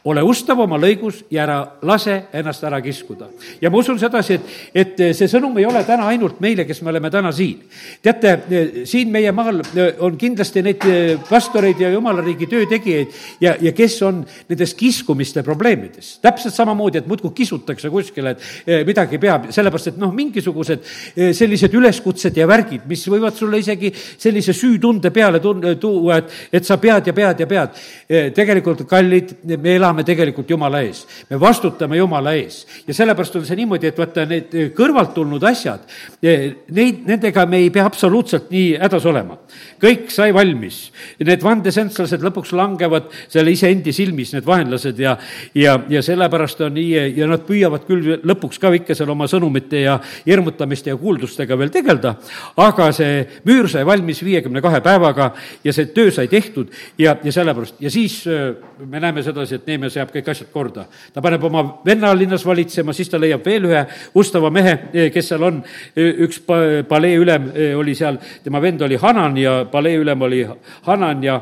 ole 0.09 0.23
ustav 0.23 0.59
oma 0.59 0.79
lõigus 0.79 1.23
ja 1.31 1.43
ära 1.43 1.57
lase 1.81 2.15
ennast 2.33 2.63
ära 2.63 2.81
kiskuda. 2.81 3.27
ja 3.61 3.69
ma 3.69 3.77
usun 3.77 3.99
sedasi, 3.99 4.39
et, 4.39 4.55
et 4.73 5.03
see 5.17 5.27
sõnum 5.27 5.57
ei 5.59 5.67
ole 5.67 5.83
täna 5.83 6.07
ainult 6.13 6.39
meile, 6.39 6.65
kes 6.65 6.81
me 6.81 6.93
oleme 6.93 7.11
täna 7.11 7.31
siin. 7.35 7.67
teate, 8.01 8.37
siin 8.85 9.11
meie 9.11 9.31
maal 9.35 9.61
on 9.99 10.17
kindlasti 10.17 10.63
neid 10.63 10.87
pastoreid 11.29 11.81
ja 11.83 11.91
jumala 11.91 12.23
riigi 12.25 12.47
töötegijaid 12.47 13.19
ja, 13.41 13.55
ja 13.61 13.75
kes 13.75 13.99
on 14.07 14.23
nendes 14.49 14.73
kiskumiste 14.79 15.43
probleemides. 15.43 16.17
täpselt 16.23 16.55
samamoodi, 16.55 17.03
et 17.03 17.07
muudkui 17.07 17.35
kisutakse 17.35 17.89
kuskile, 17.89 18.35
et 18.37 18.87
midagi 18.87 19.19
peab, 19.19 19.51
sellepärast 19.53 19.93
et 19.93 20.01
noh, 20.01 20.13
mingisuguse 20.15 20.68
mingisugused 20.69 21.15
eh, 21.15 21.33
sellised 21.33 21.73
üleskutsed 21.73 22.37
ja 22.37 22.47
värgid, 22.47 22.85
mis 22.89 23.05
võivad 23.09 23.35
sulle 23.35 23.59
isegi 23.59 23.91
sellise 23.93 24.53
süütunde 24.53 25.11
peale 25.11 25.39
tun-, 25.39 25.63
tuua, 25.79 26.19
et, 26.19 26.33
et 26.53 26.65
sa 26.65 26.77
pead 26.77 27.07
ja 27.07 27.13
pead 27.13 27.39
ja 27.43 27.47
pead. 27.47 27.79
Eh, 28.09 28.31
tegelikult, 28.35 28.85
kallid, 28.89 29.35
me 29.57 29.75
elame 29.75 30.03
tegelikult 30.07 30.49
Jumala 30.49 30.81
ees. 30.83 31.05
me 31.29 31.39
vastutame 31.39 31.97
Jumala 31.97 32.33
ees. 32.35 32.65
ja 32.87 32.93
sellepärast 32.93 33.35
on 33.35 33.45
see 33.45 33.59
niimoodi, 33.59 33.89
et 33.89 33.97
vaata, 33.97 34.25
need 34.29 34.55
kõrvalt 34.75 35.13
tulnud 35.13 35.43
asjad, 35.43 35.85
eh, 36.21 36.65
neid, 36.75 37.05
nendega 37.07 37.45
me 37.45 37.63
ei 37.63 37.69
pea 37.69 37.85
absoluutselt 37.85 38.49
nii 38.51 38.77
hädas 38.79 39.05
olema. 39.05 39.37
kõik 39.79 40.09
sai 40.11 40.33
valmis. 40.33 40.91
Need 41.19 41.43
vandesenslased 41.43 42.21
lõpuks 42.21 42.51
langevad 42.53 43.09
selle 43.27 43.51
iseendi 43.51 43.93
silmis, 43.95 44.33
need 44.33 44.45
vaenlased 44.45 44.99
ja, 44.99 45.17
ja, 45.55 45.77
ja 45.89 46.01
sellepärast 46.03 46.61
on 46.61 46.73
nii 46.75 47.15
ja 47.17 47.27
nad 47.29 47.45
püüavad 47.47 47.85
küll 47.87 48.19
lõpuks 48.27 48.59
ka 48.59 48.71
ikka 48.75 48.95
seal 48.95 49.09
oma 49.09 49.27
sõnumite 49.29 49.83
ja 49.85 49.97
hirmut-, 50.27 50.58
kuulutamiste 50.59 50.89
ja 50.89 50.97
kuuldustega 50.97 51.57
veel 51.57 51.69
tegeleda, 51.71 52.15
aga 52.57 52.89
see 52.91 53.23
müür 53.47 53.69
sai 53.71 53.85
valmis 53.87 54.19
viiekümne 54.23 54.61
kahe 54.61 54.81
päevaga 54.83 55.31
ja 55.63 55.73
see 55.73 55.87
töö 55.95 56.11
sai 56.11 56.27
tehtud 56.27 56.67
ja, 56.99 57.15
ja 57.23 57.31
sellepärast, 57.31 57.79
ja 57.79 57.89
siis 57.89 58.25
äh, 58.27 58.55
me 58.85 58.99
näeme 58.99 59.23
sedasi, 59.23 59.55
et 59.55 59.67
Neeme 59.69 59.89
seab 59.89 60.11
kõik 60.11 60.29
asjad 60.31 60.49
korda. 60.51 60.85
ta 61.13 61.21
paneb 61.21 61.43
oma 61.43 61.79
venna 61.85 62.11
linnas 62.13 62.45
valitsema, 62.45 62.93
siis 62.93 63.09
ta 63.09 63.19
leiab 63.19 63.45
veel 63.45 63.69
ühe 63.69 63.85
ustava 64.15 64.49
mehe, 64.49 64.75
äh, 64.91 65.09
kes 65.13 65.31
seal 65.31 65.43
on, 65.43 65.63
üks 65.95 66.41
palee 66.89 67.15
ülem 67.15 67.51
äh, 67.53 67.77
oli 67.77 67.95
seal, 67.95 68.19
tema 68.43 68.61
vend 68.61 68.81
oli 68.81 68.99
Hanan 68.99 69.37
ja 69.37 69.63
palee 69.71 69.95
ülem 70.01 70.21
oli 70.27 70.45
Hanan 70.87 71.23
ja 71.23 71.39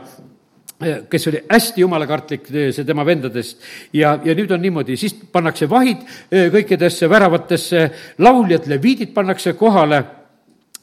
kes 1.09 1.27
oli 1.27 1.41
hästi 1.49 1.81
jumalakartlik, 1.81 2.51
see 2.51 2.85
tema 2.85 3.05
vendadest. 3.05 3.63
ja, 3.93 4.19
ja 4.23 4.35
nüüd 4.37 4.51
on 4.53 4.61
niimoodi, 4.61 4.97
siis 4.97 5.15
pannakse 5.31 5.69
vahid 5.69 6.03
kõikidesse 6.29 7.09
väravatesse, 7.09 7.89
lauljad, 8.21 8.67
leviidid 8.69 9.13
pannakse 9.15 9.53
kohale 9.57 10.03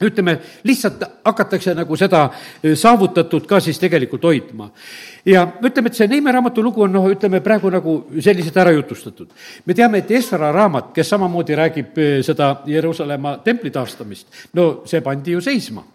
ütleme, 0.02 0.38
lihtsalt 0.66 1.04
hakatakse 1.24 1.74
nagu 1.78 1.96
seda 1.96 2.24
saavutatud 2.74 3.46
ka 3.46 3.60
siis 3.62 3.78
tegelikult 3.78 4.24
hoidma. 4.26 4.70
ja 5.24 5.46
ütleme, 5.62 5.88
et 5.88 5.94
see 5.94 6.08
Neime 6.10 6.32
raamatu 6.32 6.62
lugu 6.62 6.82
on 6.82 6.92
noh, 6.92 7.06
ütleme 7.08 7.40
praegu 7.40 7.70
nagu 7.70 7.96
selliselt 8.20 8.56
ära 8.56 8.74
jutustatud. 8.74 9.30
me 9.64 9.74
teame, 9.74 9.98
et 9.98 10.10
Esra 10.10 10.52
raamat, 10.52 10.92
kes 10.94 11.08
samamoodi 11.08 11.54
räägib 11.54 12.04
seda 12.22 12.56
Jeruusalemma 12.66 13.38
templi 13.44 13.70
taastamist, 13.70 14.26
no 14.54 14.82
see 14.86 15.00
pandi 15.00 15.38
ju 15.38 15.40
seisma 15.40 15.93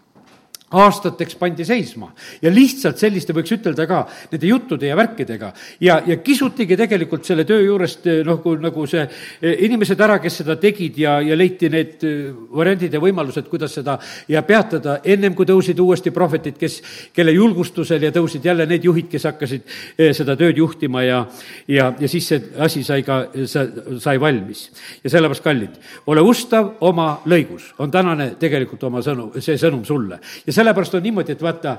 aastateks 0.70 1.34
pandi 1.34 1.64
seisma 1.66 2.12
ja 2.42 2.50
lihtsalt 2.52 3.00
selliste, 3.00 3.34
võiks 3.34 3.50
ütelda 3.56 3.86
ka, 3.90 4.04
nende 4.30 4.46
juttude 4.46 4.86
ja 4.86 4.96
värkidega. 4.98 5.52
ja, 5.82 6.00
ja 6.06 6.16
kisutigi 6.22 6.76
tegelikult 6.78 7.26
selle 7.26 7.44
töö 7.44 7.64
juurest 7.64 8.06
noh, 8.26 8.44
nagu 8.62 8.86
see 8.86 9.02
eh, 9.02 9.64
inimesed 9.66 10.00
ära, 10.00 10.20
kes 10.22 10.40
seda 10.42 10.56
tegid 10.60 10.98
ja, 10.98 11.18
ja 11.24 11.36
leiti 11.38 11.70
need 11.72 12.04
eh, 12.06 12.30
variandid 12.54 12.94
ja 12.94 13.00
võimalused, 13.02 13.48
kuidas 13.50 13.74
seda 13.74 13.96
ja 14.30 14.42
peatada, 14.46 15.00
ennem 15.04 15.34
kui 15.34 15.48
tõusid 15.48 15.80
uuesti 15.82 16.12
prohvetid, 16.14 16.58
kes, 16.60 16.80
kelle 17.16 17.34
julgustusel 17.34 18.06
ja 18.06 18.12
tõusid 18.14 18.46
jälle 18.46 18.66
need 18.70 18.86
juhid, 18.86 19.10
kes 19.10 19.26
hakkasid 19.30 19.66
eh, 19.96 20.12
seda 20.16 20.38
tööd 20.38 20.62
juhtima 20.62 21.02
ja, 21.02 21.24
ja, 21.66 21.90
ja 21.98 22.10
siis 22.10 22.30
see 22.30 22.46
asi 22.62 22.84
sai 22.86 23.02
ka, 23.06 23.24
sai 23.50 24.20
valmis. 24.22 24.68
ja 25.02 25.10
sellepärast, 25.10 25.42
kallid, 25.42 25.76
ole 26.06 26.22
ustav 26.22 26.76
oma 26.86 27.10
lõigus, 27.26 27.72
on 27.82 27.90
tänane 27.90 28.34
tegelikult 28.38 28.86
oma 28.86 29.02
sõnum, 29.02 29.34
see 29.42 29.58
sõnum 29.58 29.82
sulle. 29.88 30.20
ja 30.46 30.59
sellepärast 30.60 30.96
on 30.98 31.04
niimoodi, 31.08 31.36
et 31.36 31.42
vaata, 31.44 31.76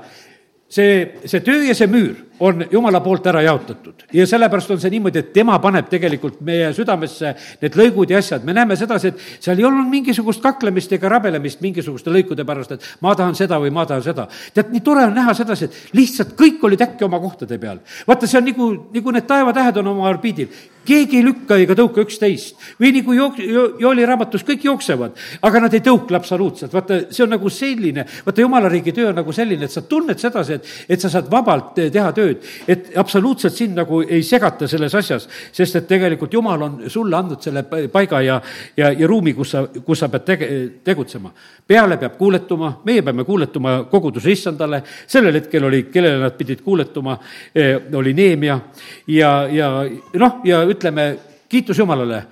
see, 0.72 1.20
see 1.28 1.40
töö 1.44 1.66
ja 1.66 1.74
see 1.76 1.88
müür 1.90 2.14
on 2.42 2.64
jumala 2.72 3.02
poolt 3.04 3.26
ära 3.30 3.42
jaotatud 3.44 4.06
ja 4.16 4.24
sellepärast 4.26 4.72
on 4.72 4.80
see 4.82 4.92
niimoodi, 4.94 5.20
et 5.20 5.32
tema 5.34 5.58
paneb 5.62 5.90
tegelikult 5.90 6.40
meie 6.46 6.70
südamesse 6.76 7.34
need 7.60 7.76
lõigud 7.78 8.10
ja 8.10 8.22
asjad. 8.22 8.44
me 8.44 8.54
näeme 8.56 8.76
sedasi, 8.78 9.12
et 9.12 9.44
seal 9.44 9.60
ei 9.60 9.68
olnud 9.68 9.90
mingisugust 9.92 10.42
kaklemist 10.42 10.92
ega 10.96 11.10
rabelemist 11.12 11.60
mingisuguste 11.64 12.12
lõikude 12.14 12.46
pärast, 12.48 12.72
et 12.76 12.88
ma 13.04 13.14
tahan 13.18 13.36
seda 13.38 13.60
või 13.62 13.74
ma 13.74 13.86
tahan 13.86 14.04
seda. 14.06 14.28
tead, 14.54 14.72
nii 14.72 14.84
tore 14.84 15.04
on 15.10 15.16
näha 15.16 15.34
sedasi, 15.36 15.68
et 15.68 15.96
lihtsalt 15.98 16.36
kõik 16.38 16.64
olid 16.68 16.86
äkki 16.88 17.04
oma 17.04 17.20
kohtade 17.20 17.58
peal. 17.58 17.82
vaata, 18.08 18.26
see 18.26 18.40
on 18.40 18.48
nagu, 18.48 18.70
nagu 18.94 19.18
need 19.18 19.28
taevatähed 19.28 19.82
on 19.82 19.92
oma 19.92 20.08
orbiidil 20.08 20.48
keegi 20.86 21.20
ei 21.20 21.24
lükka 21.26 21.56
ega 21.62 21.76
tõuka 21.78 22.02
üksteist. 22.04 22.56
või 22.80 22.92
nagu 22.96 23.14
jook-, 23.16 23.40
Jooli 23.80 24.06
raamatus 24.06 24.44
kõik 24.46 24.64
jooksevad, 24.66 25.16
aga 25.42 25.60
nad 25.60 25.74
ei 25.74 25.82
tõukle 25.84 26.16
absoluutselt, 26.18 26.72
vaata, 26.72 27.00
see 27.10 27.24
on 27.24 27.32
nagu 27.34 27.50
selline, 27.50 28.04
vaata, 28.26 28.40
jumala 28.40 28.70
riigi 28.72 28.92
töö 28.92 29.10
on 29.10 29.18
nagu 29.20 29.32
selline, 29.32 29.64
et 29.64 29.74
sa 29.74 29.82
tunned 29.86 30.18
sedasi, 30.18 30.58
et, 30.58 30.70
et 30.88 31.00
sa 31.00 31.10
saad 31.12 31.30
vabalt 31.30 31.78
teha 31.78 32.12
tööd, 32.16 32.42
et 32.66 32.92
absoluutselt 32.98 33.54
sind 33.54 33.78
nagu 33.78 34.02
ei 34.02 34.22
segata 34.26 34.68
selles 34.70 34.94
asjas, 34.98 35.28
sest 35.52 35.80
et 35.80 35.88
tegelikult 35.88 36.32
jumal 36.34 36.62
on 36.62 36.78
sulle 36.92 37.16
andnud 37.16 37.42
selle 37.42 37.64
paiga 37.92 38.22
ja, 38.22 38.40
ja, 38.76 38.92
ja 38.92 39.08
ruumi, 39.08 39.34
kus 39.34 39.54
sa, 39.54 39.64
kus 39.86 40.02
sa 40.02 40.10
pead 40.12 40.26
tege-, 40.26 40.50
tegutsema. 40.84 41.32
peale 41.66 41.96
peab 41.96 42.16
kuuletuma, 42.18 42.72
meie 42.84 43.02
peame 43.02 43.24
kuuletuma 43.24 43.84
koguduse 43.90 44.30
issandale, 44.30 44.82
sellel 45.06 45.38
hetkel 45.38 45.64
oli, 45.64 45.84
kellele 45.92 46.18
nad 46.20 46.36
pidid 46.36 46.60
kuuletuma, 46.62 47.18
eh, 47.54 47.78
oli 47.94 48.12
Neemia 48.14 48.58
ja, 49.06 49.30
ja 49.50 49.70
noh, 50.18 50.40
ja 50.44 50.62
ütleme, 50.74 51.06
kiitus 51.52 51.78
Jumalale, 51.78 52.22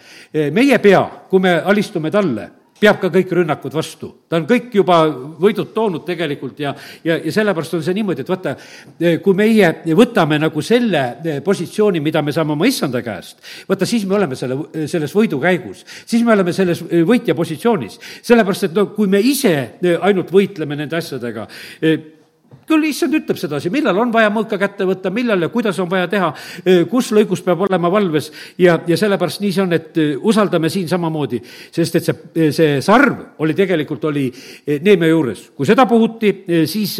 meie 0.52 0.78
pea, 0.80 1.02
kui 1.28 1.42
me 1.44 1.58
alistume 1.60 2.10
talle, 2.12 2.48
peab 2.80 3.00
ka 3.00 3.10
kõik 3.12 3.32
rünnakud 3.36 3.74
vastu. 3.76 4.08
ta 4.28 4.38
on 4.38 4.46
kõik 4.48 4.72
juba 4.74 5.02
võidud 5.40 5.72
toonud 5.74 6.04
tegelikult 6.06 6.60
ja, 6.62 6.72
ja, 7.04 7.18
ja 7.18 7.32
sellepärast 7.32 7.76
on 7.76 7.82
see 7.84 7.96
niimoodi, 7.98 8.24
et 8.24 8.30
vaata, 8.30 8.54
kui 9.24 9.36
meie 9.36 9.70
võtame 9.96 10.38
nagu 10.40 10.62
selle 10.64 11.40
positsiooni, 11.44 12.00
mida 12.00 12.22
me 12.24 12.32
saame 12.32 12.54
oma 12.56 12.68
issanda 12.68 13.02
käest, 13.04 13.42
vaata, 13.68 13.88
siis 13.88 14.06
me 14.08 14.16
oleme 14.16 14.38
selle, 14.38 14.86
selles 14.88 15.14
võidukäigus. 15.16 15.84
siis 16.06 16.24
me 16.24 16.32
oleme 16.32 16.54
selles 16.56 16.82
võitja 16.88 17.36
positsioonis. 17.36 18.00
sellepärast, 18.22 18.70
et 18.70 18.78
no 18.78 18.86
kui 18.94 19.10
me 19.10 19.20
ise 19.20 19.54
ainult 20.00 20.32
võitleme 20.32 20.78
nende 20.80 20.96
asjadega, 20.96 21.46
küll 22.70 22.86
issand 22.86 23.14
ütleb 23.18 23.38
sedasi, 23.40 23.70
millal 23.72 23.98
on 23.98 24.12
vaja 24.14 24.30
mõõka 24.32 24.58
kätte 24.60 24.86
võtta, 24.88 25.10
millal 25.14 25.42
ja 25.42 25.50
kuidas 25.52 25.78
on 25.82 25.90
vaja 25.90 26.06
teha, 26.10 26.30
kus 26.90 27.10
lõigus 27.16 27.42
peab 27.46 27.64
olema 27.66 27.90
valves 27.92 28.30
ja, 28.60 28.78
ja 28.86 28.98
sellepärast 29.00 29.42
nii 29.42 29.56
see 29.56 29.64
on, 29.64 29.74
et 29.74 30.00
usaldame 30.30 30.70
siin 30.72 30.88
samamoodi, 30.90 31.40
sest 31.74 31.98
et 31.98 32.06
see, 32.06 32.52
see 32.54 32.78
sarv 32.84 33.42
oli 33.42 33.56
tegelikult, 33.58 34.06
oli 34.10 34.28
Neemia 34.84 35.10
juures. 35.10 35.48
kui 35.56 35.68
seda 35.68 35.86
puhuti, 35.90 36.32
siis 36.70 36.96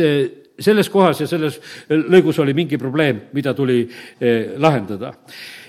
selles 0.61 0.91
kohas 0.93 1.23
ja 1.23 1.31
selles 1.31 1.61
lõigus 1.89 2.39
oli 2.43 2.55
mingi 2.57 2.79
probleem, 2.79 3.27
mida 3.33 3.55
tuli 3.57 3.85
lahendada 4.59 5.15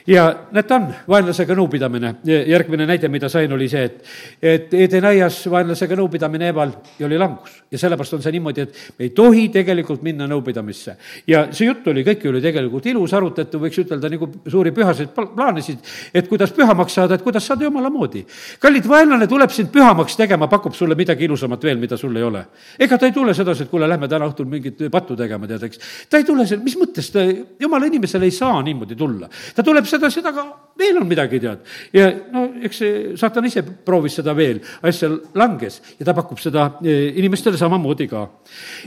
ja 0.07 0.25
näed, 0.51 0.67
ta 0.67 0.75
on 0.75 0.87
vaenlasega 1.09 1.55
nõupidamine. 1.57 2.15
järgmine 2.47 2.85
näide, 2.85 3.09
mida 3.09 3.29
sain, 3.29 3.51
oli 3.53 3.67
see, 3.69 3.83
et, 3.85 4.03
et 4.41 4.73
Edenaias 4.73 5.43
vaenlasega 5.51 5.95
nõupidamine 5.95 6.49
Eeval 6.49 6.71
ja 6.99 7.05
oli 7.05 7.17
langus. 7.17 7.63
ja 7.71 7.77
sellepärast 7.77 8.13
on 8.13 8.21
see 8.21 8.31
niimoodi, 8.31 8.61
et 8.61 8.77
me 8.97 9.05
ei 9.05 9.09
tohi 9.09 9.47
tegelikult 9.49 10.01
minna 10.01 10.27
nõupidamisse. 10.27 10.95
ja 11.27 11.47
see 11.51 11.67
jutt 11.67 11.87
oli, 11.87 12.03
kõik 12.07 12.25
oli 12.29 12.41
tegelikult 12.41 12.85
ilus, 12.85 13.13
arutati, 13.13 13.57
võiks 13.57 13.81
ütelda, 13.83 14.09
nagu 14.09 14.29
suuri 14.47 14.71
pühasid 14.71 15.13
plaanisid, 15.15 15.79
et 16.13 16.27
kuidas 16.27 16.51
pühamaks 16.55 16.97
saada, 16.99 17.15
et 17.15 17.25
kuidas 17.25 17.45
saada 17.47 17.63
jumala 17.63 17.89
moodi. 17.89 18.25
kallid, 18.59 18.87
vaenlane 18.87 19.27
tuleb 19.27 19.51
sind 19.51 19.71
pühamaks 19.71 20.17
tegema, 20.17 20.47
pakub 20.47 20.73
sulle 20.73 20.95
midagi 20.95 21.25
ilusamat 21.25 21.63
veel, 21.63 21.77
mida 21.77 21.97
sul 21.97 22.15
ei 22.17 22.23
ole. 22.23 22.45
ega 22.79 22.97
ta 22.97 23.05
ei 23.05 23.11
tule 23.11 23.33
sedasi, 23.33 23.63
et 23.63 23.69
kuule, 23.69 23.87
lähme 23.87 24.07
täna 24.07 24.27
õhtul 24.29 24.49
mingit 24.49 24.81
pattu 24.91 25.15
tegema, 25.15 25.47
tead, 25.47 25.63
eks. 25.69 25.79
ta 26.09 26.17
ei 26.17 26.27
tule, 26.27 26.47
mis 26.63 26.77
mõttes 26.79 27.11
ta, 27.13 27.25
jumala 27.59 27.85
inimesele 27.85 28.25
ei 28.25 28.35
saa 28.35 28.61
niimoodi 28.65 28.95
tulla. 28.95 29.29
ta 29.55 29.63
tuleb 29.63 29.85
seda, 29.91 30.10
seda 30.13 30.32
ka, 30.36 30.45
veel 30.80 30.99
on 31.01 31.08
midagi, 31.10 31.39
tead. 31.43 31.65
ja 31.95 32.08
no 32.34 32.45
eks 32.65 32.82
see 32.82 33.01
saatan 33.19 33.47
ise 33.49 33.63
proovis 33.86 34.17
seda 34.19 34.36
veel, 34.38 34.62
asja 34.88 35.10
langes 35.38 35.82
ja 35.99 36.08
ta 36.08 36.15
pakub 36.17 36.39
seda 36.41 36.67
eh, 36.84 37.12
inimestele 37.21 37.60
samamoodi 37.60 38.08
ka. 38.12 38.23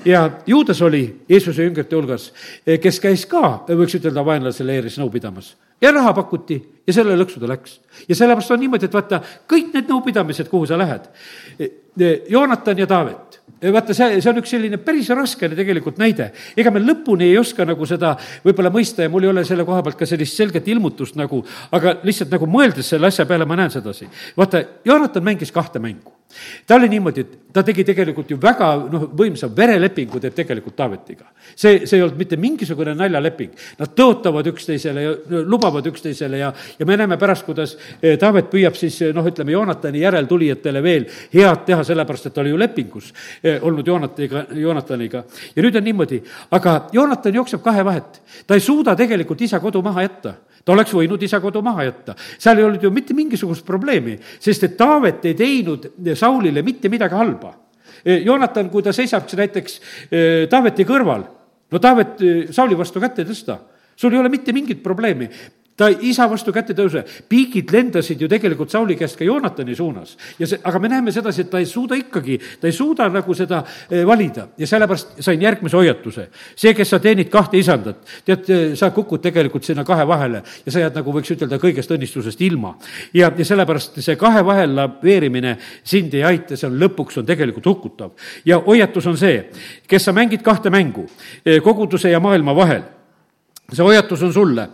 ja 0.09 0.25
Juudas 0.47 0.83
oli 0.83 1.05
Jeesuse 1.29 1.69
jüngrite 1.69 1.97
hulgas, 1.97 2.31
eh, 2.67 2.81
kes 2.83 3.01
käis 3.03 3.27
ka, 3.31 3.61
võiks 3.69 3.99
ütelda, 4.01 4.25
vaenlasele 4.27 4.81
eeris 4.81 4.99
nõu 5.01 5.13
pidamas 5.13 5.55
ja 5.81 5.93
raha 5.93 6.15
pakuti 6.17 6.59
ja 6.87 6.97
selle 6.97 7.17
lõksu 7.19 7.41
ta 7.43 7.49
läks. 7.51 7.79
ja 8.09 8.15
sellepärast 8.17 8.57
on 8.57 8.61
niimoodi, 8.65 8.89
et 8.89 8.99
vaata, 8.99 9.21
kõik 9.51 9.73
need 9.75 9.91
nõupidamised, 9.91 10.49
kuhu 10.51 10.67
sa 10.67 10.79
lähed, 10.81 11.09
eh, 11.59 12.21
Joonatan 12.29 12.79
ja 12.79 12.87
Taavet 12.87 13.34
vaata, 13.75 13.95
see, 13.97 14.21
see 14.21 14.31
on 14.31 14.41
üks 14.41 14.53
selline 14.55 14.79
päris 14.83 15.11
raskene 15.15 15.57
tegelikult 15.59 16.01
näide. 16.01 16.31
ega 16.57 16.73
me 16.75 16.83
lõpuni 16.83 17.29
ei 17.31 17.39
oska 17.39 17.67
nagu 17.69 17.87
seda 17.89 18.15
võib-olla 18.45 18.73
mõista 18.75 19.07
ja 19.07 19.13
mul 19.13 19.27
ei 19.27 19.33
ole 19.33 19.45
selle 19.49 19.67
koha 19.69 19.83
pealt 19.85 20.01
ka 20.01 20.09
sellist 20.09 20.37
selget 20.37 20.69
ilmutust 20.69 21.19
nagu, 21.21 21.45
aga 21.73 21.99
lihtsalt 22.03 22.35
nagu 22.35 22.49
mõeldes 22.51 22.93
selle 22.95 23.11
asja 23.11 23.27
peale, 23.29 23.49
ma 23.49 23.59
näen 23.61 23.73
sedasi. 23.75 24.09
vaata, 24.37 24.65
Jonathan 24.85 25.25
mängis 25.25 25.53
kahte 25.55 25.83
mängu 25.83 26.14
ta 26.67 26.75
oli 26.75 26.89
niimoodi, 26.89 27.21
et 27.21 27.53
ta 27.55 27.63
tegi 27.63 27.85
tegelikult 27.87 28.31
ju 28.33 28.39
väga 28.43 28.69
noh, 28.91 29.07
võimsa 29.15 29.49
verelepingu 29.55 30.19
teeb 30.23 30.35
tegelikult 30.35 30.77
Taavetiga. 30.77 31.27
see, 31.55 31.85
see 31.87 31.99
ei 31.99 32.03
olnud 32.03 32.19
mitte 32.19 32.37
mingisugune 32.41 32.95
naljaleping. 32.99 33.53
Nad 33.79 33.93
tõotavad 33.95 34.49
üksteisele 34.51 35.05
ja 35.05 35.13
lubavad 35.47 35.87
üksteisele 35.87 36.41
ja, 36.41 36.53
ja 36.79 36.87
me 36.87 36.97
näeme 36.99 37.19
pärast, 37.21 37.47
kuidas 37.47 37.77
eh, 38.01 38.19
Taavet 38.19 38.51
püüab 38.51 38.79
siis 38.79 38.99
noh, 39.15 39.27
ütleme, 39.31 39.55
Joonatani 39.55 40.03
järeltulijatele 40.03 40.83
veel 40.83 41.07
head 41.35 41.63
teha, 41.69 41.85
sellepärast 41.87 42.31
et 42.31 42.35
ta 42.35 42.43
oli 42.43 42.55
ju 42.55 42.59
lepingus 42.59 43.13
eh, 43.43 43.63
olnud 43.63 43.87
Joonatiga, 43.87 44.47
Joonataniga. 44.59 45.25
ja 45.55 45.63
nüüd 45.63 45.79
on 45.79 45.87
niimoodi, 45.87 46.23
aga 46.59 46.81
Joonatan 46.93 47.39
jookseb 47.43 47.63
kahe 47.63 47.85
vahet. 47.85 48.21
ta 48.47 48.59
ei 48.59 48.65
suuda 48.65 48.97
tegelikult 48.99 49.47
isa 49.47 49.61
kodu 49.63 49.83
maha 49.83 50.09
jätta 50.09 50.35
ta 50.65 50.73
oleks 50.73 50.95
võinud 50.97 51.23
isa 51.23 51.41
kodu 51.45 51.63
maha 51.63 51.85
jätta. 51.85 52.15
seal 52.39 52.59
ei 52.59 52.65
olnud 52.65 52.83
ju 52.83 52.91
mitte 52.91 53.15
mingisugust 53.15 53.65
probleemi, 53.67 54.17
sest 54.41 54.65
et 54.65 54.77
Taavet 54.77 55.25
ei 55.29 55.35
teinud 55.39 55.91
Saulile 56.25 56.65
mitte 56.65 56.89
midagi 56.93 57.17
halba. 57.21 57.53
Joonatan, 58.05 58.69
kui 58.73 58.83
ta 58.85 58.93
seisab 58.93 59.29
näiteks 59.39 59.79
eh, 60.11 60.45
Taaveti 60.51 60.85
kõrval, 60.89 61.23
no 61.73 61.81
Taavet 61.81 62.21
eh, 62.21 62.43
Sauli 62.53 62.77
vastu 62.77 63.01
kätt 63.01 63.23
ei 63.23 63.29
tõsta 63.29 63.61
sul 63.97 64.13
ei 64.13 64.19
ole 64.19 64.29
mitte 64.29 64.53
mingit 64.53 64.83
probleemi 64.83 65.29
ta 65.77 65.89
isa 65.91 66.27
vastu 66.31 66.53
kätt 66.55 66.71
ei 66.71 66.77
tõuse, 66.79 67.03
piigid 67.29 67.73
lendasid 67.75 68.21
ju 68.23 68.29
tegelikult 68.31 68.71
Sauli 68.71 68.97
käest 68.99 69.19
ka 69.19 69.27
Joonatani 69.27 69.75
suunas. 69.75 70.17
ja 70.39 70.47
see, 70.47 70.61
aga 70.63 70.79
me 70.79 70.89
näeme 70.89 71.13
sedasi, 71.13 71.43
et 71.43 71.51
ta 71.51 71.59
ei 71.59 71.67
suuda 71.67 71.99
ikkagi, 71.99 72.39
ta 72.61 72.69
ei 72.71 72.73
suuda 72.73 73.09
nagu 73.11 73.35
seda 73.35 73.65
eh, 73.91 74.05
valida 74.07 74.49
ja 74.59 74.67
sellepärast 74.67 75.21
sain 75.21 75.43
järgmise 75.43 75.77
hoiatuse. 75.77 76.29
see, 76.57 76.75
kes 76.75 76.91
sa 76.91 76.99
teenid 76.99 77.29
kahte 77.31 77.59
isandat, 77.59 78.07
tead, 78.25 78.51
eh, 78.51 78.77
sa 78.79 78.91
kukud 78.95 79.23
tegelikult 79.23 79.65
sinna 79.65 79.85
kahe 79.85 80.07
vahele 80.07 80.43
ja 80.67 80.73
sa 80.73 80.85
jääd 80.85 80.95
nagu 81.01 81.13
võiks 81.13 81.35
ütelda 81.35 81.59
kõigest 81.59 81.91
õnnistusest 81.91 82.41
ilma. 82.47 82.77
ja, 83.15 83.33
ja 83.37 83.45
sellepärast 83.45 83.99
see 84.01 84.17
kahe 84.17 84.45
vahel 84.47 84.79
veerimine 85.03 85.59
sind 85.83 86.15
ei 86.15 86.23
aita, 86.23 86.57
see 86.57 86.71
on 86.71 86.79
lõpuks 86.79 87.19
on 87.19 87.27
tegelikult 87.27 87.67
hukutav. 87.67 88.15
ja 88.45 88.63
hoiatus 88.63 89.07
on 89.11 89.19
see, 89.19 89.49
kes 89.89 90.05
sa 90.05 90.13
mängid 90.13 90.43
kahte 90.43 90.71
mängu 90.71 91.09
eh, 91.45 91.59
koguduse 91.63 92.11
ja 92.11 92.21
maailma 92.21 92.55
vahel 92.55 92.94
see 93.73 93.83
hoiatus 93.83 94.23
on 94.23 94.33
sulle. 94.33 94.69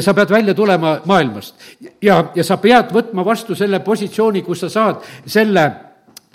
sa 0.00 0.14
pead 0.14 0.30
välja 0.30 0.54
tulema 0.54 1.00
maailmast 1.04 1.54
ja, 2.02 2.24
ja 2.34 2.44
sa 2.44 2.56
pead 2.56 2.92
võtma 2.94 3.24
vastu 3.24 3.54
selle 3.54 3.80
positsiooni, 3.80 4.42
kus 4.42 4.60
sa 4.60 4.68
saad 4.68 5.02
selle 5.26 5.85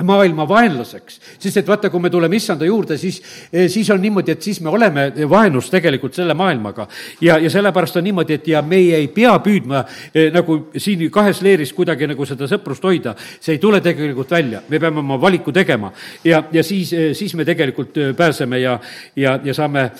maailma 0.03 0.47
vaenlaseks. 0.47 1.19
sest 1.39 1.57
et 1.57 1.67
vaata, 1.67 1.89
kui 1.89 1.99
me 1.99 2.09
tuleme 2.09 2.35
issanda 2.35 2.65
juurde, 2.65 2.97
siis, 2.97 3.21
eh, 3.51 3.69
siis 3.69 3.89
on 3.89 4.01
niimoodi, 4.01 4.31
et 4.31 4.41
siis 4.41 4.61
me 4.61 4.69
oleme 4.69 5.11
vaenus 5.29 5.69
tegelikult 5.69 6.13
selle 6.13 6.33
maailmaga. 6.33 6.87
ja, 7.21 7.37
ja 7.37 7.49
sellepärast 7.49 7.97
on 7.97 8.03
niimoodi, 8.03 8.33
et 8.33 8.47
ja 8.47 8.61
meie 8.61 8.95
ei 8.95 9.07
pea 9.07 9.37
püüdma 9.39 9.83
eh, 10.13 10.31
nagu 10.33 10.57
siin 10.77 11.09
kahes 11.11 11.41
leeris 11.41 11.73
kuidagi 11.73 12.07
nagu 12.07 12.25
seda 12.25 12.47
sõprust 12.47 12.83
hoida. 12.83 13.15
see 13.39 13.55
ei 13.55 13.59
tule 13.59 13.81
tegelikult 13.81 14.31
välja, 14.31 14.61
me 14.69 14.79
peame 14.79 14.99
oma 14.99 15.21
valiku 15.21 15.51
tegema 15.51 15.91
ja, 16.23 16.43
ja 16.51 16.63
siis, 16.63 16.93
eh, 16.93 17.13
siis 17.13 17.35
me 17.35 17.45
tegelikult 17.45 17.97
pääseme 18.17 18.59
ja, 18.59 18.79
ja, 19.15 19.39
ja 19.43 19.53
saame, 19.53 19.91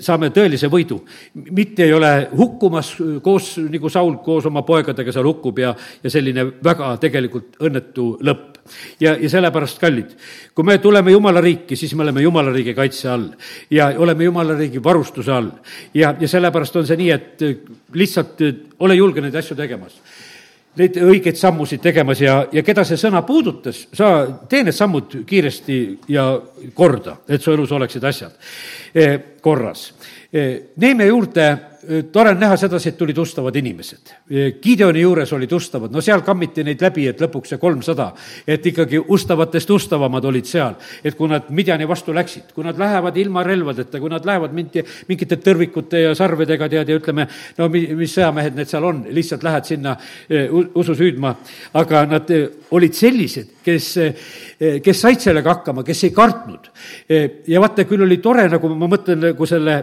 saame 0.00 0.30
tõelise 0.30 0.68
võidu. 0.68 1.00
mitte 1.34 1.84
ei 1.84 1.92
ole 1.92 2.28
hukkumas 2.36 2.94
koos, 3.22 3.56
nagu 3.58 3.88
Saul 3.88 4.16
koos 4.24 4.46
oma 4.46 4.62
poegadega 4.62 5.12
seal 5.12 5.26
hukkub 5.26 5.58
ja, 5.58 5.74
ja 6.02 6.10
selline 6.10 6.44
väga 6.64 6.96
tegelikult 7.00 7.58
õnnetu 7.64 8.18
lõpp 8.24 8.57
ja, 9.00 9.14
ja 9.16 9.30
sellepärast, 9.30 9.80
kallid, 9.82 10.14
kui 10.54 10.64
me 10.64 10.78
tuleme 10.82 11.12
Jumala 11.14 11.40
riiki, 11.44 11.76
siis 11.76 11.94
me 11.94 12.06
oleme 12.06 12.22
Jumala 12.22 12.52
riigi 12.54 12.74
kaitse 12.74 13.10
all 13.12 13.28
ja 13.70 13.90
oleme 13.98 14.24
Jumala 14.24 14.56
riigi 14.58 14.82
varustuse 14.84 15.32
all. 15.32 15.50
ja, 15.94 16.14
ja 16.20 16.28
sellepärast 16.28 16.76
on 16.76 16.86
see 16.86 17.00
nii, 17.00 17.10
et 17.10 17.46
lihtsalt 17.92 18.42
ole 18.78 18.98
julge 18.98 19.24
neid 19.24 19.36
asju 19.38 19.56
tegemas 19.56 20.00
neid 20.78 20.98
õigeid 21.02 21.38
sammusid 21.38 21.82
tegemas 21.82 22.20
ja, 22.22 22.40
ja 22.52 22.62
keda 22.66 22.84
see 22.86 22.98
sõna 23.00 23.22
puudutas, 23.26 23.80
sa 23.96 24.10
tee 24.50 24.64
need 24.66 24.76
sammud 24.76 25.20
kiiresti 25.26 25.78
ja 26.12 26.28
korda, 26.76 27.18
et 27.28 27.42
su 27.42 27.52
elus 27.54 27.72
oleksid 27.74 28.04
asjad 28.08 28.34
eh, 28.94 29.16
korras. 29.42 29.92
Neeme 30.76 31.06
juurde 31.08 31.48
tore 32.12 32.30
on 32.30 32.40
näha 32.40 32.56
sedasi, 32.58 32.90
et 32.90 32.96
tulid 32.98 33.18
ustavad 33.18 33.56
inimesed. 33.56 34.12
Gideoni 34.62 35.00
juures 35.00 35.30
olid 35.32 35.52
ustavad, 35.56 35.92
no 35.94 36.02
seal 36.04 36.22
kammiti 36.26 36.64
neid 36.66 36.82
läbi, 36.82 37.06
et 37.08 37.20
lõpuks 37.22 37.54
see 37.54 37.60
kolmsada, 37.60 38.08
et 38.46 38.66
ikkagi 38.66 39.00
ustavatest 39.00 39.70
ustavamad 39.70 40.24
olid 40.28 40.48
seal. 40.48 40.74
et 41.04 41.14
kui 41.14 41.28
nad 41.28 41.48
Midjani 41.50 41.88
vastu 41.88 42.12
läksid, 42.14 42.52
kui 42.54 42.64
nad 42.64 42.78
lähevad 42.78 43.16
ilma 43.16 43.42
relvadeta, 43.42 44.00
kui 44.00 44.10
nad 44.10 44.24
lähevad 44.26 44.52
mingi, 44.52 44.82
mingite 45.08 45.36
tõrvikute 45.36 46.02
ja 46.02 46.14
sarvedega, 46.14 46.68
tead, 46.68 46.88
ja 46.88 46.98
ütleme, 46.98 47.28
no 47.58 47.68
mi-, 47.68 47.86
mis 47.96 48.14
sõjamehed 48.14 48.56
need 48.56 48.68
seal 48.68 48.84
on, 48.84 49.04
lihtsalt 49.14 49.46
lähed 49.46 49.64
sinna 49.64 49.96
usu 50.74 50.94
süüdma, 50.94 51.34
aga 51.78 52.04
nad 52.10 52.32
olid 52.70 52.94
sellised, 52.94 53.54
kes, 53.64 53.88
kes 54.84 55.00
said 55.00 55.22
sellega 55.22 55.54
hakkama, 55.54 55.84
kes 55.86 56.04
ei 56.04 56.12
kartnud. 56.14 56.68
ja 57.46 57.60
vaata, 57.60 57.86
küll 57.88 58.04
oli 58.04 58.18
tore, 58.22 58.48
nagu 58.50 58.74
ma 58.74 58.90
mõtlen 58.90 59.27
nagu 59.28 59.46
selle 59.48 59.76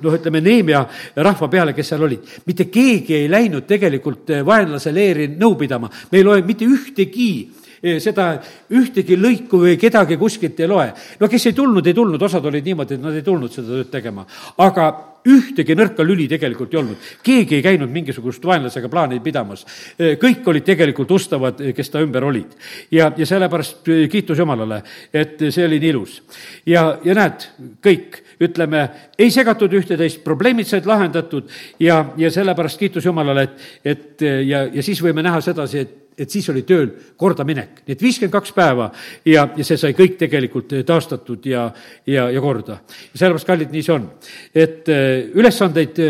noh, 0.00 0.16
ütleme 0.16 0.42
Neemia 0.44 0.82
rahva 1.16 1.48
peale, 1.52 1.74
kes 1.76 1.92
seal 1.92 2.04
olid. 2.06 2.26
mitte 2.46 2.68
keegi 2.72 3.16
ei 3.22 3.30
läinud 3.30 3.66
tegelikult 3.68 4.34
vaenlase 4.46 4.92
leeri 4.92 5.30
nõu 5.36 5.56
pidama, 5.58 5.90
me 6.10 6.18
ei 6.18 6.26
loe 6.26 6.42
mitte 6.46 6.68
ühtegi 6.68 7.32
seda 7.80 8.34
ühtegi 8.76 9.16
lõiku 9.16 9.62
või 9.62 9.76
kedagi 9.80 10.18
kuskilt 10.20 10.58
ei 10.60 10.68
loe. 10.68 10.90
no 11.20 11.28
kes 11.28 11.46
ei 11.46 11.56
tulnud, 11.56 11.86
ei 11.86 11.96
tulnud, 11.96 12.22
osad 12.22 12.44
olid 12.44 12.64
niimoodi, 12.64 12.98
et 12.98 13.02
nad 13.02 13.16
ei 13.16 13.24
tulnud 13.24 13.52
seda 13.52 13.72
tööd 13.72 13.90
tegema. 13.90 14.26
aga 14.58 15.09
ühtegi 15.28 15.76
nõrka 15.76 16.04
lüli 16.06 16.26
tegelikult 16.30 16.74
ei 16.74 16.80
olnud. 16.80 16.96
keegi 17.22 17.58
ei 17.58 17.62
käinud 17.62 17.90
mingisugust 17.90 18.44
vaenlasega 18.44 18.88
plaani 18.88 19.20
pidamas. 19.20 19.64
kõik 19.98 20.46
olid 20.46 20.64
tegelikult 20.64 21.10
ustavad, 21.10 21.60
kes 21.76 21.90
ta 21.90 22.00
ümber 22.00 22.24
olid. 22.24 22.56
ja, 22.90 23.12
ja 23.16 23.26
sellepärast 23.26 23.84
kiitus 24.10 24.38
Jumalale, 24.38 24.82
et 25.12 25.38
see 25.50 25.64
oli 25.64 25.80
nii 25.80 25.90
ilus. 25.90 26.22
ja, 26.66 26.98
ja 27.04 27.14
näed, 27.14 27.48
kõik, 27.82 28.20
ütleme, 28.40 28.88
ei 29.18 29.30
segatud 29.30 29.72
ühte-teist, 29.72 30.24
probleemid 30.24 30.66
said 30.66 30.86
lahendatud 30.86 31.50
ja, 31.80 32.04
ja 32.16 32.30
sellepärast 32.30 32.78
kiitus 32.78 33.04
Jumalale, 33.04 33.42
et, 33.48 33.66
et 33.84 34.28
ja, 34.46 34.64
ja 34.72 34.82
siis 34.82 35.02
võime 35.02 35.22
näha 35.22 35.40
sedasi, 35.44 35.84
et 35.84 35.96
et 36.20 36.30
siis 36.30 36.48
oli 36.52 36.62
tööl 36.68 36.90
kordaminek, 37.20 37.82
nii 37.86 37.96
et 37.96 38.04
viiskümmend 38.04 38.34
kaks 38.34 38.52
päeva 38.56 38.90
ja, 39.24 39.46
ja 39.56 39.66
see 39.66 39.80
sai 39.80 39.96
kõik 39.96 40.18
tegelikult 40.20 40.74
taastatud 40.86 41.46
ja, 41.48 41.66
ja, 42.06 42.28
ja 42.30 42.44
korda. 42.44 42.80
sellepärast, 43.14 43.48
kallid, 43.48 43.72
nii 43.72 43.86
see 43.86 43.96
on. 43.96 44.06
et 44.54 44.88
ülesandeid 45.34 46.00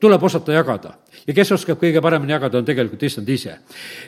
tuleb 0.00 0.28
osata 0.30 0.56
jagada 0.56 0.96
ja 1.26 1.34
kes 1.34 1.52
oskab 1.56 1.80
kõige 1.80 2.00
paremini 2.02 2.34
jagada, 2.34 2.60
on 2.60 2.66
tegelikult 2.66 3.02
issand 3.06 3.28
ise. 3.32 3.56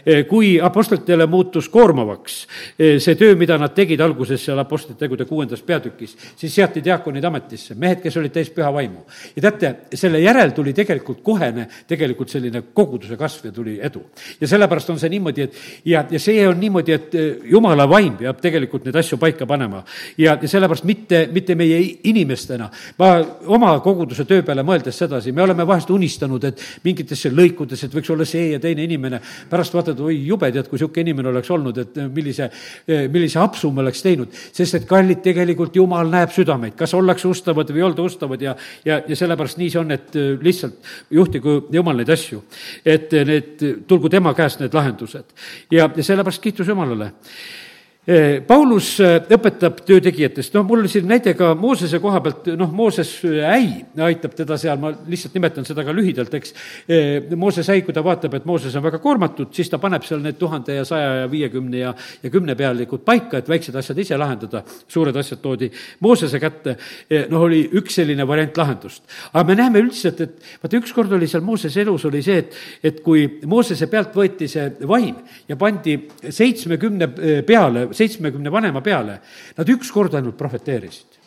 E, 0.04 0.22
kui 0.28 0.54
apostlitele 0.62 1.26
muutus 1.30 1.68
koormavaks 1.72 2.36
e, 2.78 2.90
see 3.02 3.16
töö, 3.18 3.34
mida 3.38 3.58
nad 3.58 3.74
tegid 3.74 4.00
alguses 4.04 4.44
seal 4.44 4.58
apostlite 4.62 4.98
tegude 5.02 5.26
kuuendas 5.28 5.62
peatükis, 5.66 6.14
siis 6.38 6.54
seati 6.54 6.82
diaakonid 6.84 7.24
ametisse, 7.24 7.74
mehed, 7.78 8.00
kes 8.04 8.18
olid 8.20 8.34
täis 8.34 8.52
püha 8.54 8.70
vaimu. 8.74 9.02
ja 9.36 9.42
teate, 9.42 9.74
selle 9.98 10.20
järel 10.22 10.54
tuli 10.54 10.74
tegelikult 10.76 11.22
kohene 11.26 11.66
tegelikult 11.88 12.30
selline 12.30 12.62
koguduse 12.74 13.18
kasv 13.18 13.50
ja 13.50 13.52
tuli 13.52 13.78
edu. 13.82 14.04
ja 14.40 14.48
sellepärast 14.48 14.90
on 14.94 14.98
see 14.98 15.10
niimoodi, 15.10 15.42
et 15.48 15.58
ja, 15.84 16.04
ja 16.10 16.22
see 16.22 16.46
on 16.48 16.60
niimoodi, 16.60 16.92
et 16.94 17.14
e, 17.14 17.26
jumala 17.50 17.88
vaim 17.90 18.16
peab 18.18 18.40
tegelikult 18.40 18.86
neid 18.86 19.00
asju 19.02 19.18
paika 19.18 19.46
panema. 19.46 19.82
ja, 20.18 20.38
ja 20.40 20.48
sellepärast 20.48 20.86
mitte, 20.86 21.26
mitte 21.32 21.58
meie 21.58 21.82
inimestena, 22.04 22.70
ma 22.98 23.10
oma 23.46 23.74
koguduse 23.82 24.24
töö 24.28 24.46
peale 24.46 24.62
mõeldes 24.62 25.02
sedasi, 25.02 25.32
me 25.32 25.42
oleme 25.42 25.66
vahest 25.66 25.90
unistanud, 25.90 26.44
et 26.44 26.62
mingid 26.84 27.07
mingitesse 27.08 27.30
lõikudes, 27.32 27.84
et 27.84 27.94
võiks 27.94 28.10
olla 28.12 28.24
see 28.28 28.52
ja 28.52 28.58
teine 28.60 28.84
inimene. 28.84 29.20
pärast 29.48 29.74
vaatad, 29.74 29.98
oi 30.00 30.26
jube, 30.26 30.50
tead, 30.52 30.68
kui 30.68 30.76
niisugune 30.76 31.04
inimene 31.06 31.28
oleks 31.28 31.50
olnud, 31.50 31.78
et 31.78 31.96
millise, 32.12 32.50
millise 33.10 33.38
apsu 33.38 33.70
me 33.72 33.80
oleks 33.80 34.02
teinud. 34.02 34.28
sest 34.52 34.74
et 34.74 34.86
kallid, 34.86 35.22
tegelikult 35.22 35.76
Jumal 35.76 36.08
näeb 36.08 36.30
südameid, 36.30 36.74
kas 36.76 36.94
ollakse 36.94 37.28
ustavad 37.28 37.70
või 37.70 37.78
ei 37.78 37.86
olda 37.88 38.02
ustavad 38.02 38.42
ja, 38.42 38.56
ja, 38.84 39.02
ja 39.06 39.16
sellepärast 39.16 39.58
nii 39.58 39.70
see 39.70 39.80
on, 39.80 39.90
et 39.90 40.14
lihtsalt 40.42 40.74
juhtigu 41.10 41.68
Jumal 41.72 41.96
neid 41.96 42.10
asju. 42.10 42.42
et 42.84 43.12
need, 43.12 43.64
tulgu 43.86 44.08
tema 44.08 44.34
käest 44.34 44.60
need 44.60 44.74
lahendused. 44.74 45.24
ja, 45.70 45.88
ja 45.94 46.04
sellepärast 46.04 46.42
kiitus 46.42 46.68
Jumalale 46.68 47.12
Eh, 47.12 47.67
Paulus 48.48 48.94
eh, 49.04 49.18
õpetab 49.36 49.82
töötegijatest, 49.84 50.54
noh, 50.56 50.62
mul 50.64 50.86
siin 50.88 51.04
näide 51.10 51.34
ka 51.36 51.50
Moosese 51.58 51.98
koha 52.00 52.22
pealt, 52.24 52.46
noh, 52.56 52.70
Mooses 52.72 53.10
eh, 53.28 53.42
äi 53.44 53.66
aitab 54.06 54.32
teda 54.36 54.56
seal, 54.56 54.78
ma 54.80 54.94
lihtsalt 54.96 55.34
nimetan 55.36 55.66
seda 55.68 55.84
ka 55.84 55.92
lühidalt, 55.92 56.32
eks. 56.38 56.54
Mooses 57.36 57.68
äi, 57.68 57.82
kui 57.84 57.92
ta 57.92 58.00
vaatab, 58.04 58.38
et 58.38 58.46
Mooses 58.48 58.72
on 58.80 58.84
väga 58.86 59.00
koormatud, 59.02 59.50
siis 59.52 59.68
ta 59.68 59.76
paneb 59.82 60.06
seal 60.08 60.22
need 60.24 60.38
tuhande 60.40 60.78
ja 60.78 60.86
saja 60.88 61.10
ja 61.18 61.26
viiekümne 61.28 61.82
ja, 61.82 61.92
ja 62.22 62.30
kümnepealikud 62.32 63.02
paika, 63.04 63.42
et 63.42 63.50
väiksed 63.52 63.76
asjad 63.76 64.00
ise 64.00 64.16
lahendada, 64.16 64.62
suured 64.88 65.16
asjad 65.20 65.42
toodi 65.44 65.68
Moosese 66.00 66.40
kätte. 66.40 66.78
noh, 67.28 67.44
oli 67.44 67.60
üks 67.76 68.00
selline 68.00 68.24
variant 68.28 68.56
lahendust. 68.56 69.02
aga 69.34 69.44
me 69.50 69.58
näeme 69.58 69.84
üldiselt, 69.84 70.24
et 70.24 70.40
vaata, 70.62 70.80
ükskord 70.80 71.12
oli 71.12 71.28
seal 71.28 71.44
Moosese 71.44 71.84
elus 71.84 72.08
oli 72.08 72.24
see, 72.24 72.40
et, 72.40 72.56
et 72.82 73.04
kui 73.04 73.28
Moosese 73.44 73.90
pealt 73.92 74.16
võeti 74.16 74.48
see 74.48 74.70
vaim 74.88 75.20
ja 75.48 75.60
pandi 75.60 75.98
seitsmekümne 76.24 77.12
peale, 77.44 77.88
seitsmekümne 77.98 78.52
vanema 78.52 78.82
peale, 78.84 79.20
nad 79.58 79.68
ükskord 79.76 80.14
ainult 80.18 80.38
prohveteerisid 80.38 81.17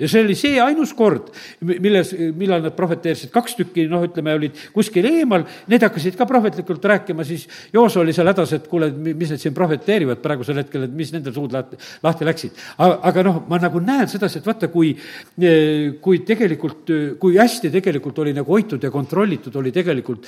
ja 0.00 0.08
see 0.08 0.24
oli 0.24 0.36
see 0.38 0.60
ainus 0.62 0.92
kord, 0.96 1.30
milles, 1.60 2.12
millal 2.38 2.64
nad 2.64 2.74
prohveteerisid, 2.76 3.30
kaks 3.34 3.56
tükki, 3.58 3.86
noh, 3.90 4.04
ütleme, 4.06 4.34
olid 4.38 4.58
kuskil 4.74 5.06
eemal, 5.10 5.44
need 5.70 5.84
hakkasid 5.84 6.16
ka 6.18 6.26
prohvetlikult 6.28 6.84
rääkima, 6.92 7.26
siis 7.28 7.46
Joos 7.74 7.96
oli 8.00 8.14
seal 8.16 8.30
hädas, 8.30 8.54
et 8.56 8.68
kuule, 8.70 8.90
mis 8.90 9.32
need 9.32 9.42
siin 9.42 9.56
prohveteerivad 9.56 10.22
praegusel 10.22 10.62
hetkel, 10.62 10.86
et 10.86 10.94
mis 10.96 11.12
nendel 11.14 11.34
suud 11.36 11.52
lahti, 11.54 11.78
lahti 12.04 12.28
läksid. 12.28 12.64
aga, 12.78 13.24
noh, 13.26 13.42
ma 13.50 13.60
nagu 13.62 13.82
näen 13.84 14.08
sedasi, 14.10 14.40
et 14.40 14.48
vaata, 14.48 14.70
kui, 14.72 14.94
kui 16.00 16.22
tegelikult, 16.26 16.94
kui 17.20 17.38
hästi 17.38 17.72
tegelikult 17.74 18.18
oli 18.24 18.34
nagu 18.36 18.56
hoitud 18.56 18.82
ja 18.82 18.92
kontrollitud 18.92 19.56
oli 19.60 19.72
tegelikult 19.74 20.26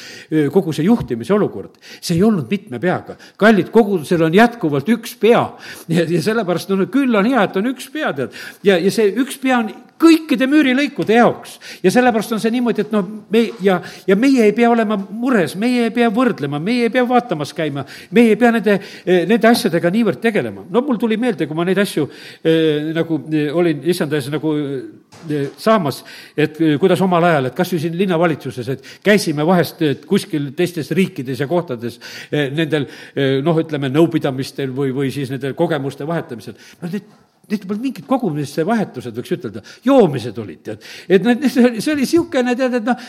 kogu 0.53 0.75
see 0.77 0.87
juhtimise 0.87 1.35
olukord. 1.35 1.79
see 2.01 2.17
ei 2.17 2.23
olnud 2.27 2.51
mitme 2.51 2.81
peaga. 2.83 3.17
kallid, 3.41 3.71
kogudusel 3.73 4.27
on 4.29 4.35
jätkuvalt 4.35 4.89
üks 4.93 5.17
pea 5.21 5.43
ja, 5.89 6.05
ja 6.05 6.23
sellepärast 6.23 6.73
no 6.73 6.87
küll 6.93 7.15
on 7.17 7.29
hea, 7.29 7.43
et 7.47 7.57
on 7.57 7.71
üks 7.73 7.89
pea, 7.93 8.13
tead. 8.17 8.37
ja, 8.67 8.79
ja 8.79 8.93
see 8.93 9.13
üks 9.23 9.39
pea 9.43 9.62
on 9.63 9.73
kõikide 10.03 10.49
müürilõikude 10.51 11.15
jaoks. 11.17 11.59
ja 11.83 11.91
sellepärast 11.95 12.33
on 12.35 12.41
see 12.43 12.51
niimoodi, 12.55 12.83
et 12.83 12.93
noh, 12.95 13.07
me 13.31 13.45
ja, 13.63 13.79
ja 14.07 14.17
meie 14.19 14.49
ei 14.49 14.55
pea 14.57 14.71
olema 14.71 14.97
mures, 14.99 15.55
meie 15.57 15.87
ei 15.87 15.95
pea 15.95 16.11
võrdlema, 16.11 16.59
meie 16.63 16.89
ei 16.89 16.95
pea 16.95 17.05
vaatamas 17.09 17.55
käima, 17.55 17.85
meie 18.11 18.35
ei 18.35 18.41
pea 18.41 18.51
nende, 18.57 18.79
nende 19.07 19.49
asjadega 19.49 19.93
niivõrd 19.95 20.21
tegelema. 20.23 20.67
no 20.71 20.83
mul 20.83 20.99
tuli 20.99 21.17
meelde, 21.17 21.47
kui 21.47 21.57
ma 21.57 21.67
neid 21.69 21.79
asju 21.79 22.09
eh, 22.09 22.91
nagu 22.97 23.21
eh, 23.31 23.49
olin 23.55 23.87
issanda 23.95 24.19
ees 24.19 24.31
nagu 24.33 24.55
eh, 24.59 25.49
saamas, 25.59 26.03
et 26.37 26.61
eh, 26.61 26.77
kuidas 26.83 27.01
omal 27.05 27.25
ajal, 27.29 27.51
et 27.51 27.57
kas 27.57 27.73
või 27.75 27.83
siin 27.83 27.97
linnavalitsuses, 27.99 28.69
et 28.75 28.93
käisime 29.05 29.47
vahest 29.47 29.83
et 29.87 30.07
kuskil 30.09 30.51
teistes 30.59 30.91
riikides 30.97 31.43
ja 31.43 31.49
kohtades 31.51 31.99
eh, 32.31 32.49
nendel 32.55 32.89
eh, 32.89 33.41
noh, 33.45 33.59
ütleme 33.63 33.91
nõupidamistel 33.93 34.73
või, 34.75 34.95
või 34.97 35.13
siis 35.15 35.31
nende 35.33 35.55
kogemuste 35.59 36.07
vahetamisel. 36.09 36.59
no 36.81 36.91
need 36.93 37.22
Need 37.53 37.67
polnud 37.69 37.85
mingid 37.85 38.07
kogumiste 38.09 38.65
vahetused, 38.65 39.13
võiks 39.17 39.33
ütelda, 39.35 39.61
joomised 39.85 40.39
olid, 40.41 40.61
tead. 40.65 40.85
et 41.13 41.25
need, 41.27 41.43
see 41.53 41.65
oli, 41.67 41.83
see 41.85 41.97
niisugune, 41.99 42.55
tead, 42.57 42.77
et 42.79 42.87
noh, 42.87 43.03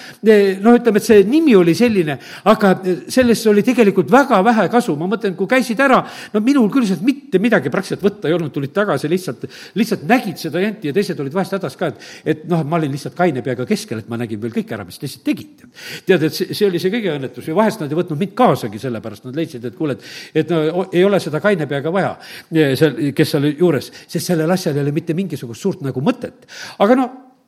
noh, 0.65 0.77
ütleme, 0.79 0.99
et 0.99 1.07
see 1.07 1.21
nimi 1.27 1.53
oli 1.55 1.75
selline, 1.77 2.17
aga 2.51 2.73
sellest 3.13 3.47
oli 3.51 3.63
tegelikult 3.63 4.11
väga 4.11 4.41
vähe 4.43 4.65
kasu, 4.73 4.95
ma 4.99 5.07
mõtlen, 5.13 5.37
kui 5.39 5.47
käisid 5.51 5.79
ära, 5.83 6.01
no 6.33 6.41
minul 6.43 6.67
küll 6.73 6.87
sealt 6.89 7.05
mitte 7.05 7.39
midagi 7.43 7.71
praktiliselt 7.73 8.03
võtta 8.03 8.31
ei 8.31 8.35
olnud, 8.35 8.51
tulid 8.55 8.73
tagasi 8.75 9.11
lihtsalt, 9.11 9.45
lihtsalt 9.79 10.03
nägid 10.09 10.41
seda 10.41 10.63
janti 10.63 10.91
ja 10.91 10.95
teised 10.97 11.21
olid 11.23 11.37
vahest 11.37 11.55
hädas 11.55 11.79
ka, 11.79 11.93
et, 11.93 12.09
et 12.33 12.43
noh, 12.51 12.65
ma 12.67 12.81
olin 12.81 12.91
lihtsalt 12.93 13.15
kaine 13.19 13.45
peaga 13.45 13.67
keskel, 13.69 14.03
et 14.03 14.11
ma 14.11 14.19
nägin 14.19 14.41
veel 14.43 14.55
kõik 14.57 14.75
ära, 14.75 14.87
mis 14.87 14.99
teised 14.99 15.23
tegid. 15.23 15.63
tead, 16.07 16.27
et 16.27 16.35
see, 16.35 16.51
see 16.51 16.67
oli 16.67 16.81
see 16.83 16.91
kõige 16.93 17.13
õnnetus 17.15 17.47
ja 17.47 17.55
vahest 17.55 17.83
nad 17.83 17.91
ei 17.93 18.01
võtnud 18.01 18.19
mind 18.19 18.35
kaasagi 18.35 18.81
sellepärast, 18.81 19.29
nad 19.29 19.39
leidsid, 19.39 19.69
et 19.69 19.77
kuule, 19.77 19.95
et, 19.95 20.43
et 20.43 20.51
no 20.51 20.87
ei 20.89 21.05
ole 21.05 21.21
seda 21.23 21.39
kaine 21.43 21.69
peaga 21.69 21.93
vaja, 21.93 22.13
seal, 22.51 22.99
kes 23.15 23.35
seal 23.35 23.47
juures, 23.53 23.91
sest 24.07 24.23
sest 24.23 24.32
sellel 24.33 24.57
asjal 24.57 24.77
ei 24.77 24.85
ole 24.85 24.95
mitte 24.95 25.15
mingisugust 25.17 25.63
suurt 25.63 25.85
nagu 25.85 26.03
mõtet. 26.03 26.49
aga 26.83 26.99
no 26.99 27.07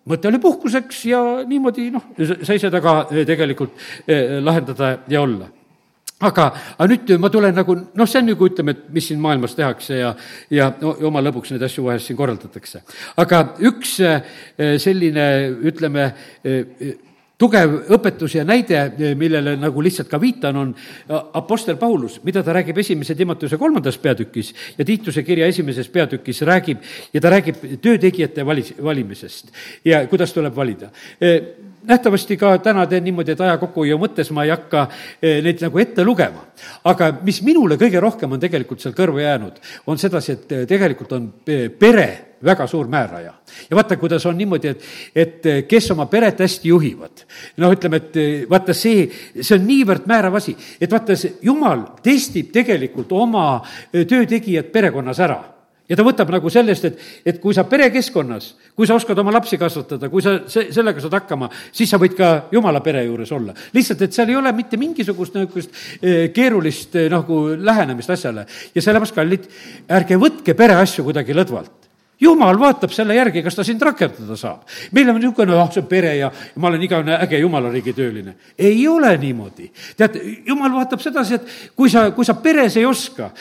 mõte 0.10 0.30
oli 0.30 0.40
puhkuseks 0.42 1.06
ja 1.10 1.22
niimoodi 1.50 1.90
noh, 1.94 2.10
sai 2.46 2.60
seda 2.62 2.82
ka 2.84 2.98
eh, 3.10 3.26
tegelikult 3.28 3.78
eh, 4.08 4.40
lahendada 4.44 4.98
ja 5.12 5.22
olla 5.26 5.50
aga, 6.24 6.46
aga 6.78 6.88
nüüd 6.92 7.16
ma 7.22 7.32
tulen 7.34 7.58
nagu, 7.58 7.76
noh, 7.76 8.08
see 8.10 8.22
on 8.22 8.30
nagu 8.32 8.48
ütleme, 8.48 8.76
et 8.76 8.86
mis 8.96 9.10
siin 9.10 9.20
maailmas 9.22 9.58
tehakse 9.58 9.98
ja, 10.00 10.14
ja 10.54 10.70
oma 11.08 11.24
lõbuks 11.26 11.52
neid 11.52 11.66
asju 11.68 11.88
vahest 11.90 12.10
siin 12.10 12.20
korraldatakse. 12.20 12.86
aga 13.22 13.42
üks 13.68 13.98
eh, 14.06 14.78
selline, 14.82 15.28
ütleme, 15.72 16.12
tugev 17.38 17.76
õpetus 17.96 18.38
ja 18.38 18.46
näide, 18.48 18.86
millele 19.18 19.56
nagu 19.60 19.84
lihtsalt 19.84 20.10
ka 20.12 20.20
viitan, 20.22 20.60
on 20.60 20.74
Apostel 21.36 21.78
Paulus, 21.82 22.20
mida 22.24 22.44
ta 22.44 22.56
räägib 22.56 22.80
esimese 22.84 23.16
Timotuse 23.16 23.60
kolmandas 23.62 23.98
peatükis 24.02 24.54
ja 24.78 24.86
Tiituse 24.86 25.24
kirja 25.24 25.50
esimeses 25.52 25.90
peatükis 25.92 26.42
räägib 26.48 26.84
ja 27.14 27.22
ta 27.22 27.34
räägib 27.34 27.62
töötegijate 27.82 28.46
valis, 28.46 28.74
valimisest 28.84 29.52
ja 29.86 30.06
kuidas 30.08 30.34
tuleb 30.34 30.56
valida 30.56 30.92
nähtavasti 31.88 32.38
ka 32.38 32.58
täna 32.58 32.86
teen 32.88 33.04
niimoodi, 33.04 33.34
et 33.36 33.42
aja 33.42 33.58
kokkuhoiu 33.62 33.98
mõttes 34.02 34.32
ma 34.34 34.46
ei 34.46 34.54
hakka 34.54 34.88
eh, 35.22 35.42
neid 35.44 35.64
nagu 35.64 35.80
ette 35.82 36.04
lugema. 36.04 36.46
aga 36.84 37.12
mis 37.24 37.42
minule 37.42 37.78
kõige 37.78 38.00
rohkem 38.00 38.32
on 38.32 38.40
tegelikult 38.40 38.82
seal 38.82 38.96
kõrvu 38.98 39.22
jäänud, 39.22 39.60
on 39.88 39.98
sedasi, 39.98 40.32
et 40.32 40.52
eh, 40.52 40.66
tegelikult 40.70 41.12
on 41.18 41.28
eh, 41.48 41.68
pere 41.70 42.08
väga 42.46 42.68
suur 42.68 42.88
määraja. 42.88 43.34
ja 43.70 43.76
vaata, 43.76 43.98
kuidas 43.98 44.26
on 44.26 44.38
niimoodi, 44.38 44.68
et, 44.68 44.86
et 45.16 45.50
kes 45.68 45.92
oma 45.92 46.06
peret 46.06 46.40
hästi 46.40 46.70
juhivad. 46.70 47.26
noh, 47.58 47.74
ütleme, 47.74 48.02
et 48.02 48.50
vaata, 48.50 48.74
see, 48.74 49.10
see 49.42 49.58
on 49.58 49.68
niivõrd 49.68 50.08
määrav 50.08 50.36
asi, 50.42 50.56
et 50.80 50.92
vaata, 50.92 51.16
see 51.16 51.38
jumal 51.42 51.88
testib 52.04 52.52
tegelikult 52.54 53.12
oma 53.12 53.62
töötegijad 53.92 54.72
perekonnas 54.74 55.20
ära 55.20 55.55
ja 55.90 55.98
ta 55.98 56.06
võtab 56.06 56.32
nagu 56.34 56.50
sellest, 56.52 56.88
et, 56.90 57.00
et 57.26 57.40
kui 57.42 57.54
sa 57.56 57.66
perekeskkonnas, 57.70 58.50
kui 58.78 58.88
sa 58.90 58.98
oskad 58.98 59.20
oma 59.22 59.34
lapsi 59.36 59.60
kasvatada, 59.62 60.10
kui 60.10 60.24
sa 60.26 60.38
se-, 60.52 60.68
sellega 60.76 61.04
saad 61.04 61.18
hakkama, 61.20 61.50
siis 61.76 61.92
sa 61.92 62.00
võid 62.02 62.18
ka 62.18 62.32
jumala 62.54 62.82
pere 62.86 63.06
juures 63.06 63.32
olla. 63.36 63.56
lihtsalt, 63.76 64.02
et 64.06 64.16
seal 64.16 64.34
ei 64.34 64.40
ole 64.40 64.54
mitte 64.56 64.80
mingisugust 64.82 65.38
niisugust 65.38 65.74
eh, 66.02 66.30
keerulist 66.36 66.96
eh, 67.00 67.10
nagu 67.12 67.42
lähenemist 67.56 68.14
asjale. 68.18 68.48
ja 68.76 68.82
sellepärast, 68.82 69.16
kallid, 69.16 69.50
ärge 69.90 70.20
võtke 70.22 70.58
pereasju 70.58 71.06
kuidagi 71.08 71.38
lõdvalt 71.38 71.86
jumal 72.22 72.60
vaatab 72.60 72.94
selle 72.96 73.16
järgi, 73.18 73.44
kas 73.44 73.58
ta 73.58 73.64
sind 73.68 73.82
rakendada 73.84 74.38
saab. 74.40 74.64
meil 74.96 75.10
on 75.10 75.20
niisugune, 75.20 75.56
ah, 75.60 75.70
see 75.72 75.82
on 75.82 75.88
pere 75.88 76.16
ja 76.18 76.32
ma 76.62 76.70
olen 76.70 76.84
igavene 76.88 77.18
äge 77.26 77.40
jumala 77.42 77.72
riigi 77.72 77.94
tööline. 77.94 78.36
ei 78.58 78.88
ole 78.88 79.18
niimoodi. 79.18 79.70
tead, 79.98 80.20
jumal 80.48 80.72
vaatab 80.78 81.02
sedasi, 81.04 81.36
et 81.36 81.76
kui 81.76 81.90
sa, 81.90 82.10
kui 82.16 82.26
sa 82.26 82.38
peres 82.40 82.78
ei 82.78 82.86
oska, 82.86 83.32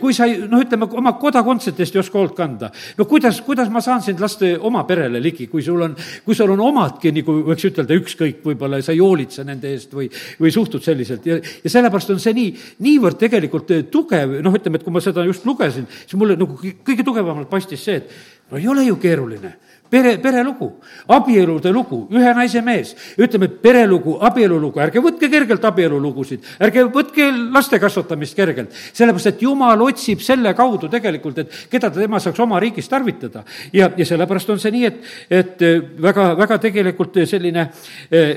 kui 0.00 0.14
sa 0.14 0.28
ei, 0.30 0.38
noh, 0.46 0.62
ütleme, 0.62 0.88
oma 1.00 1.12
kodakondsetest 1.18 1.96
ei 1.96 2.02
oska 2.02 2.18
hoolt 2.18 2.36
kanda, 2.36 2.70
no 2.98 3.04
kuidas, 3.04 3.40
kuidas 3.46 3.70
ma 3.70 3.82
saan 3.84 4.02
sind 4.02 4.20
lasta 4.20 4.52
oma 4.60 4.84
perele 4.88 5.20
ligi, 5.22 5.48
kui 5.50 5.62
sul 5.62 5.82
on, 5.82 5.96
kui 6.24 6.34
sul 6.34 6.54
on 6.54 6.64
omadki, 6.70 7.12
nagu 7.16 7.40
võiks 7.50 7.66
ütelda, 7.66 7.98
ükskõik, 7.98 8.40
võib-olla 8.46 8.80
sa 8.82 8.94
ei 8.94 9.02
hoolitse 9.02 9.44
nende 9.44 9.74
eest 9.74 9.94
või, 9.94 10.08
või 10.40 10.54
suhtud 10.54 10.84
selliselt 10.84 11.26
ja, 11.26 11.40
ja 11.40 11.72
sellepärast 11.72 12.14
on 12.14 12.22
see 12.22 12.34
nii, 12.36 12.54
niivõrd 12.86 13.18
tegelikult 13.20 13.74
tugev, 13.90 14.38
noh, 14.44 14.54
ütleme, 14.54 14.78
et 14.78 14.86
kui 14.86 14.94
ma 14.94 15.02
seda 15.02 15.26
just 15.26 15.46
lugesin, 15.48 15.88
siis 16.04 16.18
mulle 16.20 16.38
nagu 16.38 16.58
kõige 16.60 17.06
tugevamalt 17.06 17.50
paistis 17.50 17.82
see, 17.84 18.00
et 18.00 18.20
no 18.50 18.58
ei 18.58 18.68
ole 18.68 18.84
ju 18.84 18.96
keeruline 19.00 19.56
pere, 19.90 20.16
perelugu, 20.22 20.70
abielude 21.10 21.72
lugu, 21.74 22.04
ühe 22.14 22.32
naise 22.34 22.62
mees. 22.62 22.94
ütleme, 23.18 23.48
perelugu, 23.62 24.16
abielulugu, 24.22 24.80
ärge 24.80 25.02
võtke 25.02 25.28
kergelt 25.32 25.64
abielulugusid, 25.66 26.46
ärge 26.62 26.86
võtke 26.94 27.26
laste 27.52 27.80
kasvatamist 27.82 28.36
kergelt. 28.38 28.72
sellepärast, 28.92 29.32
et 29.34 29.42
jumal 29.42 29.82
otsib 29.82 30.22
selle 30.22 30.54
kaudu 30.54 30.88
tegelikult, 30.88 31.38
et 31.38 31.56
keda 31.70 31.90
tema 31.90 32.20
saaks 32.20 32.40
oma 32.40 32.60
riigis 32.60 32.88
tarvitada. 32.88 33.44
ja, 33.72 33.90
ja 33.96 34.06
sellepärast 34.06 34.50
on 34.50 34.62
see 34.62 34.74
nii, 34.76 34.84
et, 34.86 35.00
et 35.30 35.66
väga, 36.00 36.34
väga 36.38 36.58
tegelikult 36.62 37.24
selline 37.26 37.70
eh, 38.10 38.36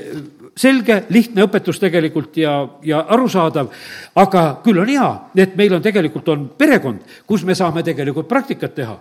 selge, 0.56 1.00
lihtne 1.10 1.44
õpetus 1.48 1.80
tegelikult 1.82 2.36
ja, 2.38 2.54
ja 2.86 3.00
arusaadav, 3.14 3.70
aga 4.20 4.44
küll 4.64 4.78
on 4.82 4.90
hea, 4.90 5.08
et 5.44 5.56
meil 5.58 5.74
on 5.74 5.82
tegelikult, 5.82 6.28
on 6.30 6.46
perekond, 6.58 7.02
kus 7.26 7.44
me 7.46 7.56
saame 7.58 7.82
tegelikult 7.86 8.28
praktikat 8.30 8.74
teha. 8.74 8.96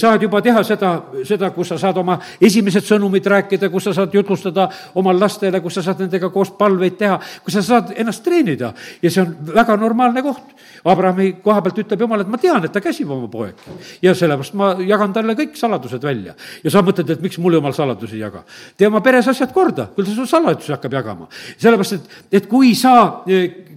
saad 0.00 0.22
juba 0.22 0.42
teha 0.44 0.62
seda, 0.64 0.92
seda, 1.24 1.50
kus 1.56 1.72
sa 1.72 1.78
saad 1.80 1.96
oma 2.02 2.18
esimesed 2.40 2.84
sõnumid 2.84 3.26
rääkida, 3.26 3.70
kus 3.72 3.88
sa 3.88 3.94
saad 3.96 4.14
jutlustada 4.14 4.68
oma 4.94 5.14
lastele, 5.16 5.60
kus 5.60 5.78
sa 5.78 5.86
saad 5.88 6.04
nendega 6.04 6.30
koos 6.30 6.52
palveid 6.58 6.98
teha, 7.00 7.18
kus 7.44 7.56
sa 7.58 7.62
saad 7.62 7.94
ennast 7.96 8.24
treenida 8.24 8.74
ja 9.02 9.10
see 9.10 9.24
on 9.24 9.36
väga 9.54 9.76
normaalne 9.80 10.22
koht. 10.22 10.56
Abrahami 10.84 11.34
koha 11.44 11.60
pealt 11.60 11.78
ütleb 11.82 12.00
jumal, 12.00 12.22
et 12.22 12.28
ma 12.32 12.38
tean, 12.40 12.64
et 12.64 12.72
ta 12.72 12.80
käsib 12.80 13.10
oma 13.12 13.28
poegi 13.28 13.74
ja 14.00 14.14
sellepärast 14.16 14.54
ma 14.56 14.70
jagan 14.80 15.12
talle 15.12 15.36
kõik 15.36 15.58
saladused 15.60 16.02
välja. 16.04 16.34
ja 16.64 16.70
sa 16.72 16.80
mõtled, 16.84 17.10
et 17.10 17.20
miks 17.20 17.38
mul 17.38 17.58
jumal 17.58 17.74
saladusi 17.76 18.16
ei 18.16 18.22
jaga. 18.24 18.44
tee 18.76 18.88
oma 18.88 19.00
peres 19.04 19.28
asjad 19.28 19.52
korda, 19.52 19.90
küll 19.96 20.08
ta 20.08 20.14
sul 20.14 20.28
saladusi 20.28 20.72
hakkab 20.72 20.89
jagama. 20.92 21.28
sellepärast, 21.58 21.98
et, 21.98 22.22
et 22.40 22.48
kui 22.50 22.74
sa 22.78 22.94
eh, 23.28 23.76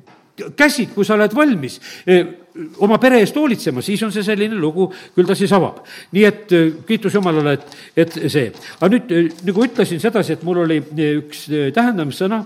käsid, 0.58 0.94
kui 0.96 1.06
sa 1.06 1.16
oled 1.18 1.36
valmis 1.36 1.80
eh, 2.08 2.40
oma 2.86 3.00
pere 3.02 3.20
eest 3.22 3.38
hoolitsema, 3.38 3.82
siis 3.86 4.02
on 4.06 4.12
see 4.14 4.26
selline 4.26 4.58
lugu, 4.62 4.88
küll 5.16 5.30
ta 5.30 5.36
siis 5.38 5.52
avab. 5.56 5.82
nii 6.14 6.26
et 6.30 6.56
eh, 6.58 6.74
kiitus 6.88 7.18
Jumalale, 7.18 7.56
et, 7.58 7.78
et 8.06 8.18
see. 8.32 8.50
aga 8.80 8.92
nüüd, 8.96 9.14
nagu 9.50 9.66
ütlesin 9.68 10.02
sedasi, 10.04 10.38
et 10.38 10.44
mul 10.48 10.64
oli 10.66 10.82
üks 11.20 11.46
tähendamissõna, 11.76 12.44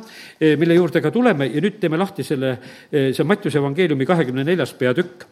mille 0.59 0.77
juurde 0.77 1.01
ka 1.03 1.11
tuleme 1.11 1.49
ja 1.51 1.63
nüüd 1.63 1.79
teeme 1.81 1.99
lahti 1.99 2.25
selle, 2.27 2.57
see 2.91 3.27
Mattiuse 3.27 3.59
evangeeliumi 3.61 4.07
kahekümne 4.07 4.45
neljas 4.47 4.73
peatükk. 4.77 5.27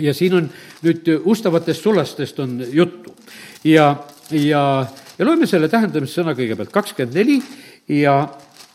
ja 0.00 0.14
siin 0.14 0.34
on 0.34 0.46
nüüd 0.82 1.08
ustavatest 1.28 1.82
sulastest 1.84 2.38
on 2.40 2.62
juttu 2.72 3.12
ja, 3.64 3.96
ja, 4.30 4.86
ja 5.18 5.26
loeme 5.26 5.46
selle 5.48 5.68
tähendamissõna 5.72 6.34
kõigepealt 6.36 6.72
kakskümmend 6.74 7.16
neli 7.16 7.38
ja 8.00 8.18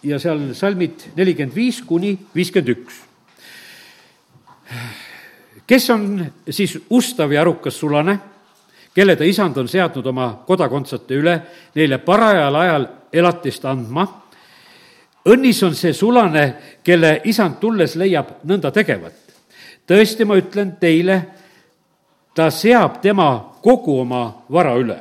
ja 0.03 0.19
seal 0.19 0.53
salmid 0.57 1.11
nelikümmend 1.15 1.55
viis 1.55 1.81
kuni 1.85 2.15
viiskümmend 2.35 2.69
üks. 2.73 3.01
kes 5.67 5.89
on 5.89 6.25
siis 6.49 6.77
ustav 6.89 7.31
ja 7.31 7.41
arukas 7.41 7.79
sulane, 7.79 8.17
kelle 8.95 9.15
ta 9.15 9.23
isand 9.23 9.57
on 9.57 9.67
seadnud 9.67 10.05
oma 10.05 10.43
kodakondsete 10.47 11.15
üle, 11.15 11.35
neile 11.75 11.97
parajal 11.97 12.55
ajal 12.55 12.87
elatist 13.13 13.65
andma. 13.65 14.07
õnnis 15.25 15.63
on 15.63 15.75
see 15.75 15.93
sulane, 15.93 16.55
kelle 16.83 17.21
isand 17.25 17.59
tulles 17.59 17.95
leiab 17.95 18.41
nõnda 18.43 18.71
tegevat. 18.71 19.13
tõesti, 19.87 20.25
ma 20.25 20.35
ütlen 20.35 20.77
teile, 20.79 21.21
ta 22.33 22.49
seab 22.49 23.01
tema 23.01 23.53
kogu 23.61 23.99
oma 23.99 24.43
vara 24.49 24.75
üle. 24.75 24.99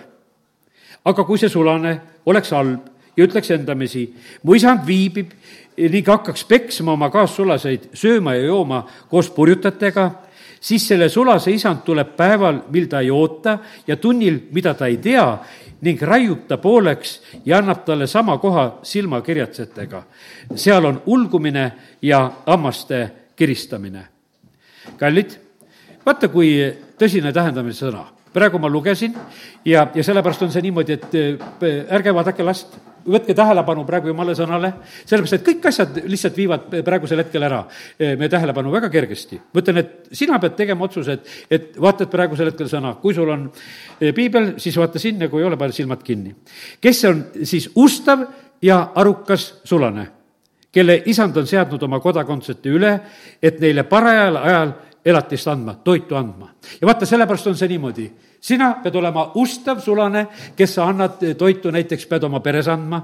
aga 1.05 1.25
kui 1.25 1.39
see 1.39 1.49
sulane 1.49 2.01
oleks 2.27 2.51
halb 2.51 2.90
ja 3.21 3.29
ütleks 3.29 3.53
endamisi, 3.53 4.07
mu 4.43 4.57
isand 4.57 4.87
viibib 4.89 5.35
ning 5.77 6.09
hakkaks 6.09 6.45
peksma 6.49 6.95
oma 6.97 7.11
kaassulaseid, 7.13 7.91
sööma 7.97 8.35
ja 8.37 8.49
jooma 8.49 8.83
koos 9.11 9.31
purjutajatega, 9.33 10.07
siis 10.61 10.87
selle 10.89 11.09
sulase 11.09 11.53
isand 11.53 11.85
tuleb 11.85 12.15
päeval, 12.17 12.63
mil 12.73 12.89
ta 12.89 13.01
ei 13.01 13.11
oota 13.13 13.59
ja 13.87 13.97
tunnil, 13.97 14.41
mida 14.53 14.75
ta 14.75 14.89
ei 14.91 14.99
tea, 15.01 15.27
ning 15.81 16.03
raiub 16.05 16.45
ta 16.49 16.59
pooleks 16.61 17.21
ja 17.45 17.61
annab 17.61 17.85
talle 17.87 18.07
sama 18.07 18.37
koha 18.39 18.81
silmakirjatsetega. 18.83 20.03
seal 20.55 20.85
on 20.85 21.03
ulgumine 21.07 21.73
ja 22.03 22.31
hammaste 22.47 23.11
kiristamine. 23.37 24.05
kallid, 24.97 25.37
vaata, 26.07 26.29
kui 26.29 26.57
tõsine 26.99 27.33
tähendamise 27.33 27.87
sõna 27.87 28.20
praegu 28.33 28.59
ma 28.63 28.69
lugesin 28.71 29.15
ja, 29.65 29.87
ja 29.95 30.05
sellepärast 30.05 30.47
on 30.47 30.53
see 30.53 30.63
niimoodi, 30.65 30.97
et 30.99 31.17
äh, 31.19 31.95
ärge 31.97 32.15
vaadake 32.15 32.45
last, 32.47 32.77
võtke 33.11 33.35
tähelepanu 33.37 33.85
praegu 33.89 34.11
jumala 34.11 34.35
sõnale, 34.39 34.73
sellepärast 35.05 35.39
et 35.39 35.47
kõik 35.47 35.67
asjad 35.71 35.99
lihtsalt 36.11 36.37
viivad 36.39 36.69
praegusel 36.87 37.25
hetkel 37.25 37.47
ära 37.49 37.63
äh, 37.65 38.15
meie 38.21 38.31
tähelepanu 38.33 38.73
väga 38.75 38.91
kergesti. 38.93 39.41
ma 39.41 39.65
ütlen, 39.65 39.83
et 39.83 40.15
sina 40.17 40.39
pead 40.43 40.55
tegema 40.59 40.87
otsuse, 40.87 41.19
et, 41.19 41.35
et 41.51 41.81
vaatad 41.81 42.13
praegusel 42.13 42.53
hetkel 42.53 42.71
sõna, 42.71 42.95
kui 43.03 43.17
sul 43.17 43.33
on 43.35 43.49
piibel, 43.99 44.55
siis 44.63 44.79
vaata 44.79 45.03
sinna, 45.03 45.29
kui 45.29 45.43
ei 45.43 45.49
ole, 45.51 45.59
pane 45.61 45.75
silmad 45.75 46.05
kinni. 46.07 46.35
kes 46.81 47.05
on 47.11 47.25
siis 47.43 47.71
ustav 47.75 48.25
ja 48.63 48.81
arukas 48.95 49.55
sulane, 49.65 50.07
kelle 50.73 51.01
isand 51.11 51.37
on 51.37 51.47
seadnud 51.47 51.83
oma 51.83 51.99
kodakondsete 52.01 52.71
üle, 52.71 52.93
et 53.43 53.59
neile 53.63 53.85
parajal 53.89 54.39
ajal 54.39 54.75
elatist 55.05 55.49
andma, 55.49 55.75
toitu 55.85 56.17
andma. 56.17 56.51
ja 56.81 56.87
vaata, 56.87 57.07
sellepärast 57.07 57.47
on 57.47 57.57
see 57.57 57.69
niimoodi. 57.69 58.11
sina 58.41 58.75
pead 58.83 58.95
olema 58.97 59.31
ustav 59.35 59.81
sulane, 59.81 60.27
kes 60.57 60.75
sa 60.75 60.89
annad 60.89 61.21
toitu, 61.39 61.71
näiteks 61.71 62.07
pead 62.07 62.25
oma 62.25 62.41
peres 62.41 62.69
andma. 62.69 63.01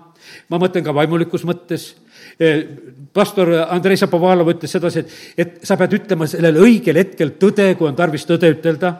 ma 0.49 0.59
mõtlen 0.59 0.85
ka 0.85 0.95
vaimulikus 0.95 1.45
mõttes. 1.45 1.95
Eh, 2.41 2.65
pastor 3.13 3.53
Andrei 3.69 3.97
Šapovalov 3.97 4.49
ütles 4.55 4.73
sedasi, 4.73 4.99
et, 4.99 5.11
et 5.37 5.59
sa 5.65 5.77
pead 5.77 5.93
ütlema 5.93 6.27
sellel 6.27 6.57
õigel 6.61 6.97
hetkel 6.97 7.37
tõde, 7.41 7.75
kui 7.77 7.89
on 7.89 7.97
tarvis 7.97 8.27
tõde 8.27 8.51
ütelda 8.53 8.95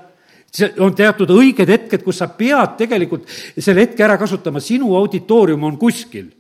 see 0.57 0.73
on 0.81 0.95
teatud 0.97 1.31
õiged 1.31 1.69
hetked, 1.69 2.03
kus 2.05 2.21
sa 2.23 2.29
pead 2.33 2.77
tegelikult 2.79 3.27
selle 3.59 3.85
hetke 3.85 4.05
ära 4.05 4.17
kasutama, 4.17 4.61
sinu 4.63 4.95
auditoorium 4.97 5.65
on 5.69 5.77
kuskil 5.81 6.31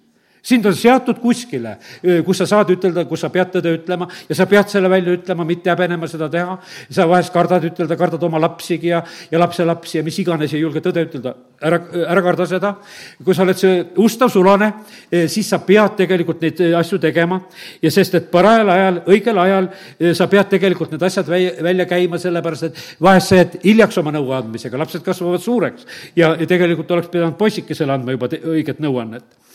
sind 0.46 0.66
on 0.66 0.74
seatud 0.78 1.18
kuskile, 1.22 1.76
kus 2.26 2.40
sa 2.42 2.46
saad 2.48 2.70
ütelda, 2.76 3.04
kus 3.08 3.24
sa 3.24 3.30
pead 3.34 3.50
tõde 3.56 3.72
ütlema 3.80 4.06
ja 4.28 4.36
sa 4.38 4.46
pead 4.50 4.70
selle 4.70 4.90
välja 4.90 5.16
ütlema, 5.16 5.46
mitte 5.48 5.72
häbenema 5.72 6.06
seda 6.10 6.28
teha. 6.30 6.58
sa 6.90 7.06
vahest 7.08 7.32
kardad 7.34 7.64
ütelda, 7.66 7.96
kardad 7.98 8.22
oma 8.22 8.38
lapsigi 8.40 8.92
ja, 8.92 9.02
ja 9.30 9.40
lapselapsi 9.42 9.98
ja 9.98 10.04
mis 10.06 10.18
iganes, 10.22 10.54
ei 10.54 10.62
julge 10.62 10.82
tõde 10.84 11.02
ütelda. 11.08 11.34
ära, 11.60 11.80
ära 12.06 12.22
karda 12.22 12.46
seda. 12.46 12.74
kui 13.24 13.34
sa 13.34 13.42
oled 13.42 13.58
see 13.58 13.80
ustav 14.02 14.30
sulane, 14.30 14.72
siis 15.10 15.48
sa 15.50 15.58
pead 15.58 15.96
tegelikult 16.02 16.44
neid 16.44 16.62
asju 16.78 16.98
tegema 17.02 17.40
ja 17.82 17.90
sest, 17.90 18.14
et 18.14 18.30
parajal 18.30 18.70
ajal, 18.70 19.00
õigel 19.06 19.40
ajal 19.42 19.70
sa 20.14 20.28
pead 20.30 20.52
tegelikult 20.52 20.94
need 20.94 21.02
asjad 21.02 21.26
välja, 21.30 21.56
välja 21.62 21.88
käima, 21.90 22.20
sellepärast 22.22 22.68
et 22.68 22.84
vahest 23.02 23.32
sa 23.32 23.40
jääd 23.40 23.58
hiljaks 23.64 23.98
oma 23.98 24.14
nõuandmisega, 24.14 24.78
lapsed 24.78 25.02
kasvavad 25.06 25.42
suureks 25.42 25.88
ja, 26.14 26.36
ja 26.38 26.46
tegelikult 26.46 26.90
oleks 26.94 27.10
pidanud 27.10 27.34
poisikesele 27.40 27.96
andma 27.96 28.14
juba 28.14 28.30
õiget 28.36 28.78
nõuannet 28.84 29.45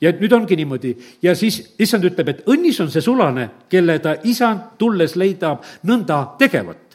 ja 0.00 0.12
nüüd 0.12 0.32
ongi 0.32 0.56
niimoodi 0.56 0.94
ja 1.22 1.34
siis 1.34 1.60
issand 1.78 2.04
ütleb, 2.04 2.28
et 2.28 2.42
õnnis 2.50 2.80
on 2.82 2.90
see 2.92 3.04
sulane, 3.04 3.48
kelle 3.72 3.98
ta 4.04 4.16
isand 4.24 4.76
tulles 4.78 5.16
leidab 5.16 5.64
nõnda 5.88 6.22
tegevat 6.38 6.86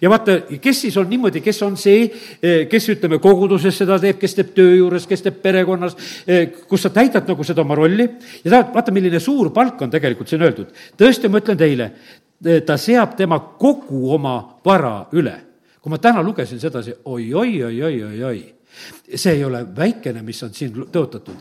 ja 0.00 0.10
vaata, 0.10 0.36
kes 0.60 0.82
siis 0.86 0.96
on 1.00 1.08
niimoodi, 1.10 1.40
kes 1.44 1.62
on 1.62 1.76
see, 1.80 2.04
eh, 2.42 2.66
kes 2.68 2.88
ütleme, 2.94 3.20
koguduses 3.22 3.76
seda 3.82 3.98
teeb, 4.02 4.18
kes 4.20 4.36
teeb 4.36 4.54
töö 4.56 4.76
juures, 4.76 5.06
kes 5.08 5.24
teeb 5.26 5.40
perekonnas, 5.42 5.96
eh, 6.26 6.48
kus 6.68 6.82
sa 6.86 6.90
täidad 6.94 7.28
nagu 7.28 7.44
seda 7.44 7.64
oma 7.64 7.74
rolli 7.78 8.08
ja 8.44 8.50
ta, 8.50 8.62
vaata, 8.74 8.92
milline 8.92 9.20
suur 9.20 9.50
palk 9.56 9.82
on 9.82 9.90
tegelikult 9.90 10.28
siin 10.28 10.42
öeldud. 10.42 10.72
tõesti, 10.98 11.28
ma 11.28 11.40
ütlen 11.40 11.58
teile, 11.58 11.90
eh, 12.44 12.62
ta 12.62 12.76
seab 12.76 13.16
tema 13.16 13.38
kogu 13.58 14.12
oma 14.14 14.58
vara 14.64 15.06
üle. 15.12 15.36
kui 15.80 15.90
ma 15.90 15.96
täna 15.98 16.22
lugesin 16.22 16.60
sedasi 16.60 16.92
oi, 17.04 17.34
oi, 17.34 17.62
oi, 17.64 17.82
oi, 17.82 18.02
oi, 18.04 18.22
oi, 18.22 18.54
see 19.14 19.32
ei 19.32 19.44
ole 19.44 19.64
väikene, 19.76 20.22
mis 20.22 20.42
on 20.42 20.52
siin 20.52 20.72
tõotatud 20.92 21.36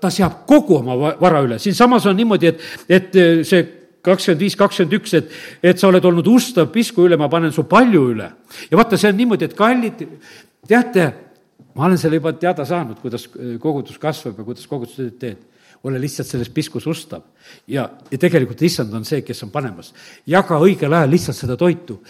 ta 0.00 0.10
seab 0.12 0.44
kogu 0.48 0.78
oma 0.80 1.14
vara 1.20 1.42
üle, 1.44 1.58
siinsamas 1.62 2.06
on 2.10 2.16
niimoodi, 2.18 2.52
et, 2.52 2.68
et 2.88 3.18
eh, 3.20 3.42
see 3.46 3.64
kakskümmend 4.04 4.44
viis, 4.44 4.56
kakskümmend 4.60 4.98
üks, 4.98 5.14
et, 5.16 5.30
et 5.64 5.80
sa 5.80 5.88
oled 5.88 6.04
olnud 6.04 6.28
ustav 6.28 6.68
pisku 6.72 7.06
üle, 7.08 7.18
ma 7.20 7.30
panen 7.32 7.52
su 7.54 7.64
palju 7.68 8.08
üle. 8.12 8.30
ja 8.70 8.80
vaata, 8.80 9.00
see 9.00 9.12
on 9.12 9.18
niimoodi, 9.22 9.48
et 9.48 9.56
kallid, 9.58 10.04
teate, 10.68 11.08
ma 11.74 11.88
olen 11.88 12.00
selle 12.00 12.20
juba 12.20 12.34
teada 12.36 12.66
saanud, 12.68 13.00
kuidas 13.02 13.26
eh, 13.32 13.56
kogudus 13.62 13.98
kasvab 14.02 14.40
ja 14.40 14.46
kuidas 14.52 14.70
kogudustööd 14.70 15.18
teed 15.20 15.50
ole 15.84 16.00
lihtsalt 16.00 16.28
selles 16.28 16.48
piskus 16.48 16.86
ustav. 16.88 17.22
ja, 17.68 17.88
ja 18.10 18.18
tegelikult 18.18 18.62
issand 18.62 18.92
on 18.96 19.04
see, 19.04 19.22
kes 19.22 19.42
on 19.44 19.50
panemas. 19.52 19.92
jaga 20.26 20.58
õigel 20.60 20.92
ajal 20.92 21.10
lihtsalt 21.12 21.36
seda 21.36 21.56
toitu. 21.60 22.00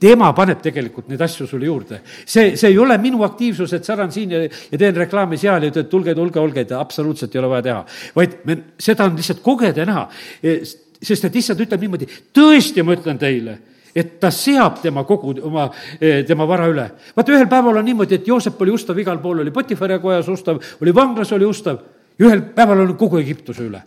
Tema 0.00 0.32
paneb 0.36 0.60
tegelikult 0.62 1.08
neid 1.08 1.22
asju 1.24 1.46
sulle 1.48 1.66
juurde. 1.66 2.00
see, 2.24 2.56
see 2.56 2.68
ei 2.68 2.78
ole 2.78 2.98
minu 2.98 3.22
aktiivsus, 3.24 3.72
et 3.72 3.84
säran 3.84 4.12
siin 4.12 4.34
ja, 4.34 4.42
ja 4.44 4.78
teen 4.78 4.96
reklaami 4.96 5.38
seal 5.40 5.64
ja 5.64 5.70
ütled, 5.72 5.88
tulge, 5.88 6.14
tulge, 6.14 6.40
olge, 6.40 6.66
absoluutselt 6.76 7.34
ei 7.34 7.40
ole 7.40 7.52
vaja 7.54 7.62
teha. 7.62 7.84
vaid 8.16 8.36
me, 8.44 8.58
seda 8.78 9.06
on 9.08 9.16
lihtsalt 9.16 9.40
kogeda 9.44 9.82
ja 9.82 9.86
näha. 9.88 10.04
E, 10.42 10.58
sest 11.06 11.24
et 11.28 11.40
issand 11.40 11.60
ütleb 11.64 11.80
niimoodi, 11.80 12.08
tõesti, 12.36 12.84
ma 12.84 12.96
ütlen 12.96 13.18
teile 13.20 13.58
et 13.96 14.18
ta 14.20 14.28
seab 14.28 14.82
tema 14.82 15.06
kogu, 15.08 15.32
oma, 15.48 15.70
e, 15.96 16.20
tema 16.28 16.44
vara 16.48 16.66
üle. 16.68 16.84
vaata, 17.16 17.32
ühel 17.32 17.48
päeval 17.48 17.80
on 17.80 17.86
niimoodi, 17.88 18.18
et 18.18 18.26
Joosep 18.28 18.60
oli 18.60 18.74
ustav, 18.74 18.98
igal 19.00 19.22
pool 19.22 19.40
oli 19.40 19.54
Potifari 19.54 19.96
kojas 20.02 20.28
ustav, 20.28 20.60
oli 20.84 20.92
vanglas 20.94 21.32
oli 21.32 21.48
ustav 21.48 21.80
ja 22.18 22.26
ühel 22.28 22.42
päeval 22.52 22.84
oli 22.84 22.96
kogu 23.00 23.16
Egiptuse 23.22 23.64
üle. 23.64 23.80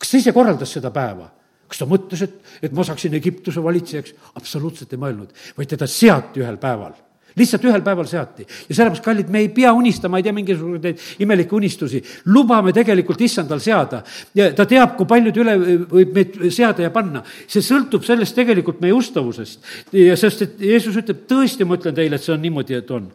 kas 0.00 0.10
ta 0.10 0.16
ise 0.16 0.32
korraldas 0.32 0.72
seda 0.72 0.88
päeva? 0.90 1.28
Kas 1.70 1.82
ta 1.82 1.86
mõtles, 1.90 2.24
et, 2.26 2.40
et 2.66 2.74
ma 2.74 2.86
saaksin 2.86 3.14
Egiptuse 3.18 3.62
valitsejaks? 3.62 4.16
absoluutselt 4.40 4.92
ei 4.92 5.00
mõelnud, 5.00 5.30
vaid 5.56 5.70
teda 5.70 5.88
seati 5.90 6.42
ühel 6.42 6.58
päeval 6.60 6.98
lihtsalt 7.38 7.64
ühel 7.68 7.82
päeval 7.84 8.08
seati 8.10 8.44
ja 8.44 8.74
sellepärast, 8.74 9.04
kallid, 9.04 9.28
me 9.32 9.44
ei 9.44 9.50
pea 9.54 9.72
unistama, 9.76 10.18
ei 10.18 10.26
tea, 10.26 10.34
mingisuguseid 10.34 11.04
imelikke 11.22 11.54
unistusi. 11.56 12.02
lubame 12.34 12.72
tegelikult 12.76 13.20
issandal 13.22 13.62
seada 13.62 14.02
ja 14.34 14.50
ta 14.56 14.66
teab, 14.66 14.96
kui 14.98 15.08
palju 15.10 15.32
ta 15.34 15.44
üle 15.44 15.56
võib 15.90 16.14
meid 16.16 16.40
seada 16.50 16.82
ja 16.82 16.90
panna. 16.94 17.22
see 17.46 17.62
sõltub 17.64 18.06
sellest 18.06 18.34
tegelikult 18.38 18.80
meie 18.82 18.96
ustavusest 18.96 19.92
ja 19.94 20.16
sest, 20.16 20.42
et 20.42 20.66
Jeesus 20.72 20.96
ütleb, 20.96 21.24
tõesti, 21.30 21.64
ma 21.64 21.78
ütlen 21.78 21.94
teile, 21.94 22.18
et 22.18 22.26
see 22.26 22.34
on 22.34 22.42
niimoodi, 22.42 22.80
et 22.80 22.90
on. 22.90 23.06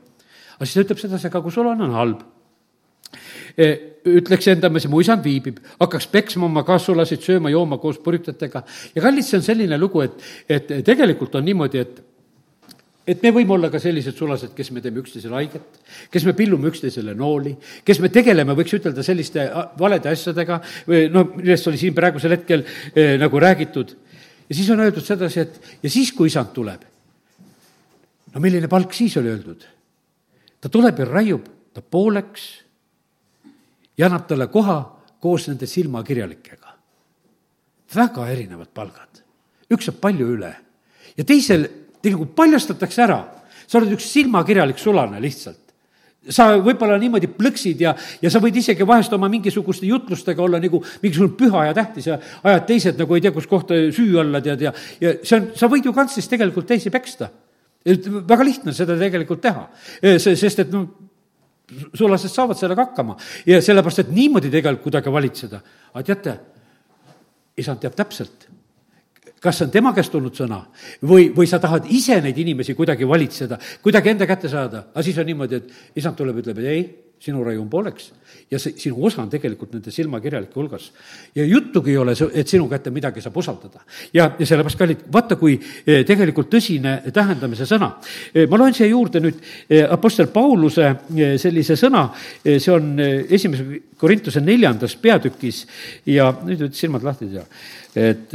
aga 0.55 0.65
siis 0.65 0.79
ta 0.79 0.87
ütleb 0.87 1.03
sedasi, 1.03 1.27
aga 1.27 1.43
kui 1.43 1.51
sul 1.51 1.67
on, 1.73 1.85
on 1.87 1.99
halb 1.99 2.23
Eh, 3.55 3.75
ütleks 4.05 4.49
endamees, 4.51 4.85
mu 4.91 4.99
isand 5.01 5.23
viibib, 5.25 5.61
hakkaks 5.79 6.09
peksma 6.11 6.45
oma 6.45 6.65
kaassulasid, 6.67 7.21
sööma-jooma 7.23 7.79
koos 7.81 7.97
purjutajatega. 8.03 8.61
ja 8.95 9.01
kallid, 9.01 9.25
see 9.25 9.39
on 9.39 9.45
selline 9.45 9.77
lugu, 9.79 10.01
et, 10.03 10.19
et 10.51 10.73
tegelikult 10.85 11.37
on 11.39 11.45
niimoodi, 11.47 11.79
et 11.79 12.03
et 13.05 13.21
me 13.21 13.29
võime 13.29 13.53
olla 13.53 13.69
ka 13.69 13.77
sellised 13.77 14.17
sulased, 14.17 14.51
kes 14.57 14.71
me 14.73 14.81
teeme 14.81 14.97
üksteisele 14.97 15.37
haiget, 15.37 15.79
kes 16.11 16.23
me 16.25 16.33
pillume 16.33 16.71
üksteisele 16.71 17.13
nooli, 17.17 17.53
kes 17.85 17.99
me 18.01 18.09
tegeleme, 18.09 18.55
võiks 18.57 18.73
ütelda, 18.79 19.03
selliste 19.05 19.45
valede 19.77 20.09
asjadega 20.09 20.57
või 20.89 21.03
noh, 21.13 21.29
millest 21.37 21.69
oli 21.69 21.79
siin 21.81 21.93
praegusel 21.97 22.33
hetkel 22.33 22.65
eh, 22.65 23.13
nagu 23.21 23.39
räägitud. 23.41 23.95
ja 24.49 24.57
siis 24.57 24.69
on 24.73 24.81
öeldud 24.81 25.05
sedasi, 25.05 25.45
et 25.45 25.79
ja 25.85 25.89
siis, 25.89 26.11
kui 26.17 26.33
isand 26.33 26.51
tuleb, 26.53 26.83
no 28.33 28.41
milline 28.41 28.67
palk 28.67 28.93
siis 28.93 29.17
oli 29.21 29.31
öeldud? 29.31 29.65
ta 30.59 30.69
tuleb 30.69 30.99
ja 30.99 31.05
raiub 31.05 31.49
ta 31.73 31.81
pooleks 31.81 32.64
ja 33.97 34.07
annab 34.07 34.27
talle 34.27 34.47
koha 34.47 34.79
koos 35.19 35.47
nende 35.47 35.67
silmakirjalikega. 35.67 36.73
väga 37.95 38.27
erinevad 38.29 38.71
palgad. 38.73 39.23
üks 39.71 39.85
saab 39.85 39.99
palju 40.01 40.27
üle 40.37 40.55
ja 41.17 41.23
teisel 41.23 41.67
tegelikult 42.01 42.35
paljastatakse 42.35 43.01
ära, 43.01 43.21
sa 43.67 43.77
oled 43.79 43.95
üks 43.97 44.11
silmakirjalik 44.11 44.79
sulane 44.79 45.21
lihtsalt 45.21 45.65
sa 46.29 46.47
võib-olla 46.57 46.97
niimoodi 47.01 47.29
plõksid 47.29 47.81
ja, 47.85 47.93
ja 48.21 48.31
sa 48.33 48.41
võid 48.41 48.57
isegi 48.57 48.85
vahest 48.87 49.13
oma 49.13 49.29
mingisuguste 49.31 49.85
jutlustega 49.89 50.43
olla 50.43 50.59
nagu 50.61 50.81
mingisugune 51.03 51.35
püha 51.37 51.65
ja 51.67 51.75
tähtis 51.77 52.09
ja 52.09 52.19
ajad 52.43 52.67
teised 52.69 53.01
nagu 53.01 53.17
ei 53.17 53.23
tea, 53.25 53.33
kus 53.35 53.47
kohta 53.49 53.77
süü 53.93 54.17
olla, 54.21 54.41
tead, 54.41 54.63
ja, 54.65 54.73
ja 55.01 55.15
see 55.21 55.37
on, 55.39 55.49
sa 55.57 55.69
võid 55.71 55.85
ju 55.85 55.93
kantslist 55.95 56.31
tegelikult 56.31 56.67
teisi 56.69 56.93
peksta. 56.93 57.29
väga 57.85 58.43
lihtne 58.43 58.73
seda 58.73 58.97
tegelikult 58.97 59.43
teha, 59.45 59.67
sest 60.17 60.63
et 60.63 60.71
noh, 60.73 60.87
sulased 61.93 62.31
saavad 62.31 62.57
sellega 62.59 62.87
hakkama. 62.89 63.17
Ja 63.45 63.61
sellepärast, 63.61 64.05
et 64.05 64.11
niimoodi 64.13 64.51
tegelikult 64.53 64.89
kuidagi 64.89 65.11
valitseda. 65.11 65.61
aga 65.93 66.03
teate, 66.03 66.35
isand 67.57 67.79
teab 67.79 67.95
täpselt, 67.95 68.47
kas 69.39 69.57
see 69.59 69.67
on 69.67 69.71
tema 69.71 69.93
käest 69.95 70.11
tulnud 70.11 70.35
sõna 70.35 70.59
või, 71.05 71.29
või 71.35 71.47
sa 71.47 71.59
tahad 71.61 71.87
ise 71.93 72.17
neid 72.21 72.37
inimesi 72.37 72.75
kuidagi 72.75 73.07
valitseda, 73.07 73.59
kuidagi 73.83 74.11
enda 74.11 74.27
kätte 74.27 74.49
saada, 74.51 74.87
aga 74.91 75.03
siis 75.05 75.17
on 75.21 75.29
niimoodi, 75.29 75.55
et 75.61 76.01
isand 76.01 76.17
tuleb, 76.17 76.41
ütleb, 76.41 76.59
et 76.59 76.71
ei 76.71 76.85
sinu 77.21 77.43
raium 77.45 77.69
pooleks 77.69 78.11
ja 78.51 78.59
see, 78.61 78.75
sinu 78.77 78.99
osa 79.07 79.23
on 79.23 79.29
tegelikult 79.29 79.73
nende 79.73 79.91
silmakirjalike 79.91 80.59
hulgas. 80.59 80.91
ja 81.35 81.45
juttugi 81.45 81.91
ei 81.91 81.97
ole, 81.97 82.13
et 82.33 82.47
sinu 82.47 82.67
kätte 82.69 82.91
midagi 82.93 83.21
saab 83.21 83.37
usaldada. 83.41 83.81
ja, 84.13 84.29
ja 84.39 84.45
sellepärast, 84.45 84.77
kallid, 84.77 85.03
vaata, 85.13 85.37
kui 85.39 85.55
eh, 85.57 86.03
tegelikult 86.05 86.51
tõsine 86.53 86.97
tähendamise 87.13 87.65
sõna. 87.69 87.95
Eh, 88.33 88.45
ma 88.49 88.59
loen 88.61 88.73
siia 88.77 88.89
juurde 88.91 89.21
nüüd 89.23 89.41
eh, 89.69 89.85
Apostel 89.89 90.29
Pauluse 90.33 90.91
sellise 91.41 91.77
sõna, 91.79 92.07
see 92.43 92.71
on 92.73 92.93
esimese 93.01 93.81
Korintuse 93.97 94.41
neljandas 94.43 94.95
peatükis 95.01 95.63
ja 96.11 96.29
nüüd 96.43 96.65
võttis 96.67 96.85
silmad 96.85 97.05
lahti 97.05 97.29
tea, 97.31 97.45
et 97.95 98.33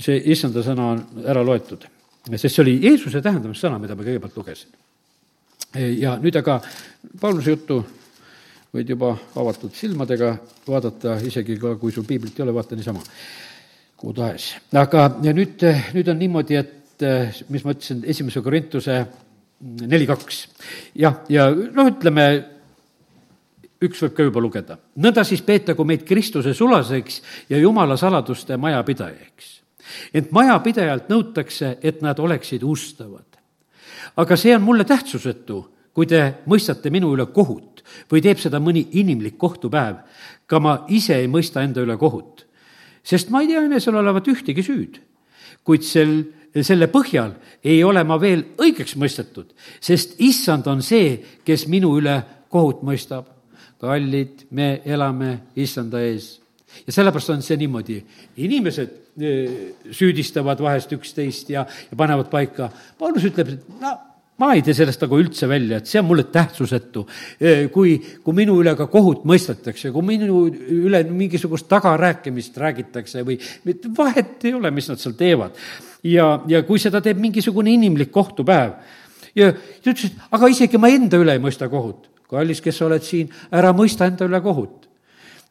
see 0.00 0.20
issanda 0.32 0.62
sõna 0.64 0.92
on 0.94 1.24
ära 1.26 1.42
loetud. 1.44 1.84
sest 2.30 2.54
see 2.54 2.62
oli 2.62 2.78
Jeesuse 2.84 3.20
tähendamissõna, 3.22 3.78
mida 3.78 3.94
ma 3.94 4.06
kõigepealt 4.06 4.36
lugesin. 4.36 4.70
ja 5.74 6.16
nüüd 6.22 6.36
aga 6.36 6.60
Pauluse 7.20 7.50
juttu 7.50 7.84
võid 8.74 8.92
juba 8.94 9.14
avatud 9.40 9.74
silmadega 9.74 10.34
vaadata, 10.68 11.16
isegi 11.26 11.56
ka 11.60 11.74
kui 11.80 11.92
sul 11.94 12.06
piiblit 12.06 12.38
ei 12.38 12.44
ole, 12.44 12.54
vaata 12.54 12.78
niisama, 12.78 13.02
kuhu 13.98 14.14
tahes. 14.14 14.52
aga, 14.78 15.06
ja 15.26 15.34
nüüd, 15.34 15.64
nüüd 15.96 16.12
on 16.12 16.20
niimoodi, 16.20 16.60
et 16.60 17.06
mis 17.50 17.64
ma 17.64 17.74
ütlesin, 17.74 18.04
esimese 18.06 18.42
Korintuse 18.44 19.00
neli 19.60 20.06
kaks. 20.06 20.44
jah, 20.94 21.22
ja 21.28 21.48
noh, 21.50 21.90
ütleme, 21.90 22.26
üks 23.82 24.02
võib 24.04 24.14
ka 24.16 24.28
juba 24.28 24.42
lugeda. 24.44 24.78
nõnda 24.96 25.24
siis 25.26 25.42
peetagu 25.42 25.84
meid 25.84 26.06
Kristuse 26.06 26.54
sulaseks 26.54 27.22
ja 27.50 27.58
Jumala 27.58 27.96
saladuste 27.96 28.56
majapidajaks. 28.56 29.50
ent 30.14 30.30
majapidajalt 30.30 31.10
nõutakse, 31.10 31.76
et 31.82 32.02
nad 32.02 32.18
oleksid 32.18 32.62
ustavad. 32.62 33.26
aga 34.16 34.36
see 34.36 34.54
on 34.54 34.62
mulle 34.62 34.84
tähtsusetu, 34.84 35.64
kui 35.92 36.06
te 36.06 36.22
mõistate 36.46 36.90
minu 36.90 37.10
üle 37.16 37.26
kohut 37.26 37.79
või 38.10 38.22
teeb 38.24 38.40
seda 38.42 38.60
mõni 38.62 38.86
inimlik 39.00 39.38
kohtupäev, 39.38 40.02
ka 40.46 40.60
ma 40.60 40.80
ise 40.88 41.16
ei 41.20 41.28
mõista 41.30 41.64
enda 41.64 41.82
üle 41.84 41.96
kohut. 41.98 42.46
sest 43.02 43.30
ma 43.30 43.40
ei 43.40 43.48
tea 43.48 43.62
enesel 43.64 43.96
olevat 43.96 44.28
ühtegi 44.28 44.62
süüd, 44.62 45.00
kuid 45.64 45.82
sel, 45.82 46.24
selle 46.62 46.86
põhjal 46.92 47.32
ei 47.64 47.84
ole 47.84 48.04
ma 48.04 48.18
veel 48.20 48.44
õigeks 48.58 48.96
mõistetud, 48.96 49.54
sest 49.80 50.20
issand 50.20 50.66
on 50.66 50.82
see, 50.82 51.16
kes 51.44 51.66
minu 51.66 51.96
üle 51.98 52.22
kohut 52.48 52.82
mõistab. 52.82 53.24
kallid, 53.80 54.44
me 54.50 54.82
elame 54.84 55.38
issanda 55.56 56.02
ees 56.04 56.40
ja 56.86 56.92
sellepärast 56.92 57.30
on 57.30 57.42
see 57.42 57.56
niimoodi, 57.60 57.96
inimesed 58.44 58.90
eh, 59.20 59.56
süüdistavad 59.90 60.60
vahest 60.60 60.92
üksteist 60.92 61.50
ja, 61.50 61.64
ja 61.64 61.96
panevad 61.96 62.30
paika. 62.30 62.70
Paulus 62.98 63.24
ütleb, 63.26 63.54
et 63.54 63.80
no 63.80 63.94
ma 64.40 64.54
ei 64.56 64.62
tee 64.64 64.74
sellest 64.76 65.02
nagu 65.04 65.18
üldse 65.20 65.48
välja, 65.50 65.80
et 65.80 65.90
see 65.90 66.00
on 66.00 66.08
mulle 66.08 66.24
tähtsusetu. 66.32 67.06
kui, 67.74 67.96
kui 68.24 68.36
minu 68.36 68.56
üle 68.62 68.74
ka 68.78 68.86
kohut 68.92 69.26
mõistetakse, 69.28 69.92
kui 69.92 70.06
minu 70.06 70.46
üle 70.48 71.02
mingisugust 71.08 71.68
tagarääkimist 71.68 72.56
räägitakse 72.60 73.24
või 73.26 73.38
vahet 73.96 74.48
ei 74.48 74.54
ole, 74.56 74.72
mis 74.74 74.88
nad 74.88 75.00
seal 75.02 75.16
teevad. 75.18 75.56
ja, 76.02 76.32
ja 76.48 76.62
kui 76.64 76.80
seda 76.80 77.02
teeb 77.04 77.20
mingisugune 77.20 77.72
inimlik 77.72 78.10
kohtupäev 78.10 78.78
ja 79.36 79.52
ta 79.52 79.92
ütles, 79.92 80.10
et 80.10 80.30
aga 80.32 80.48
isegi 80.50 80.78
ma 80.80 80.88
enda 80.88 81.20
üle 81.20 81.36
ei 81.36 81.42
mõista 81.42 81.68
kohut. 81.68 82.08
kallis, 82.30 82.60
kes 82.62 82.76
sa 82.78 82.86
oled 82.86 83.02
siin, 83.02 83.30
ära 83.50 83.72
mõista 83.74 84.06
enda 84.06 84.24
üle 84.24 84.40
kohut 84.40 84.86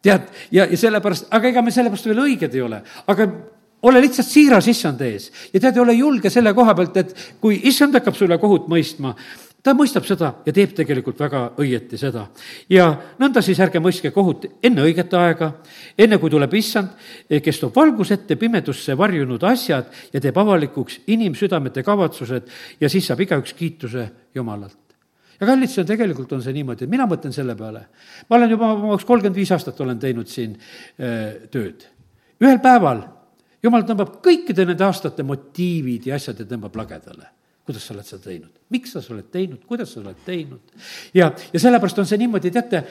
tead, 0.02 0.30
ja, 0.52 0.66
ja 0.66 0.78
sellepärast, 0.80 1.28
aga 1.36 1.50
ega 1.52 1.62
me 1.62 1.74
sellepärast 1.76 2.08
veel 2.08 2.22
õiged 2.24 2.54
ei 2.56 2.62
ole, 2.64 2.82
aga 3.12 3.28
ole 3.82 4.02
lihtsalt 4.02 4.28
siiras 4.28 4.68
issand 4.68 5.02
ees 5.02 5.30
ja 5.54 5.60
tead, 5.60 5.78
ole 5.78 5.94
julge 5.98 6.30
selle 6.30 6.54
koha 6.54 6.76
pealt, 6.76 6.98
et 6.98 7.14
kui 7.42 7.62
issand 7.70 7.96
hakkab 7.96 8.18
sulle 8.18 8.38
kohut 8.42 8.68
mõistma, 8.72 9.14
ta 9.64 9.74
mõistab 9.76 10.06
seda 10.08 10.32
ja 10.46 10.54
teeb 10.56 10.74
tegelikult 10.76 11.20
väga 11.20 11.42
õieti 11.60 12.00
seda. 12.00 12.28
ja 12.70 12.90
nõnda 13.20 13.42
siis 13.44 13.60
ärge 13.60 13.82
mõistke 13.84 14.12
kohut 14.16 14.46
enne 14.64 14.84
õiget 14.88 15.14
aega, 15.14 15.52
enne 15.98 16.18
kui 16.18 16.32
tuleb 16.32 16.54
issand, 16.54 16.96
kes 17.30 17.60
toob 17.60 17.76
valgus 17.76 18.12
ette 18.16 18.36
pimedusse 18.36 18.98
varjunud 18.98 19.44
asjad 19.44 19.92
ja 20.14 20.22
teeb 20.22 20.38
avalikuks 20.38 21.02
inimsüdamete 21.08 21.84
kavatsused 21.84 22.48
ja 22.80 22.90
siis 22.90 23.08
saab 23.08 23.26
igaüks 23.28 23.54
kiituse 23.54 24.10
Jumalalt 24.36 24.78
ja 25.40 25.48
kallid, 25.48 25.72
see 25.72 25.84
on 25.84 25.88
tegelikult, 25.88 26.34
on 26.36 26.44
see 26.44 26.56
niimoodi, 26.56 26.86
et 26.86 26.92
mina 26.92 27.08
mõtlen 27.08 27.36
selle 27.36 27.56
peale. 27.56 27.86
ma 28.30 28.36
olen 28.36 28.56
juba, 28.56 28.74
ma 28.76 28.92
oleks 28.96 29.08
kolmkümmend 29.08 29.40
viis 29.40 29.52
aastat 29.56 29.80
olen 29.82 30.00
teinud 30.00 30.28
siin 30.28 30.58
öö, 31.00 31.48
tööd. 31.52 31.88
ühel 32.40 32.60
päeval 32.64 33.04
jumal 33.64 33.86
tõmbab 33.88 34.20
kõikide 34.26 34.66
nende 34.68 34.86
aastate 34.86 35.26
motiivid 35.28 36.10
ja 36.10 36.20
asjad 36.20 36.40
ja 36.44 36.48
tõmbab 36.50 36.76
lagedale. 36.80 37.36
kuidas 37.70 37.84
sa 37.86 37.94
oled 37.94 38.06
seda 38.08 38.24
teinud, 38.24 38.54
miks 38.74 38.96
sa 38.96 39.02
oled 39.14 39.28
teinud, 39.30 39.60
kuidas 39.70 39.92
sa 39.94 40.00
oled 40.02 40.24
teinud. 40.26 40.72
ja, 41.14 41.32
ja 41.54 41.60
sellepärast 41.60 42.00
on 42.00 42.10
see 42.10 42.18
niimoodi, 42.18 42.52
teate, 42.52 42.84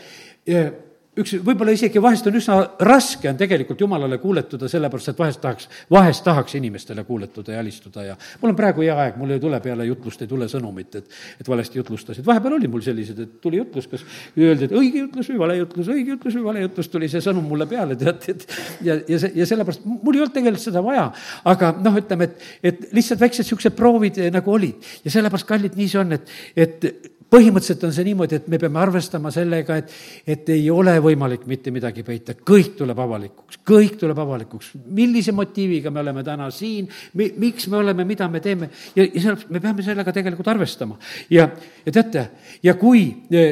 üks, 1.23 1.35
võib-olla 1.45 1.75
isegi 1.75 2.01
vahest 2.03 2.27
on 2.31 2.39
üsna 2.39 2.57
raske 2.87 3.31
on 3.31 3.39
tegelikult 3.39 3.81
Jumalale 3.83 4.19
kuuletuda, 4.23 4.69
sellepärast 4.71 5.13
et 5.13 5.19
vahest 5.19 5.41
tahaks, 5.43 5.69
vahest 5.91 6.25
tahaks 6.27 6.57
inimestele 6.59 7.05
kuuletuda 7.09 7.55
ja 7.57 7.63
alistuda 7.63 8.05
ja 8.11 8.17
mul 8.43 8.53
on 8.53 8.59
praegu 8.59 8.85
hea 8.85 8.97
aeg, 9.05 9.19
mul 9.21 9.35
ei 9.35 9.43
tule 9.43 9.61
peale 9.65 9.87
jutlust, 9.89 10.23
ei 10.25 10.31
tule 10.31 10.49
sõnumit, 10.51 10.99
et, 11.01 11.19
et 11.41 11.51
valesti 11.51 11.81
jutlustasid. 11.81 12.27
vahepeal 12.27 12.59
oli 12.59 12.71
mul 12.71 12.85
sellised, 12.85 13.21
et 13.25 13.37
tuli 13.45 13.61
jutlus, 13.61 13.89
kas 13.91 14.07
öeldi, 14.39 14.69
et 14.69 14.77
õige 14.79 15.05
jutlus 15.05 15.33
või 15.33 15.43
vale 15.45 15.59
jutlus, 15.61 15.93
õige 15.95 16.15
jutlus 16.15 16.39
või 16.39 16.47
vale 16.49 16.65
jutlus, 16.67 16.93
tuli 16.93 17.11
see 17.13 17.25
sõnum 17.25 17.47
mulle 17.49 17.69
peale, 17.71 17.99
tead, 17.99 18.25
et 18.33 18.47
ja, 18.87 18.99
ja 19.09 19.21
see, 19.21 19.35
ja 19.39 19.49
sellepärast 19.49 19.87
mul 19.89 20.17
ei 20.17 20.25
olnud 20.25 20.37
tegelikult 20.37 20.65
seda 20.69 20.85
vaja. 20.85 21.09
aga 21.49 21.75
noh, 21.83 22.01
ütleme, 22.01 22.31
et, 22.31 22.49
et 22.73 22.89
lihtsalt 22.97 23.23
väiksed 23.23 23.47
niisugused 23.47 23.77
proovid 23.79 24.19
nagu 24.35 24.53
olid 24.53 24.91
ja 25.05 25.15
sellepärast, 25.19 25.49
kallid, 25.49 25.79
nii 25.79 25.89
see 25.91 26.03
on, 26.03 26.19
et, 26.19 26.35
et 26.59 26.91
põhimõtteliselt 27.29 27.85
on 27.85 27.93
see 27.93 28.07
niimoodi, 28.07 28.39
et 28.39 28.47
me 28.49 28.59
peame 28.61 28.81
arvestama 28.81 29.31
sellega, 29.33 29.77
et, 29.83 29.93
et 30.35 30.53
ei 30.55 30.69
ole 30.73 30.95
võimalik 31.05 31.45
mitte 31.51 31.73
midagi 31.75 32.03
peita, 32.05 32.35
kõik 32.37 32.73
tuleb 32.79 32.99
avalikuks, 33.05 33.61
kõik 33.69 33.99
tuleb 34.01 34.21
avalikuks. 34.25 34.71
millise 34.97 35.35
motiiviga 35.37 35.93
me 35.93 36.01
oleme 36.01 36.25
täna 36.25 36.49
siin, 36.55 36.89
mi-, 37.21 37.31
miks 37.37 37.69
me 37.69 37.77
oleme, 37.83 38.07
mida 38.09 38.29
me 38.33 38.41
teeme 38.41 38.71
ja, 38.95 39.05
ja 39.05 39.21
sellepärast 39.21 39.53
me 39.53 39.61
peame 39.61 39.85
sellega 39.85 40.15
tegelikult 40.17 40.49
arvestama. 40.49 40.97
ja, 41.31 41.49
ja 41.85 41.93
teate, 41.93 42.25
ja 42.63 42.75
kui, 42.81 43.05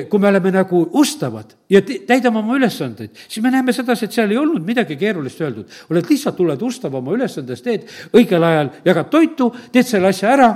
kui 0.08 0.24
me 0.24 0.28
oleme 0.32 0.54
nagu 0.56 0.82
ustavad 0.96 1.52
ja 1.68 1.82
täidame 1.84 2.40
oma 2.40 2.56
ülesandeid, 2.56 3.12
siis 3.28 3.44
me 3.44 3.52
näeme 3.52 3.76
sedasi, 3.76 4.06
et 4.06 4.16
seal 4.16 4.32
ei 4.32 4.40
olnud 4.40 4.64
midagi 4.64 4.96
keerulist 4.96 5.40
öeldud. 5.44 5.68
oled 5.90 6.10
lihtsalt, 6.10 6.36
tuled 6.36 6.62
ustav 6.62 6.94
oma 6.96 7.12
ülesandest, 7.12 7.64
teed 7.64 8.16
õigel 8.16 8.42
ajal, 8.42 8.72
jagad 8.88 9.12
toitu, 9.12 9.52
teed 9.72 9.84
selle 9.84 10.14
asja 10.14 10.32
ära 10.32 10.50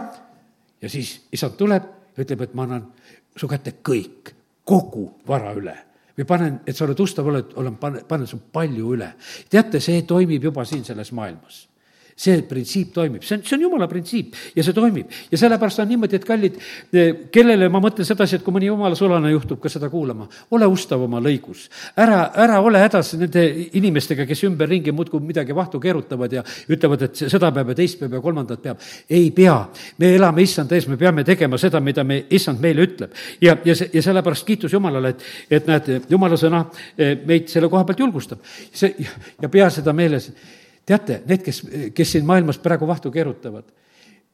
ja 0.81 0.89
siis 0.89 1.19
isand 1.33 1.61
tuleb 1.61 1.97
ja 2.17 2.25
ütleb, 2.25 2.49
et 2.49 2.57
ma 2.57 2.65
annan 2.65 2.89
su 3.41 3.49
kätte 3.49 3.79
kõik, 3.85 4.35
kogu 4.69 5.07
vara 5.27 5.55
üle 5.57 5.77
või 6.21 6.27
panen, 6.29 6.61
et 6.69 6.77
sa 6.77 6.85
oled 6.85 6.99
ustav, 7.01 7.29
oled, 7.31 7.55
olen, 7.57 7.79
panen, 7.81 8.27
su 8.29 8.37
palju 8.53 8.93
üle. 8.93 9.15
teate, 9.49 9.81
see 9.81 10.03
toimib 10.05 10.45
juba 10.51 10.67
siin 10.69 10.85
selles 10.85 11.15
maailmas 11.17 11.63
see 12.21 12.43
printsiip 12.45 12.93
toimib, 12.95 13.25
see 13.25 13.39
on, 13.39 13.45
see 13.47 13.57
on 13.57 13.65
jumala 13.65 13.89
printsiip 13.89 14.37
ja 14.57 14.65
see 14.65 14.77
toimib. 14.77 15.09
ja 15.31 15.39
sellepärast 15.41 15.81
on 15.81 15.89
niimoodi, 15.89 16.19
et 16.19 16.27
kallid, 16.29 16.59
eh, 16.93 17.13
kellele 17.33 17.71
ma 17.73 17.81
mõtlen 17.81 18.05
sedasi, 18.07 18.37
et 18.37 18.45
kui 18.45 18.53
mõni 18.55 18.69
jumala 18.69 18.99
sulane 18.99 19.31
juhtub 19.33 19.61
ka 19.63 19.73
seda 19.73 19.89
kuulama, 19.93 20.29
ole 20.57 20.69
ustav 20.69 21.01
oma 21.07 21.21
lõigus. 21.25 21.69
ära, 21.97 22.31
ära 22.45 22.61
ole 22.61 22.83
hädas 22.83 23.15
nende 23.21 23.47
inimestega, 23.79 24.27
kes 24.29 24.45
ümberringi 24.51 24.93
muudkui 24.93 25.23
midagi 25.25 25.57
vahtu 25.57 25.81
keerutavad 25.81 26.33
ja 26.33 26.45
ütlevad, 26.69 27.07
et 27.09 27.25
seda 27.25 27.53
peab 27.57 27.73
ja 27.73 27.79
teist 27.81 28.01
peab 28.01 28.19
ja 28.19 28.21
kolmandat 28.21 28.63
peab. 28.63 28.85
ei 29.09 29.31
pea, 29.31 29.57
me 29.99 30.15
elame 30.15 30.43
issand 30.43 30.73
ees, 30.73 30.89
me 30.89 31.01
peame 31.01 31.25
tegema 31.25 31.59
seda, 31.59 31.81
mida 31.81 32.05
me, 32.05 32.25
issand 32.31 32.61
meile 32.61 32.85
ütleb. 32.85 33.17
ja, 33.41 33.57
ja 33.65 33.75
see, 33.75 33.91
ja 33.95 34.03
sellepärast 34.03 34.47
kiitus 34.47 34.73
Jumalale, 34.77 35.17
et, 35.17 35.25
et 35.51 35.67
näed, 35.67 35.93
jumala 36.11 36.37
sõna 36.37 36.67
eh, 36.99 37.17
meid 37.25 37.49
selle 37.49 37.73
koha 37.73 37.85
pealt 37.89 38.05
julgustab. 38.05 38.45
see, 38.73 38.93
ja 39.41 39.49
pea 39.49 39.71
seda 39.73 39.97
meeles 39.97 40.33
teate, 40.91 41.21
need, 41.31 41.45
kes, 41.47 41.63
kes 41.95 42.17
siin 42.17 42.27
maailmas 42.27 42.59
praegu 42.63 42.89
vahtu 42.89 43.13
keerutavad, 43.15 43.69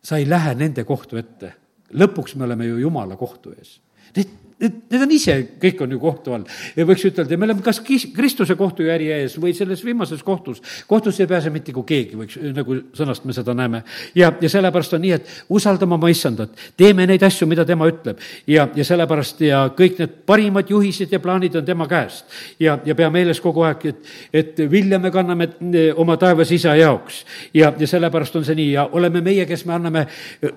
sa 0.03 0.21
ei 0.21 0.29
lähe 0.29 0.55
nende 0.57 0.85
kohtu 0.89 1.21
ette. 1.21 1.53
lõpuks 1.93 2.35
me 2.37 2.45
oleme 2.45 2.67
ju 2.67 2.79
Jumala 2.83 3.17
kohtu 3.17 3.53
ees. 3.55 3.77
Need 4.17 4.33
Need, 4.57 4.77
need 4.89 5.03
on 5.05 5.11
ise, 5.13 5.35
kõik 5.61 5.83
on 5.85 5.91
ju 5.93 5.99
kohtu 6.01 6.33
all. 6.33 6.45
võiks 6.89 7.03
ütelda, 7.05 7.37
me 7.37 7.45
oleme 7.45 7.61
kas 7.65 7.77
Kristuse 7.85 8.55
kohtujärje 8.57 9.19
ees 9.21 9.35
või 9.37 9.51
selles 9.53 9.83
viimases 9.85 10.23
kohtus. 10.25 10.63
kohtusse 10.89 11.25
ei 11.25 11.29
pääse 11.29 11.51
mitte 11.53 11.75
kui 11.77 11.85
keegi, 11.85 12.17
võiks, 12.17 12.39
nagu 12.57 12.79
sõnast 12.97 13.27
me 13.29 13.37
seda 13.37 13.53
näeme. 13.53 13.83
ja, 14.15 14.31
ja 14.41 14.49
sellepärast 14.49 14.95
on 14.97 15.05
nii, 15.05 15.11
et 15.13 15.29
usaldame 15.53 15.95
oma 15.99 16.09
issandat, 16.09 16.55
teeme 16.77 17.05
neid 17.07 17.23
asju, 17.23 17.47
mida 17.47 17.67
tema 17.69 17.85
ütleb. 17.91 18.23
ja, 18.47 18.65
ja 18.75 18.85
sellepärast 18.85 19.43
ja 19.45 19.61
kõik 19.77 19.99
need 20.01 20.15
parimad 20.25 20.73
juhised 20.73 21.13
ja 21.13 21.21
plaanid 21.21 21.61
on 21.61 21.65
tema 21.65 21.85
käest. 21.87 22.25
ja, 22.59 22.79
ja 22.85 22.95
pea 22.95 23.11
meeles 23.11 23.41
kogu 23.45 23.61
aeg, 23.69 23.85
et, 23.93 24.11
et 24.33 24.65
vilja 24.71 24.99
me 24.99 25.13
kanname 25.13 25.51
e, 25.53 25.93
oma 25.93 26.17
taevas 26.17 26.53
isa 26.57 26.73
jaoks. 26.81 27.27
ja, 27.53 27.75
ja 27.77 27.87
sellepärast 27.87 28.41
on 28.41 28.49
see 28.49 28.57
nii 28.57 28.73
ja 28.73 28.89
oleme 28.93 29.21
meie, 29.21 29.45
kes 29.45 29.67
me 29.69 29.77
anname 29.77 30.07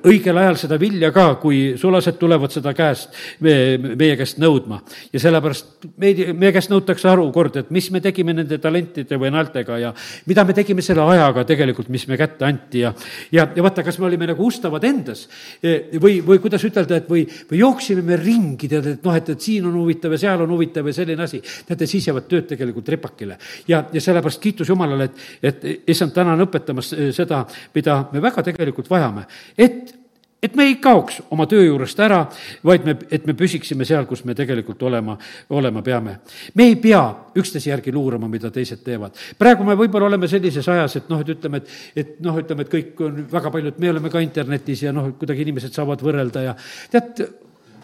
õigel 0.07 0.39
ajal 0.39 0.55
seda 0.63 0.79
vilja 0.79 1.11
ka, 1.11 1.33
kui 1.43 1.73
sulased 1.75 2.15
tulevad 2.15 2.55
seda 2.55 2.71
käest 2.73 3.11
me, 3.43 3.88
meie 3.97 4.17
käest 4.19 4.39
nõudma. 4.41 4.81
ja 5.13 5.19
sellepärast 5.21 5.87
meid, 5.97 6.21
meie 6.37 6.53
käest 6.55 6.71
nõutakse 6.71 7.09
aru 7.09 7.27
kord, 7.35 7.55
et 7.61 7.71
mis 7.73 7.89
me 7.91 8.01
tegime 8.01 8.33
nende 8.33 8.57
talentide 8.61 9.17
või 9.19 9.31
naeltega 9.33 9.77
ja 9.79 9.93
mida 10.29 10.45
me 10.45 10.55
tegime 10.57 10.83
selle 10.85 11.05
ajaga 11.13 11.45
tegelikult, 11.47 11.89
mis 11.89 12.07
me 12.07 12.17
kätte 12.19 12.45
anti 12.45 12.83
ja, 12.83 12.93
ja, 13.31 13.47
ja 13.55 13.65
vaata, 13.65 13.83
kas 13.85 13.99
me 13.99 14.07
olime 14.09 14.29
nagu 14.29 14.45
ustavad 14.45 14.83
endas 14.87 15.25
e, 15.63 15.99
või, 15.99 16.19
või 16.25 16.41
kuidas 16.43 16.65
ütelda, 16.67 16.99
et 17.01 17.09
või, 17.09 17.25
või 17.51 17.61
jooksime 17.61 18.03
me 18.05 18.19
ringi, 18.19 18.69
tead, 18.71 18.91
et 18.95 19.05
noh, 19.05 19.15
et, 19.15 19.33
et 19.35 19.47
siin 19.49 19.67
on 19.69 19.77
huvitav 19.81 20.15
ja 20.15 20.21
seal 20.25 20.45
on 20.45 20.55
huvitav 20.55 20.87
ja 20.89 20.95
selline 21.01 21.25
asi. 21.25 21.41
teate, 21.67 21.87
siis 21.89 22.09
jäävad 22.09 22.27
tööd 22.31 22.49
tegelikult 22.53 22.89
ripakile. 22.95 23.39
ja, 23.67 23.83
ja 23.93 24.01
sellepärast 24.01 24.41
kiitus 24.43 24.69
Jumalale, 24.69 25.09
et, 25.09 25.23
et 25.43 25.89
issand, 25.93 26.13
täna 26.15 26.35
on 26.37 26.47
õpetamas 26.47 26.93
seda, 27.15 27.45
mida 27.75 28.01
me 28.13 28.21
väga 28.23 28.43
tegelikult 28.51 28.89
vajame, 28.91 29.25
et 29.57 29.98
et 30.43 30.55
me 30.55 30.63
ei 30.69 30.75
kaoks 30.79 31.19
oma 31.31 31.45
töö 31.49 31.65
juurest 31.65 31.99
ära, 31.99 32.21
vaid 32.65 32.85
me, 32.87 32.95
et 33.11 33.25
me 33.27 33.35
püsiksime 33.37 33.87
seal, 33.87 34.05
kus 34.07 34.23
me 34.27 34.35
tegelikult 34.37 34.81
olema, 34.87 35.17
olema 35.55 35.83
peame. 35.83 36.19
me 36.55 36.69
ei 36.69 36.77
pea 36.79 37.01
üksteise 37.35 37.69
järgi 37.69 37.91
luurama, 37.95 38.27
mida 38.31 38.51
teised 38.51 38.83
teevad. 38.85 39.17
praegu 39.37 39.67
me 39.67 39.75
võib-olla 39.79 40.07
oleme 40.07 40.27
sellises 40.31 40.67
ajas, 40.69 40.95
et 40.95 41.11
noh, 41.11 41.19
et 41.19 41.35
ütleme, 41.35 41.57
et, 41.63 41.75
et 41.95 42.15
noh, 42.23 42.39
ütleme, 42.39 42.63
et 42.63 42.71
kõik 42.71 43.03
on 43.05 43.21
väga 43.31 43.51
paljud, 43.51 43.79
me 43.79 43.91
oleme 43.91 44.09
ka 44.09 44.23
internetis 44.23 44.83
ja 44.87 44.95
noh, 44.95 45.11
kuidagi 45.19 45.45
inimesed 45.47 45.75
saavad 45.75 46.03
võrrelda 46.03 46.47
ja 46.47 46.55
tead, 46.91 47.27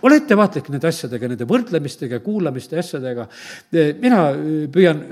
ole 0.01 0.19
ettevaatlik 0.21 0.69
nende 0.73 0.89
asjadega, 0.89 1.29
nende 1.31 1.47
võrdlemistega, 1.49 2.19
kuulamiste 2.25 2.79
asjadega. 2.79 3.27
mina 4.01 4.21
äh, 4.29 4.53
püüan 4.71 5.03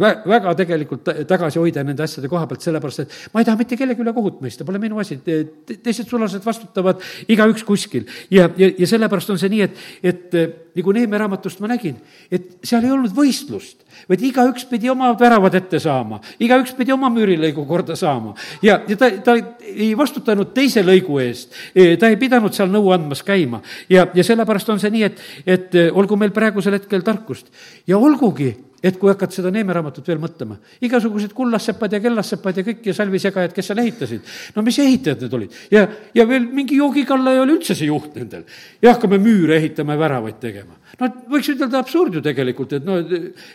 vä-, 0.00 0.16
väga 0.26 0.54
tegelikult 0.62 1.10
tagasi 1.28 1.60
hoida 1.62 1.84
nende 1.84 2.02
asjade 2.02 2.28
koha 2.28 2.46
pealt, 2.46 2.64
sellepärast 2.66 3.04
et 3.04 3.16
ma 3.32 3.40
ei 3.40 3.48
taha 3.48 3.60
mitte 3.60 3.76
kellegi 3.76 4.02
üle 4.04 4.14
kohut 4.16 4.40
mõista, 4.44 4.64
pole 4.64 4.78
minu 4.82 5.00
asi. 5.02 5.18
teised 5.22 6.08
sulased 6.08 6.44
vastutavad 6.44 7.02
igaüks 7.28 7.64
kuskil 7.64 8.06
ja, 8.30 8.50
ja, 8.56 8.70
ja 8.78 8.86
sellepärast 8.86 9.30
on 9.34 9.40
see 9.40 9.52
nii, 9.52 9.66
et, 9.66 9.84
et 10.02 10.65
nagu 10.76 10.92
Neeme 10.92 11.18
raamatust 11.18 11.60
ma 11.62 11.70
nägin, 11.70 11.96
et 12.30 12.58
seal 12.66 12.84
ei 12.84 12.92
olnud 12.94 13.14
võistlust, 13.16 13.82
vaid 14.10 14.22
igaüks 14.28 14.66
pidi 14.70 14.90
oma 14.92 15.12
väravad 15.18 15.54
ette 15.58 15.80
saama, 15.82 16.20
igaüks 16.42 16.74
pidi 16.76 16.94
oma 16.94 17.10
müürilõigu 17.12 17.66
korda 17.68 17.96
saama. 17.96 18.34
ja, 18.62 18.80
ja 18.88 18.96
ta, 19.00 19.10
ta 19.24 19.36
ei 19.66 19.92
vastutanud 19.98 20.52
teise 20.56 20.84
lõigu 20.86 21.20
eest, 21.24 21.56
ta 22.00 22.10
ei 22.12 22.20
pidanud 22.20 22.54
seal 22.54 22.70
nõu 22.72 22.92
andmas 22.94 23.24
käima. 23.26 23.62
Ja, 23.88 24.06
ja 24.14 24.24
sellepärast 24.24 24.70
on 24.74 24.80
see 24.82 24.92
nii, 24.94 25.08
et, 25.08 25.26
et 25.46 25.76
olgu 25.92 26.16
meil 26.20 26.34
praegusel 26.36 26.78
hetkel 26.78 27.04
tarkust. 27.06 27.48
Ja 27.86 27.98
olgugi, 27.98 28.52
et 28.82 28.98
kui 29.00 29.10
hakkad 29.10 29.32
seda 29.32 29.50
Neeme 29.52 29.74
raamatut 29.76 30.06
veel 30.08 30.20
mõtlema, 30.20 30.58
igasugused 30.84 31.32
kullassepad 31.36 31.96
ja 31.96 32.00
kellassepad 32.02 32.60
ja 32.60 32.64
kõik 32.66 32.88
ja 32.90 32.94
salvisegajad, 32.96 33.54
kes 33.56 33.70
seal 33.70 33.82
ehitasid, 33.82 34.32
no 34.56 34.64
mis 34.66 34.78
ehitajad 34.82 35.24
need 35.24 35.36
olid? 35.38 35.60
ja, 35.72 35.86
ja 36.14 36.26
veel 36.28 36.48
mingi 36.52 36.80
joogikalla 36.80 37.34
ei 37.34 37.42
ole 37.42 37.56
üldse 37.56 37.76
see 37.78 37.88
juht 37.90 38.16
nendel. 38.18 38.44
ja 38.82 38.94
hakkame 38.94 39.20
müüre 39.22 39.56
ehitama 39.60 39.96
ja 39.96 40.02
väravaid 40.04 40.40
tegema. 40.42 40.76
no 41.00 41.12
võiks 41.32 41.52
ütelda 41.54 41.80
absurd 41.80 42.18
ju 42.18 42.24
tegelikult, 42.24 42.76
et 42.76 42.84
no, 42.84 42.98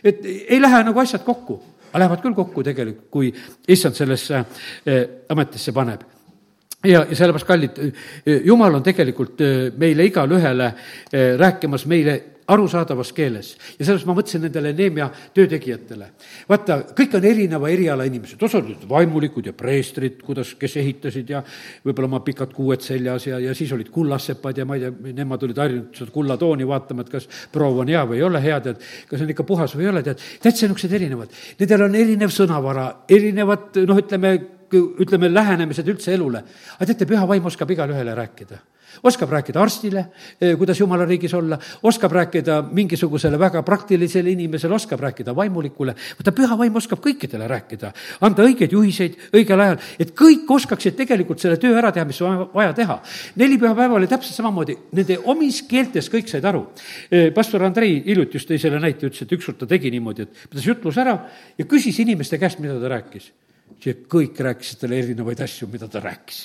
et 0.03 0.25
ei 0.25 0.61
lähe 0.61 0.81
nagu 0.87 1.03
asjad 1.03 1.25
kokku. 1.27 1.61
aga 1.91 2.05
lähevad 2.05 2.25
küll 2.25 2.35
kokku 2.35 2.63
tegelikult, 2.63 3.11
kui 3.11 3.33
issand 3.67 3.97
sellesse 3.97 4.43
eh, 4.85 5.05
ametisse 5.29 5.75
paneb 5.75 6.07
ja, 6.85 7.05
ja 7.09 7.15
sellepärast, 7.15 7.47
kallid, 7.47 7.79
jumal 8.45 8.79
on 8.79 8.83
tegelikult 8.85 9.41
eh, 9.45 9.69
meile 9.77 10.05
igale 10.07 10.37
ühele 10.39 10.69
eh, 11.11 11.33
rääkimas 11.39 11.85
meile 11.89 12.17
arusaadavas 12.51 13.13
keeles. 13.15 13.53
ja 13.79 13.85
sellest 13.85 14.07
ma 14.07 14.15
mõtlesin 14.17 14.43
nendele 14.45 14.73
Neemia 14.75 15.07
töötegijatele. 15.35 16.07
vaata, 16.49 16.79
kõik 16.97 17.15
on 17.17 17.25
erineva 17.25 17.69
eriala 17.71 18.05
inimesed, 18.09 18.41
osad 18.43 18.65
olid 18.65 18.85
vaimulikud 18.89 19.47
ja 19.47 19.53
preestrid, 19.57 20.19
kuidas, 20.25 20.53
kes 20.59 20.77
ehitasid 20.81 21.29
ja 21.29 21.43
võib-olla 21.85 22.11
oma 22.11 22.21
pikad 22.25 22.53
kuued 22.55 22.83
seljas 22.83 23.27
ja, 23.27 23.39
ja 23.39 23.55
siis 23.57 23.71
olid 23.75 23.91
kullassepad 23.93 24.57
ja 24.57 24.65
ma 24.65 24.77
ei 24.77 24.87
tea, 24.87 25.13
nemad 25.21 25.43
olid 25.47 25.61
harjunud 25.63 26.01
seda 26.01 26.15
kullatooni 26.15 26.67
vaatama, 26.67 27.05
et 27.05 27.13
kas 27.13 27.29
proov 27.51 27.83
on 27.83 27.91
hea 27.93 28.03
või 28.09 28.19
ei 28.19 28.25
ole 28.27 28.41
hea, 28.43 28.59
tead, 28.67 28.81
kas 29.09 29.23
on 29.23 29.31
ikka 29.35 29.47
puhas 29.47 29.75
või 29.77 29.87
ei 29.87 29.93
ole, 29.93 30.03
tead. 30.05 30.25
täitsa 30.41 30.67
niisugused 30.67 30.97
erinevad. 30.99 31.37
Nendel 31.59 31.85
on 31.87 31.95
erinev 31.99 32.33
sõnavara, 32.35 32.87
erinevad 33.09 33.79
noh, 33.87 34.01
ütleme, 34.01 34.35
ütleme, 34.71 35.31
lähenemised 35.31 35.87
üldse 35.87 36.13
elule. 36.15 36.43
aga 36.77 36.91
teate, 36.91 37.07
püha 37.07 37.23
vaim 37.27 37.47
oskab 37.47 37.71
igale 37.71 37.95
ühele 37.95 38.15
rääkida 38.17 38.59
oskab 39.03 39.29
rääkida 39.29 39.61
arstile, 39.61 40.05
eh, 40.41 40.57
kuidas 40.57 40.79
jumala 40.79 41.05
riigis 41.05 41.33
olla, 41.33 41.57
oskab 41.83 42.11
rääkida 42.11 42.61
mingisugusele 42.71 43.39
väga 43.39 43.63
praktilisele 43.63 44.31
inimesele, 44.31 44.75
oskab 44.75 44.99
rääkida 44.99 45.35
vaimulikule. 45.35 45.95
vaata, 46.19 46.31
püha 46.31 46.57
vaim 46.57 46.75
oskab 46.75 46.99
kõikidele 46.99 47.47
rääkida, 47.47 47.91
anda 48.21 48.43
õigeid 48.43 48.71
juhiseid 48.71 49.17
õigel 49.33 49.59
ajal, 49.59 49.77
et 49.99 50.15
kõik 50.15 50.49
oskaksid 50.49 50.95
tegelikult 50.95 51.39
selle 51.39 51.57
töö 51.57 51.77
ära 51.77 51.91
teha, 51.91 52.05
mis 52.05 52.21
on 52.21 52.49
vaja 52.53 52.73
teha. 52.73 53.01
neli 53.35 53.57
pühapäeva 53.57 53.95
oli 53.95 54.07
täpselt 54.07 54.35
samamoodi, 54.35 54.77
nende 54.91 55.19
omis 55.25 55.61
keeltes 55.61 56.09
kõik 56.09 56.27
said 56.27 56.45
aru. 56.45 56.67
Eh, 57.11 57.31
pastor 57.33 57.63
Andrei 57.63 58.03
hiljuti 58.05 58.37
just 58.37 58.49
tõi 58.49 58.59
selle 58.59 58.79
näite, 58.79 59.07
ütles, 59.07 59.21
et 59.21 59.31
ükskord 59.31 59.57
ta 59.57 59.65
tegi 59.65 59.91
niimoodi, 59.91 60.21
et 60.21 60.49
pidas 60.49 60.65
jutluse 60.65 61.01
ära 61.01 61.17
ja 61.57 61.65
küsis 61.65 61.99
inimeste 61.99 62.37
käest, 62.37 62.59
mida 62.59 62.79
ta 62.79 62.87
rääkis 62.87 63.31
ja 63.85 63.93
kõik 64.11 64.39
rääkisid 64.45 64.81
talle 64.81 64.99
erinevaid 65.01 65.41
asju, 65.45 65.67
mida 65.71 65.87
ta 65.91 66.01
rääkis. 66.03 66.41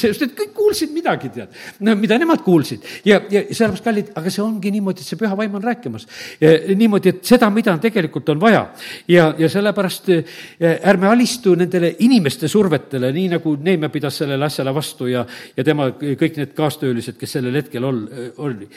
sest, 0.00 0.22
et 0.26 0.34
kõik 0.38 0.54
kuulsid 0.56 0.94
midagi, 0.94 1.30
tead, 1.34 1.52
no 1.84 1.94
mida 1.98 2.18
nemad 2.20 2.42
kuulsid 2.46 2.84
ja, 3.06 3.20
ja 3.30 3.44
sellepärast, 3.50 3.84
kallid, 3.84 4.10
aga 4.18 4.32
see 4.32 4.42
ongi 4.44 4.72
niimoodi, 4.74 5.04
et 5.04 5.12
see 5.12 5.20
püha 5.20 5.36
vaim 5.38 5.54
on 5.58 5.64
rääkimas. 5.64 6.08
niimoodi, 6.74 7.14
et 7.14 7.22
seda, 7.34 7.50
mida 7.54 7.76
tegelikult 7.82 8.34
on 8.34 8.42
vaja 8.42 8.66
ja, 9.10 9.28
ja 9.38 9.50
sellepärast 9.52 10.10
ärme 10.74 11.10
alistu 11.10 11.54
nendele 11.58 11.94
inimeste 12.06 12.48
survetele, 12.50 13.12
nii 13.14 13.30
nagu 13.36 13.56
Neeme 13.64 13.88
pidas 13.88 14.18
sellele 14.20 14.44
asjale 14.44 14.74
vastu 14.74 15.08
ja, 15.08 15.24
ja 15.56 15.64
tema 15.64 15.90
kõik 16.00 16.36
need 16.40 16.52
kaastöölised, 16.56 17.16
kes 17.20 17.38
sellel 17.38 17.62
hetkel 17.62 17.86
ol-, 17.86 18.04
oli 18.44 18.68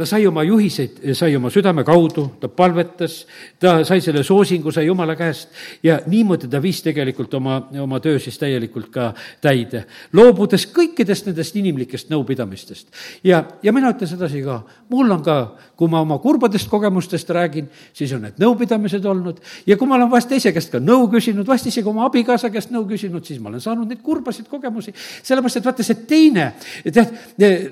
ta 0.00 0.06
sai 0.08 0.24
oma 0.26 0.40
juhiseid, 0.46 1.00
sai 1.12 1.34
oma 1.36 1.50
südame 1.52 1.84
kaudu, 1.84 2.24
ta 2.40 2.48
palvetas, 2.48 3.26
ta 3.60 3.82
sai 3.84 4.00
selle 4.00 4.22
soosingu, 4.24 4.72
sai 4.72 4.86
Jumala 4.86 5.12
käest 5.18 5.50
ja 5.84 5.98
niimoodi 6.08 6.48
ta 6.48 6.60
viis 6.62 6.80
tegelikult 6.80 7.34
oma, 7.36 7.58
oma 7.82 8.00
töö 8.00 8.18
siis 8.22 8.38
täielikult 8.40 8.88
ka 8.94 9.10
täide, 9.44 9.84
loobudes 10.16 10.64
kõikidest 10.72 11.28
nendest 11.28 11.58
inimlikest 11.60 12.08
nõupidamistest. 12.12 12.88
ja, 13.24 13.42
ja 13.62 13.74
mina 13.76 13.92
ütlen 13.92 14.08
sedasi 14.08 14.40
ka, 14.46 14.62
mul 14.88 15.12
on 15.12 15.20
ka, 15.26 15.36
kui 15.76 15.92
ma 15.92 16.00
oma 16.00 16.16
kurbadest 16.20 16.70
kogemustest 16.72 17.30
räägin, 17.36 17.68
siis 17.92 18.12
on 18.16 18.24
need 18.24 18.40
nõupidamised 18.40 19.04
olnud 19.04 19.44
ja 19.68 19.76
kui 19.76 19.88
ma 19.88 19.98
olen 19.98 20.10
vahest 20.12 20.32
teise 20.32 20.54
käest 20.56 20.72
ka 20.72 20.80
nõu 20.80 21.10
küsinud, 21.12 21.44
vahest 21.48 21.68
isegi 21.68 21.88
oma 21.92 22.06
abikaasa 22.08 22.48
käest 22.52 22.72
nõu 22.72 22.86
küsinud, 22.88 23.24
siis 23.26 23.40
ma 23.40 23.52
olen 23.52 23.60
saanud 23.60 23.88
neid 23.88 24.00
kurbasid 24.04 24.48
kogemusi, 24.48 24.96
sellepärast 24.96 25.60
et 25.60 25.68
vaata, 25.68 25.84
see 25.84 26.02
teine, 26.08 26.50
tead, 26.88 27.14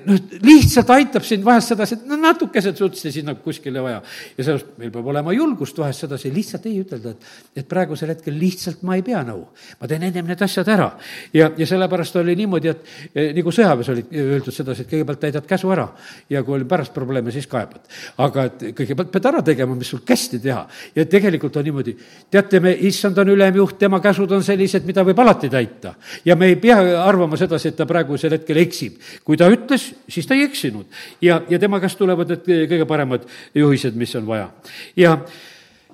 noh, 0.05 0.21
lihtsalt 0.45 0.93
aitab 0.93 1.25
sind 1.25 1.45
vahest 1.45 1.73
sedasi, 1.73 1.97
et 1.97 2.07
no 2.09 2.18
natukesed 2.21 2.77
sutsti 2.77 3.11
sinna 3.11 3.35
kuskile 3.35 3.81
vaja. 3.83 4.01
ja 4.37 4.43
sellepärast 4.43 4.77
meil 4.77 4.91
peab 4.91 5.07
olema 5.13 5.33
julgust 5.33 5.77
vahest 5.77 6.05
sedasi 6.05 6.31
lihtsalt 6.33 6.65
ei 6.69 6.79
ütelda, 6.83 7.13
et, 7.15 7.29
et 7.61 7.67
praegusel 7.69 8.13
hetkel 8.13 8.37
lihtsalt 8.39 8.83
ma 8.87 8.95
ei 8.99 9.03
pea 9.05 9.21
nõu. 9.27 9.45
ma 9.79 9.87
teen 9.87 10.03
ennem 10.09 10.27
need 10.29 10.41
asjad 10.41 10.67
ära. 10.67 10.91
ja, 11.33 11.51
ja 11.57 11.67
sellepärast 11.67 12.15
oli 12.21 12.35
niimoodi, 12.39 12.71
et 12.71 12.85
eh, 13.13 13.31
nagu 13.35 13.53
sõjaväes 13.53 13.91
oli 13.93 14.05
öeldud 14.11 14.55
sedasi, 14.55 14.85
et 14.85 14.91
kõigepealt 14.91 15.23
täidad 15.23 15.47
käsu 15.49 15.71
ära 15.73 15.87
ja 16.29 16.43
kui 16.43 16.57
oli 16.57 16.67
pärast 16.69 16.93
probleeme, 16.93 17.31
siis 17.31 17.47
kaebad. 17.49 17.85
aga 18.17 18.45
et 18.49 18.63
kõigepealt 18.77 19.11
pead 19.13 19.29
ära 19.31 19.43
tegema, 19.45 19.75
mis 19.75 19.89
sul 19.91 20.03
kästi 20.05 20.39
teha. 20.43 20.65
ja 20.95 21.05
tegelikult 21.05 21.57
on 21.57 21.67
niimoodi, 21.69 21.95
teate, 22.31 22.59
me, 22.63 22.73
issand 22.89 23.17
on 23.17 23.33
ülemjuht, 23.35 23.77
tema 23.79 23.99
käsud 24.03 24.31
on 24.35 24.43
sellised, 24.43 24.85
mida 24.87 25.03
võib 25.07 25.19
alati 25.19 25.49
täita. 25.49 25.95
ja 26.25 26.35
me 26.35 26.51
ei 26.51 26.55
pea 26.55 26.79
arvama 27.03 27.37
sedasi, 27.37 27.71
et 27.71 27.79
ta 27.79 27.87
praegusel 27.89 28.37
hetkel 28.37 28.57
eksib. 28.63 28.99
kui 29.23 29.37
ta 29.37 29.49
ütles, 29.51 29.91
siis 30.09 30.27
ta 30.27 30.37
ei 30.37 30.43
eksinud. 30.47 30.85
ja, 31.21 31.41
ja 31.49 31.59
tema 31.59 31.79
käest 31.79 31.98
tuleb 31.99 32.19
tulevad 32.19 32.33
need 32.33 32.69
kõige 32.69 32.87
paremad 32.87 33.25
juhised, 33.55 33.95
mis 33.95 34.15
on 34.15 34.27
vaja. 34.27 34.49
ja 34.95 35.17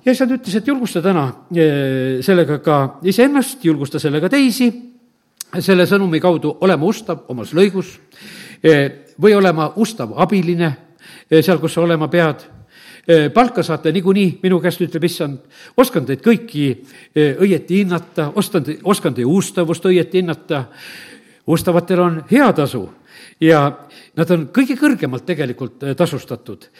ja 0.04 0.12
issand 0.12 0.36
ütles, 0.36 0.54
et 0.54 0.66
julgusta 0.66 1.02
täna 1.02 1.26
eh, 1.50 2.22
sellega 2.22 2.60
ka 2.62 2.98
iseennast, 3.02 3.64
julgusta 3.64 3.98
sellega 3.98 4.28
teisi, 4.30 4.70
selle 5.58 5.86
sõnumi 5.86 6.20
kaudu 6.22 6.56
olema 6.60 6.86
ustav 6.86 7.24
omas 7.28 7.52
lõigus 7.54 7.96
eh, 8.62 9.12
või 9.18 9.34
olema 9.34 9.72
ustav 9.76 10.14
abiline 10.16 10.68
eh, 11.30 11.42
seal, 11.42 11.58
kus 11.58 11.74
sa 11.74 11.82
olema 11.82 12.08
pead. 12.08 12.52
Palka 13.06 13.62
saate 13.62 13.92
niikuinii, 13.94 14.40
minu 14.42 14.56
käest 14.58 14.80
ütleb 14.82 15.04
issand, 15.06 15.36
oskan 15.78 16.02
teid 16.08 16.24
kõiki 16.24 16.64
õieti 17.14 17.76
hinnata, 17.78 18.32
oskan, 18.34 18.64
oskan 18.82 19.14
teie 19.14 19.28
ustavust 19.30 19.86
õieti 19.86 20.18
hinnata, 20.18 20.64
ustavatel 21.46 22.02
on 22.02 22.16
hea 22.32 22.48
tasu 22.58 22.82
ja 23.40 23.60
nad 24.16 24.30
on 24.30 24.48
kõige 24.54 24.78
kõrgemalt 24.80 25.26
tegelikult 25.28 25.84
äh, 25.84 25.96
tasustatud 25.96 26.70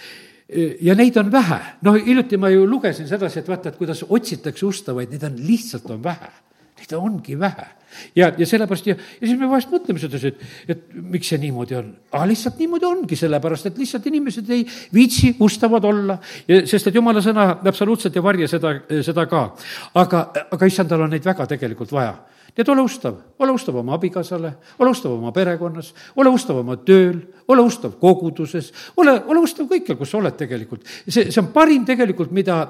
ja 0.80 0.94
neid 0.94 1.16
on 1.16 1.30
vähe. 1.32 1.58
noh, 1.82 1.96
hiljuti 1.98 2.36
ma 2.38 2.50
ju 2.50 2.66
lugesin 2.70 3.08
sedasi, 3.08 3.40
et 3.40 3.48
vaata, 3.48 3.72
et 3.72 3.78
kuidas 3.78 4.04
otsitakse 4.08 4.66
ustavaid, 4.66 5.10
neid 5.10 5.24
on 5.26 5.40
lihtsalt 5.42 5.90
on 5.90 6.02
vähe. 6.02 6.30
Neid 6.76 6.92
ongi 6.92 7.38
vähe. 7.40 7.66
ja, 8.14 8.30
ja 8.38 8.46
sellepärast 8.46 8.86
ja, 8.86 8.94
ja 8.94 9.26
siis 9.26 9.38
me 9.40 9.48
vahest 9.48 9.70
mõtleme 9.72 9.98
sedasi, 9.98 10.28
et, 10.28 10.42
et 10.68 10.82
miks 10.94 11.32
see 11.32 11.40
niimoodi 11.42 11.78
on. 11.78 11.90
aga 12.12 12.28
lihtsalt 12.30 12.62
niimoodi 12.62 12.86
ongi, 12.86 13.16
sellepärast 13.16 13.70
et 13.70 13.78
lihtsalt 13.78 14.06
inimesed 14.06 14.50
ei 14.54 14.66
viitsi 14.94 15.34
ustavad 15.40 15.84
olla, 15.84 16.18
sest 16.46 16.90
et 16.90 16.94
jumala 16.94 17.24
sõna 17.24 17.48
absoluutselt 17.56 18.16
ei 18.16 18.22
varja 18.22 18.48
seda, 18.52 18.74
seda 19.02 19.26
ka. 19.26 19.48
aga, 19.94 20.24
aga 20.52 20.70
issandal 20.70 21.08
on 21.08 21.14
neid 21.16 21.26
väga 21.26 21.48
tegelikult 21.56 21.92
vaja 21.96 22.14
et 22.56 22.68
ole 22.68 22.82
ustav, 22.82 23.16
ole 23.38 23.52
ustav 23.52 23.76
oma 23.76 23.94
abikaasale, 23.96 24.52
ole 24.78 24.90
ustav 24.90 25.12
oma 25.12 25.32
perekonnas, 25.32 25.92
ole 26.16 26.32
ustav 26.32 26.60
oma 26.62 26.76
tööl, 26.76 27.18
ole 27.48 27.64
ustav 27.66 27.98
koguduses, 28.00 28.72
ole, 28.96 29.18
ole 29.26 29.42
ustav 29.44 29.68
kõikjal, 29.70 29.98
kus 29.98 30.10
sa 30.10 30.18
oled 30.18 30.36
tegelikult. 30.38 30.86
see, 31.08 31.30
see 31.30 31.42
on 31.42 31.52
parim 31.52 31.84
tegelikult, 31.84 32.32
mida, 32.32 32.62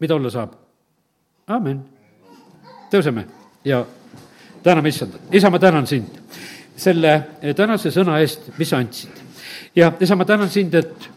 mida 0.00 0.14
olla 0.14 0.30
saab. 0.30 0.52
amin. 1.46 1.80
tõuseme 2.92 3.24
ja 3.64 3.84
täname 4.62 4.88
issandat. 4.88 5.20
isa, 5.32 5.50
ma 5.50 5.58
tänan 5.58 5.86
sind 5.86 6.20
selle 6.78 7.22
tänase 7.56 7.90
sõna 7.90 8.20
eest, 8.22 8.52
mis 8.58 8.70
sa 8.70 8.78
andsid. 8.78 9.24
ja 9.76 9.92
isa, 10.00 10.16
ma 10.16 10.24
tänan 10.24 10.50
sind, 10.50 10.74
et 10.74 11.10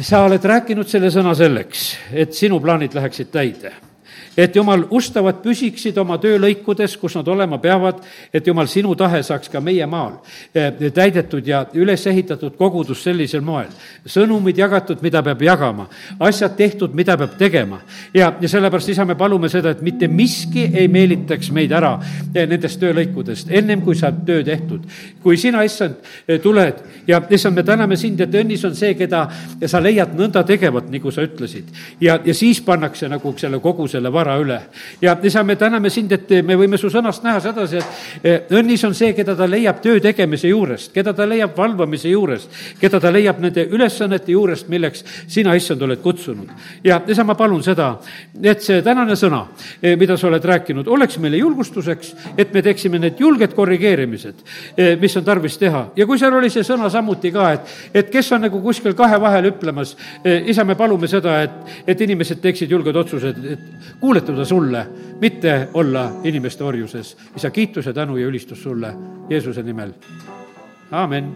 sa 0.00 0.24
oled 0.24 0.44
rääkinud 0.44 0.88
selle 0.88 1.10
sõna 1.10 1.34
selleks, 1.34 1.86
et 2.12 2.32
sinu 2.32 2.60
plaanid 2.60 2.94
läheksid 2.94 3.32
täide 3.34 3.89
et 4.36 4.56
jumal, 4.56 4.84
ustavad 4.90 5.40
püsiksid 5.42 5.98
oma 5.98 6.18
töölõikudes, 6.22 6.94
kus 7.00 7.16
nad 7.18 7.28
olema 7.28 7.58
peavad, 7.62 8.00
et 8.32 8.46
jumal, 8.46 8.68
sinu 8.70 8.94
tahe 8.98 9.22
saaks 9.26 9.50
ka 9.50 9.60
meie 9.64 9.86
maal 9.90 10.18
eh, 10.54 10.70
täidetud 10.94 11.46
ja 11.46 11.64
üles 11.74 12.06
ehitatud 12.06 12.56
kogudus 12.58 13.02
sellisel 13.04 13.42
moel. 13.44 13.70
sõnumid 14.06 14.58
jagatud, 14.58 15.02
mida 15.02 15.22
peab 15.22 15.42
jagama, 15.42 15.88
asjad 16.20 16.56
tehtud, 16.56 16.94
mida 16.94 17.16
peab 17.18 17.36
tegema. 17.38 17.80
ja, 18.14 18.32
ja 18.40 18.48
sellepärast, 18.48 18.88
isa, 18.88 19.04
me 19.04 19.14
palume 19.14 19.48
seda, 19.48 19.70
et 19.70 19.82
mitte 19.82 20.08
miski 20.08 20.68
ei 20.74 20.88
meelitaks 20.88 21.50
meid 21.50 21.72
ära 21.72 21.96
eh, 22.34 22.46
nendest 22.46 22.80
töölõikudest, 22.80 23.50
ennem 23.50 23.82
kui 23.82 23.96
saab 23.98 24.24
töö 24.26 24.44
tehtud. 24.44 24.86
kui 25.22 25.36
sina, 25.36 25.64
issand, 25.66 25.98
eh, 26.28 26.40
tuled 26.40 26.84
ja 27.06 27.22
issand, 27.30 27.56
me 27.56 27.66
täname 27.66 27.96
sind, 27.96 28.20
et 28.20 28.34
õnnis 28.34 28.64
on 28.66 28.76
see, 28.76 28.94
keda 28.94 29.26
sa 29.66 29.82
leiad 29.82 30.14
nõnda 30.14 30.44
tegevat, 30.46 30.90
nagu 30.90 31.10
sa 31.10 31.26
ütlesid. 31.26 31.66
ja, 32.00 32.20
ja 32.24 32.34
siis 32.34 32.60
pannakse 32.60 33.08
nagu 33.08 33.34
selle 33.38 33.58
kogu 33.60 33.88
selle 33.88 34.12
vara 34.20 34.36
üle. 34.40 34.60
ja 35.00 35.16
isa, 35.22 35.42
me 35.44 35.56
täname 35.56 35.90
sind, 35.90 36.12
et 36.12 36.30
me 36.44 36.56
võime 36.58 36.78
su 36.80 36.90
sõnast 36.92 37.24
näha 37.24 37.40
sedasi, 37.42 37.80
et 37.80 38.24
eh, 38.24 38.56
õnnis 38.58 38.84
on 38.86 38.94
see, 38.96 39.12
keda 39.16 39.34
ta 39.36 39.48
leiab 39.48 39.80
töö 39.84 40.00
tegemise 40.02 40.50
juurest, 40.50 40.92
keda 40.94 41.14
ta 41.16 41.26
leiab 41.28 41.56
valvamise 41.56 42.10
juurest, 42.12 42.50
keda 42.80 43.00
ta 43.00 43.12
leiab 43.12 43.40
nende 43.42 43.66
ülesannete 43.70 44.34
juurest, 44.34 44.68
milleks 44.72 45.04
sina, 45.30 45.54
issand, 45.58 45.82
oled 45.86 46.02
kutsunud. 46.02 46.50
ja 46.84 47.00
isa, 47.08 47.24
ma 47.24 47.36
palun 47.38 47.62
seda, 47.64 47.92
et 48.42 48.64
see 48.64 48.82
tänane 48.86 49.16
sõna, 49.18 49.44
eh, 49.82 49.96
mida 50.00 50.16
sa 50.20 50.28
oled 50.28 50.44
rääkinud, 50.52 50.88
oleks 50.88 51.18
meile 51.18 51.40
julgustuseks, 51.40 52.14
et 52.36 52.54
me 52.54 52.62
teeksime 52.62 53.00
need 53.00 53.20
julged 53.20 53.54
korrigeerimised, 53.56 54.44
eh, 54.76 54.96
mis 55.00 55.16
on 55.16 55.24
tarvis 55.24 55.58
teha. 55.58 55.86
ja 55.96 56.06
kui 56.06 56.18
seal 56.18 56.34
oli 56.36 56.50
see 56.50 56.66
sõna 56.66 56.90
samuti 56.90 57.32
ka, 57.32 57.52
et, 57.56 57.76
et 57.94 58.10
kes 58.10 58.32
on 58.36 58.44
nagu 58.48 58.60
kuskil 58.62 58.94
kahe 58.94 59.20
vahel 59.20 59.50
hüplemas, 59.50 59.96
isa, 60.24 60.64
me 60.64 60.74
palume 60.76 61.08
seda, 61.08 61.40
et, 61.42 61.76
et 61.86 62.00
inimesed 62.00 62.40
teeksid 62.42 62.70
julged 62.70 62.96
otsused, 62.96 63.44
et 63.54 64.04
kuuletuda 64.10 64.44
sulle, 64.44 64.86
mitte 65.20 65.68
olla 65.74 66.12
inimeste 66.24 66.64
orjuses. 66.64 67.16
isa, 67.36 67.50
kiitus 67.50 67.86
ja 67.86 67.92
tänu 67.92 68.16
ja 68.16 68.26
ülistus 68.26 68.62
sulle 68.62 68.94
Jeesuse 69.28 69.62
nimel. 69.62 69.92
amin 70.90 71.34